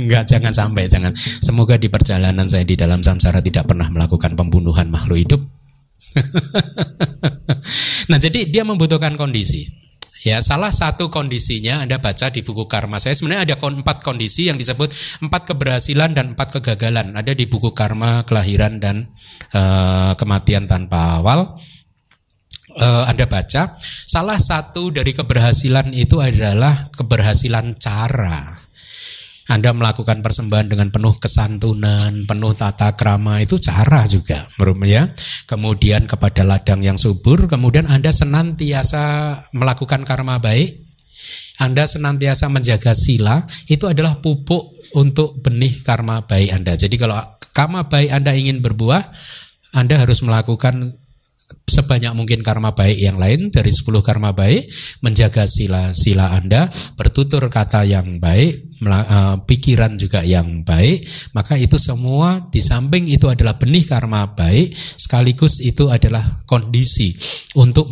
[0.00, 1.14] enggak, jangan sampai, jangan.
[1.16, 5.42] Semoga di perjalanan saya di dalam samsara tidak pernah melakukan pembunuhan makhluk hidup.
[8.10, 9.66] nah, jadi dia membutuhkan kondisi.
[10.22, 14.54] Ya, salah satu kondisinya Anda baca di buku Karma saya sebenarnya ada empat kondisi yang
[14.54, 17.10] disebut empat keberhasilan dan empat kegagalan.
[17.18, 19.10] Ada di buku Karma kelahiran dan
[19.50, 21.58] uh, kematian tanpa awal.
[22.78, 23.76] Uh, anda baca,
[24.06, 28.61] salah satu dari keberhasilan itu adalah keberhasilan cara.
[29.52, 34.48] Anda melakukan persembahan dengan penuh kesantunan, penuh tata krama itu cara juga
[34.88, 35.04] ya.
[35.44, 40.80] Kemudian kepada ladang yang subur, kemudian Anda senantiasa melakukan karma baik,
[41.60, 46.72] Anda senantiasa menjaga sila, itu adalah pupuk untuk benih karma baik Anda.
[46.72, 47.20] Jadi kalau
[47.52, 49.04] karma baik Anda ingin berbuah,
[49.76, 50.96] Anda harus melakukan
[51.64, 54.68] sebanyak mungkin karma baik yang lain dari 10 karma baik,
[55.00, 56.68] menjaga sila-sila Anda,
[57.00, 61.00] bertutur kata yang baik, uh, pikiran juga yang baik,
[61.32, 67.16] maka itu semua di samping itu adalah benih karma baik, sekaligus itu adalah kondisi
[67.56, 67.88] untuk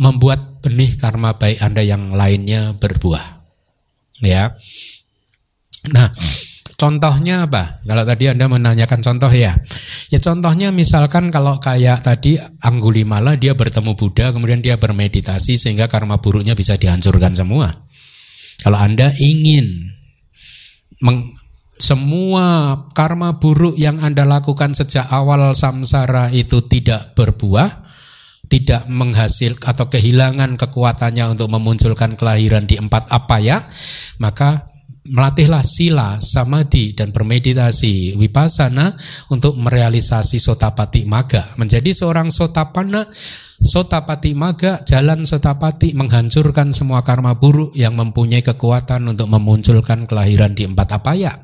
[0.00, 3.44] membuat benih karma baik Anda yang lainnya berbuah.
[4.24, 4.56] Ya.
[5.92, 6.08] Nah,
[6.84, 7.80] Contohnya apa?
[7.80, 9.56] Kalau tadi Anda menanyakan contoh ya.
[10.12, 16.20] Ya contohnya misalkan kalau kayak tadi Anggulimala dia bertemu Buddha kemudian dia bermeditasi sehingga karma
[16.20, 17.72] buruknya bisa dihancurkan semua.
[18.60, 19.96] Kalau Anda ingin
[21.00, 21.32] meng,
[21.80, 27.80] semua karma buruk yang Anda lakukan sejak awal samsara itu tidak berbuah,
[28.52, 33.64] tidak menghasil atau kehilangan kekuatannya untuk memunculkan kelahiran di empat apa ya,
[34.20, 34.73] maka
[35.04, 38.96] melatihlah sila, samadhi dan bermeditasi wipasana
[39.28, 41.44] untuk merealisasi sotapati maga.
[41.60, 43.04] Menjadi seorang sotapana,
[43.60, 50.64] sotapati maga, jalan sotapati menghancurkan semua karma buruk yang mempunyai kekuatan untuk memunculkan kelahiran di
[50.64, 51.36] empat apaya.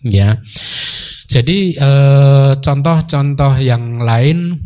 [0.00, 0.40] Ya.
[1.28, 4.56] Jadi eh, contoh-contoh yang lain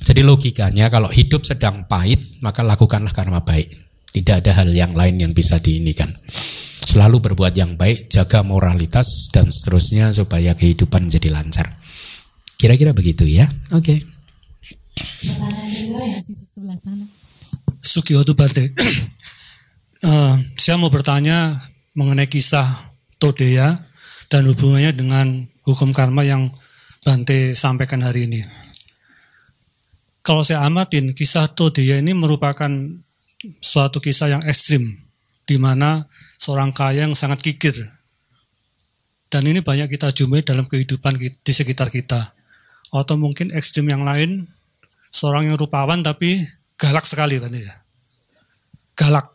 [0.00, 3.68] jadi logikanya kalau hidup sedang pahit maka lakukanlah karma baik.
[4.10, 6.10] Tidak ada hal yang lain yang bisa diinikan
[6.90, 11.70] selalu berbuat yang baik, jaga moralitas dan seterusnya supaya kehidupan jadi lancar.
[12.58, 13.46] Kira-kira begitu ya.
[13.70, 13.94] Oke.
[13.94, 14.02] Okay.
[17.86, 21.62] Sukiyoto uh, saya mau bertanya
[21.94, 22.66] mengenai kisah
[23.22, 23.78] Todeya
[24.26, 26.50] dan hubungannya dengan hukum karma yang
[27.00, 28.44] Bante sampaikan hari ini.
[30.20, 32.68] Kalau saya amatin, kisah Todeya ini merupakan
[33.64, 34.84] suatu kisah yang ekstrim,
[35.48, 36.04] di mana
[36.40, 37.76] seorang kaya yang sangat kikir.
[39.28, 42.18] Dan ini banyak kita jumpai dalam kehidupan di sekitar kita.
[42.90, 44.48] Atau mungkin ekstrim yang lain,
[45.12, 46.40] seorang yang rupawan tapi
[46.80, 47.74] galak sekali kan ya.
[48.96, 49.28] Galak.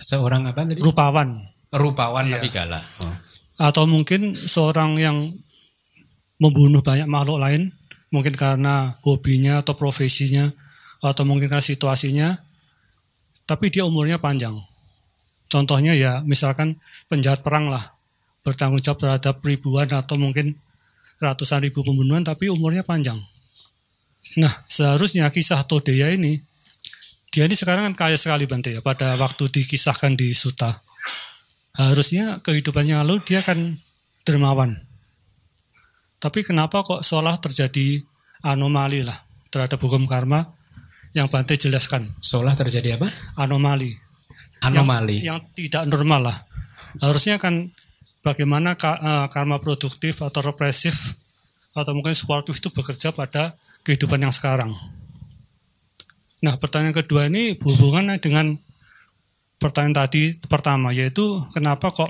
[0.00, 0.80] Seorang apa tadi?
[0.80, 1.36] Rupawan.
[1.74, 2.40] Rupawan ya.
[2.40, 2.80] tapi galak.
[3.04, 3.14] Oh.
[3.60, 5.28] Atau mungkin seorang yang
[6.40, 7.68] membunuh banyak makhluk lain,
[8.08, 10.48] mungkin karena hobinya atau profesinya,
[11.04, 12.28] atau mungkin karena situasinya,
[13.44, 14.56] tapi dia umurnya panjang.
[15.50, 16.78] Contohnya ya misalkan
[17.10, 17.82] penjahat perang lah
[18.46, 20.54] bertanggung jawab terhadap ribuan atau mungkin
[21.18, 23.18] ratusan ribu pembunuhan tapi umurnya panjang.
[24.38, 26.38] Nah seharusnya kisah Todeya ini
[27.34, 30.70] dia ini sekarang kan kaya sekali Bante ya pada waktu dikisahkan di Suta.
[31.74, 33.58] Harusnya kehidupannya lalu dia kan
[34.22, 34.78] dermawan.
[36.22, 37.98] Tapi kenapa kok seolah terjadi
[38.46, 39.18] anomali lah
[39.50, 40.46] terhadap hukum karma
[41.10, 42.06] yang Bante jelaskan.
[42.22, 43.06] Seolah terjadi apa?
[43.38, 44.09] Anomali
[44.64, 46.38] anomali yang, yang tidak normal lah.
[47.00, 47.68] Harusnya kan
[48.20, 51.16] bagaimana eh, karma produktif atau represif
[51.72, 53.54] atau mungkin sportif itu bekerja pada
[53.86, 54.74] kehidupan yang sekarang.
[56.40, 58.56] Nah, pertanyaan kedua ini hubungannya dengan
[59.60, 61.22] pertanyaan tadi pertama yaitu
[61.52, 62.08] kenapa kok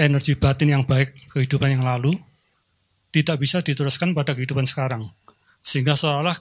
[0.00, 2.16] energi batin yang baik kehidupan yang lalu
[3.12, 5.04] tidak bisa diteruskan pada kehidupan sekarang
[5.60, 6.32] sehingga seolah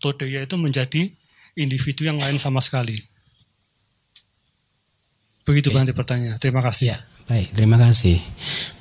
[0.00, 1.08] Todeya itu menjadi
[1.56, 2.96] individu yang lain sama sekali.
[5.46, 6.42] Begitu Bante pertanyaan.
[6.42, 6.90] Terima kasih.
[6.90, 6.98] Ya,
[7.30, 8.18] baik, terima kasih.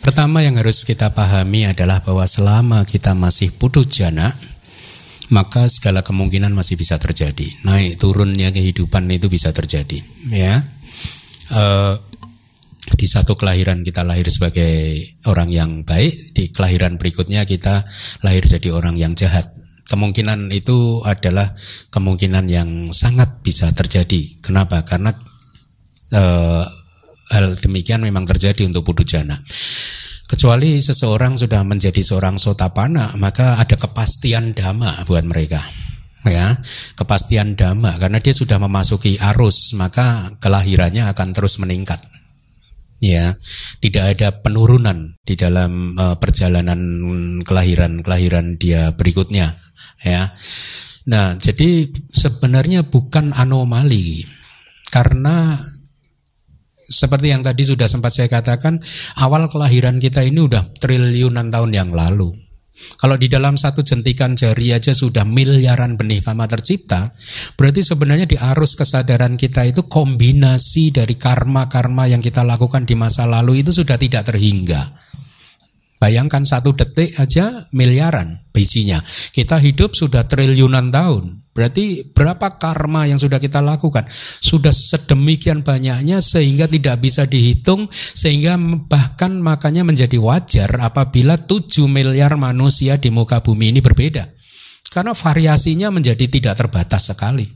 [0.01, 4.33] Pertama yang harus kita pahami adalah bahwa selama kita masih putus jana,
[5.29, 7.45] maka segala kemungkinan masih bisa terjadi.
[7.69, 10.01] Naik turunnya kehidupan itu bisa terjadi,
[10.33, 10.57] ya.
[11.53, 11.63] E,
[12.97, 14.97] di satu kelahiran kita lahir sebagai
[15.29, 17.85] orang yang baik, di kelahiran berikutnya kita
[18.25, 19.53] lahir jadi orang yang jahat.
[19.85, 21.53] Kemungkinan itu adalah
[21.93, 24.41] kemungkinan yang sangat bisa terjadi.
[24.41, 24.81] Kenapa?
[24.81, 25.13] Karena
[26.15, 26.23] e,
[27.35, 29.35] hal demikian memang terjadi untuk putu jana.
[30.25, 35.61] Kecuali seseorang sudah menjadi seorang sotapana, maka ada kepastian dhamma buat mereka.
[36.25, 36.57] Ya,
[36.97, 42.01] kepastian dhamma karena dia sudah memasuki arus, maka kelahirannya akan terus meningkat.
[42.97, 43.37] Ya,
[43.85, 46.81] tidak ada penurunan di dalam uh, perjalanan
[47.45, 49.53] kelahiran-kelahiran dia berikutnya,
[50.01, 50.33] ya.
[51.05, 54.25] Nah, jadi sebenarnya bukan anomali
[54.89, 55.61] karena
[56.85, 58.77] seperti yang tadi sudah sempat saya katakan,
[59.17, 62.45] awal kelahiran kita ini udah triliunan tahun yang lalu.
[62.75, 67.15] Kalau di dalam satu jentikan jari aja sudah miliaran benih kama tercipta,
[67.55, 73.23] berarti sebenarnya di arus kesadaran kita itu kombinasi dari karma-karma yang kita lakukan di masa
[73.23, 74.83] lalu itu sudah tidak terhingga.
[76.03, 78.99] Bayangkan satu detik aja miliaran bisinya.
[79.31, 81.44] Kita hidup sudah triliunan tahun.
[81.55, 84.03] Berarti berapa karma yang sudah kita lakukan?
[84.43, 88.59] Sudah sedemikian banyaknya sehingga tidak bisa dihitung sehingga
[88.91, 94.27] bahkan makanya menjadi wajar apabila 7 miliar manusia di muka bumi ini berbeda.
[94.91, 97.47] Karena variasinya menjadi tidak terbatas sekali.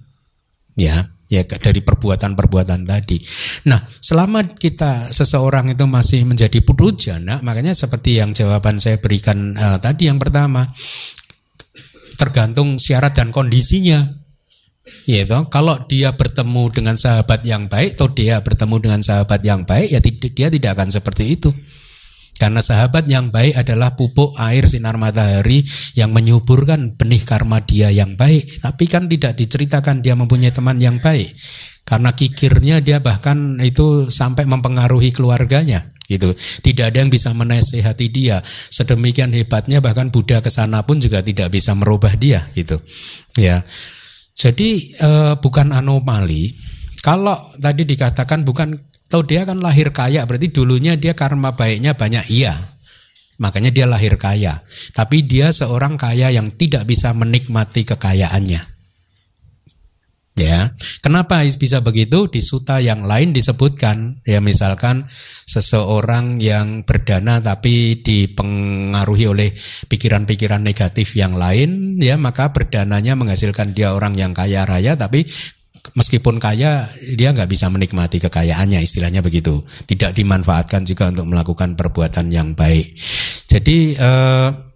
[0.80, 0.96] Ya,
[1.28, 3.20] ya dari perbuatan-perbuatan tadi.
[3.68, 9.76] Nah, selama kita seseorang itu masih menjadi putujana, makanya seperti yang jawaban saya berikan uh,
[9.76, 10.72] tadi yang pertama,
[12.20, 14.04] tergantung syarat dan kondisinya.
[15.08, 15.48] Ya, toh?
[15.48, 20.00] kalau dia bertemu dengan sahabat yang baik, atau dia bertemu dengan sahabat yang baik, ya
[20.04, 21.50] dia tidak akan seperti itu.
[22.40, 25.60] Karena sahabat yang baik adalah pupuk air sinar matahari
[26.00, 28.64] yang menyuburkan benih karma dia yang baik.
[28.64, 31.36] Tapi kan tidak diceritakan dia mempunyai teman yang baik.
[31.84, 36.34] Karena kikirnya dia bahkan itu sampai mempengaruhi keluarganya gitu.
[36.36, 38.42] Tidak ada yang bisa menasehati dia.
[38.46, 42.82] Sedemikian hebatnya bahkan Buddha ke sana pun juga tidak bisa merubah dia gitu.
[43.38, 43.62] Ya.
[44.34, 46.50] Jadi eh, bukan anomali.
[47.06, 48.76] Kalau tadi dikatakan bukan
[49.08, 52.58] tahu dia kan lahir kaya berarti dulunya dia karma baiknya banyak iya.
[53.40, 54.52] Makanya dia lahir kaya.
[54.92, 58.79] Tapi dia seorang kaya yang tidak bisa menikmati kekayaannya.
[60.40, 60.72] Ya,
[61.04, 62.32] kenapa bisa begitu?
[62.32, 65.04] Di suta yang lain disebutkan, ya misalkan
[65.44, 69.52] seseorang yang berdana tapi dipengaruhi oleh
[69.92, 75.28] pikiran-pikiran negatif yang lain, ya maka berdananya menghasilkan dia orang yang kaya raya, tapi
[76.00, 76.88] meskipun kaya
[77.20, 79.60] dia nggak bisa menikmati kekayaannya, istilahnya begitu.
[79.92, 82.96] Tidak dimanfaatkan juga untuk melakukan perbuatan yang baik.
[83.52, 84.69] Jadi eh,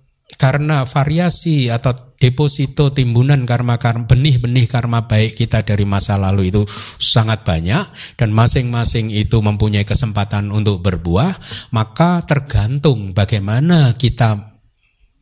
[0.44, 6.68] karena variasi atau deposito timbunan karma karma benih-benih karma baik kita dari masa lalu itu
[7.00, 7.80] sangat banyak
[8.20, 11.32] dan masing-masing itu mempunyai kesempatan untuk berbuah
[11.72, 14.52] maka tergantung bagaimana kita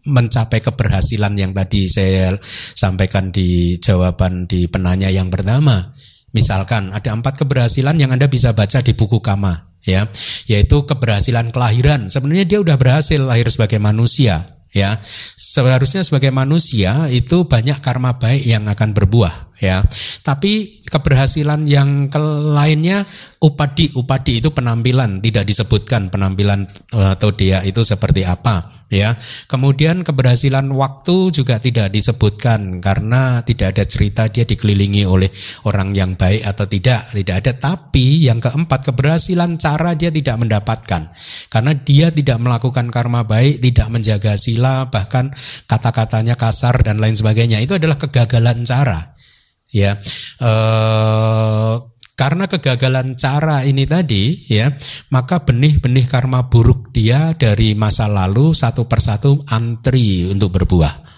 [0.10, 2.34] mencapai keberhasilan yang tadi saya
[2.73, 5.93] sampaikan di jawaban di penanya yang pertama.
[6.34, 10.10] Misalkan ada empat keberhasilan yang anda bisa baca di buku kama ya
[10.49, 12.10] yaitu keberhasilan kelahiran.
[12.10, 14.99] Sebenarnya dia udah berhasil lahir sebagai manusia ya.
[15.35, 19.86] Seharusnya sebagai manusia itu banyak karma baik yang akan berbuah ya
[20.26, 22.10] tapi keberhasilan yang
[22.52, 23.06] lainnya
[23.40, 26.68] upadi upadi itu penampilan tidak disebutkan penampilan
[26.98, 29.16] eh, atau dia itu seperti apa ya.
[29.48, 35.32] Kemudian keberhasilan waktu juga tidak disebutkan karena tidak ada cerita dia dikelilingi oleh
[35.66, 37.52] orang yang baik atau tidak, tidak ada.
[37.72, 41.08] Tapi yang keempat keberhasilan cara dia tidak mendapatkan
[41.48, 45.32] karena dia tidak melakukan karma baik, tidak menjaga sila, bahkan
[45.66, 47.64] kata-katanya kasar dan lain sebagainya.
[47.64, 49.16] Itu adalah kegagalan cara.
[49.72, 49.95] Ya.
[50.43, 51.91] Eh
[52.22, 54.69] karena kegagalan cara ini tadi ya,
[55.10, 61.10] maka benih-benih karma buruk dia dari masa lalu satu persatu antri untuk berbuah.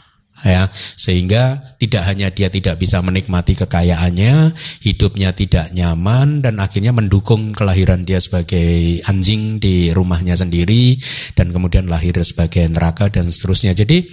[0.48, 7.52] Ya, sehingga tidak hanya dia tidak bisa menikmati kekayaannya, hidupnya tidak nyaman dan akhirnya mendukung
[7.52, 10.96] kelahiran dia sebagai anjing di rumahnya sendiri
[11.36, 13.76] dan kemudian lahir sebagai neraka dan seterusnya.
[13.76, 14.08] Jadi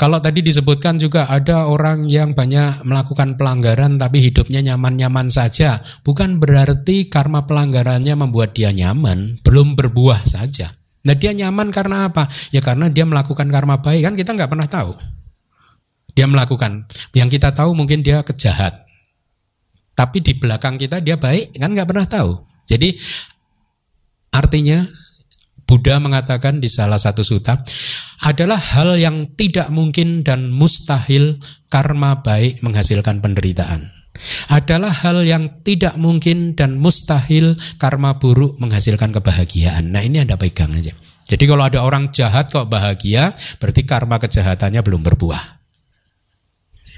[0.00, 5.76] kalau tadi disebutkan juga ada orang yang banyak melakukan pelanggaran tapi hidupnya nyaman-nyaman saja,
[6.08, 10.72] bukan berarti karma pelanggarannya membuat dia nyaman, belum berbuah saja.
[11.04, 12.24] Nah dia nyaman karena apa?
[12.48, 14.96] Ya karena dia melakukan karma baik kan kita nggak pernah tahu.
[16.16, 18.80] Dia melakukan, yang kita tahu mungkin dia kejahat,
[19.92, 22.40] tapi di belakang kita dia baik kan nggak pernah tahu.
[22.64, 22.96] Jadi
[24.32, 24.80] artinya
[25.68, 27.60] Buddha mengatakan di salah satu suta
[28.20, 31.40] adalah hal yang tidak mungkin dan mustahil
[31.72, 33.88] karma baik menghasilkan penderitaan.
[34.52, 39.88] Adalah hal yang tidak mungkin dan mustahil karma buruk menghasilkan kebahagiaan.
[39.88, 40.92] Nah, ini Anda pegang aja.
[41.30, 43.32] Jadi kalau ada orang jahat kok bahagia,
[43.62, 45.62] berarti karma kejahatannya belum berbuah.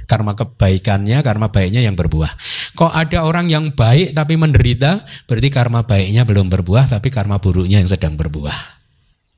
[0.08, 2.32] Karma kebaikannya, karma baiknya yang berbuah.
[2.74, 7.84] Kok ada orang yang baik tapi menderita, berarti karma baiknya belum berbuah, tapi karma buruknya
[7.84, 8.56] yang sedang berbuah.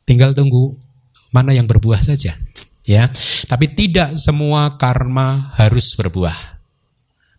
[0.07, 0.79] Tinggal tunggu
[1.35, 2.31] mana yang berbuah saja.
[2.87, 3.11] Ya,
[3.51, 6.37] tapi tidak semua karma harus berbuah.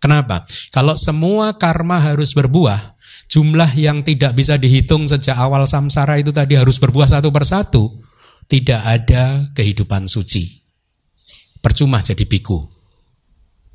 [0.03, 0.43] Kenapa?
[0.76, 2.77] Kalau semua karma harus berbuah,
[3.31, 7.93] jumlah yang tidak bisa dihitung sejak awal samsara itu tadi harus berbuah satu persatu,
[8.51, 10.43] tidak ada kehidupan suci.
[11.61, 12.61] Percuma jadi biku.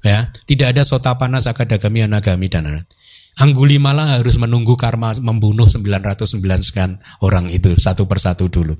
[0.02, 2.82] Ya, tidak ada sotapana sakadagami anagami dan
[3.40, 8.76] Anggulimala harus menunggu karma membunuh 909 sekian orang itu satu persatu dulu.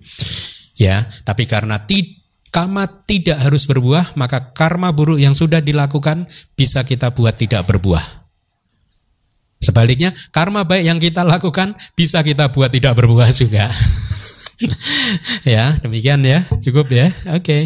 [0.81, 2.20] Ya, tapi karena tidak
[2.51, 6.27] karma tidak harus berbuah, maka karma buruk yang sudah dilakukan
[6.59, 8.02] bisa kita buat tidak berbuah.
[9.61, 13.69] Sebaliknya, karma baik yang kita lakukan bisa kita buat tidak berbuah juga.
[15.55, 16.43] ya, demikian ya.
[16.59, 17.07] Cukup ya.
[17.36, 17.44] Oke.
[17.44, 17.62] Okay.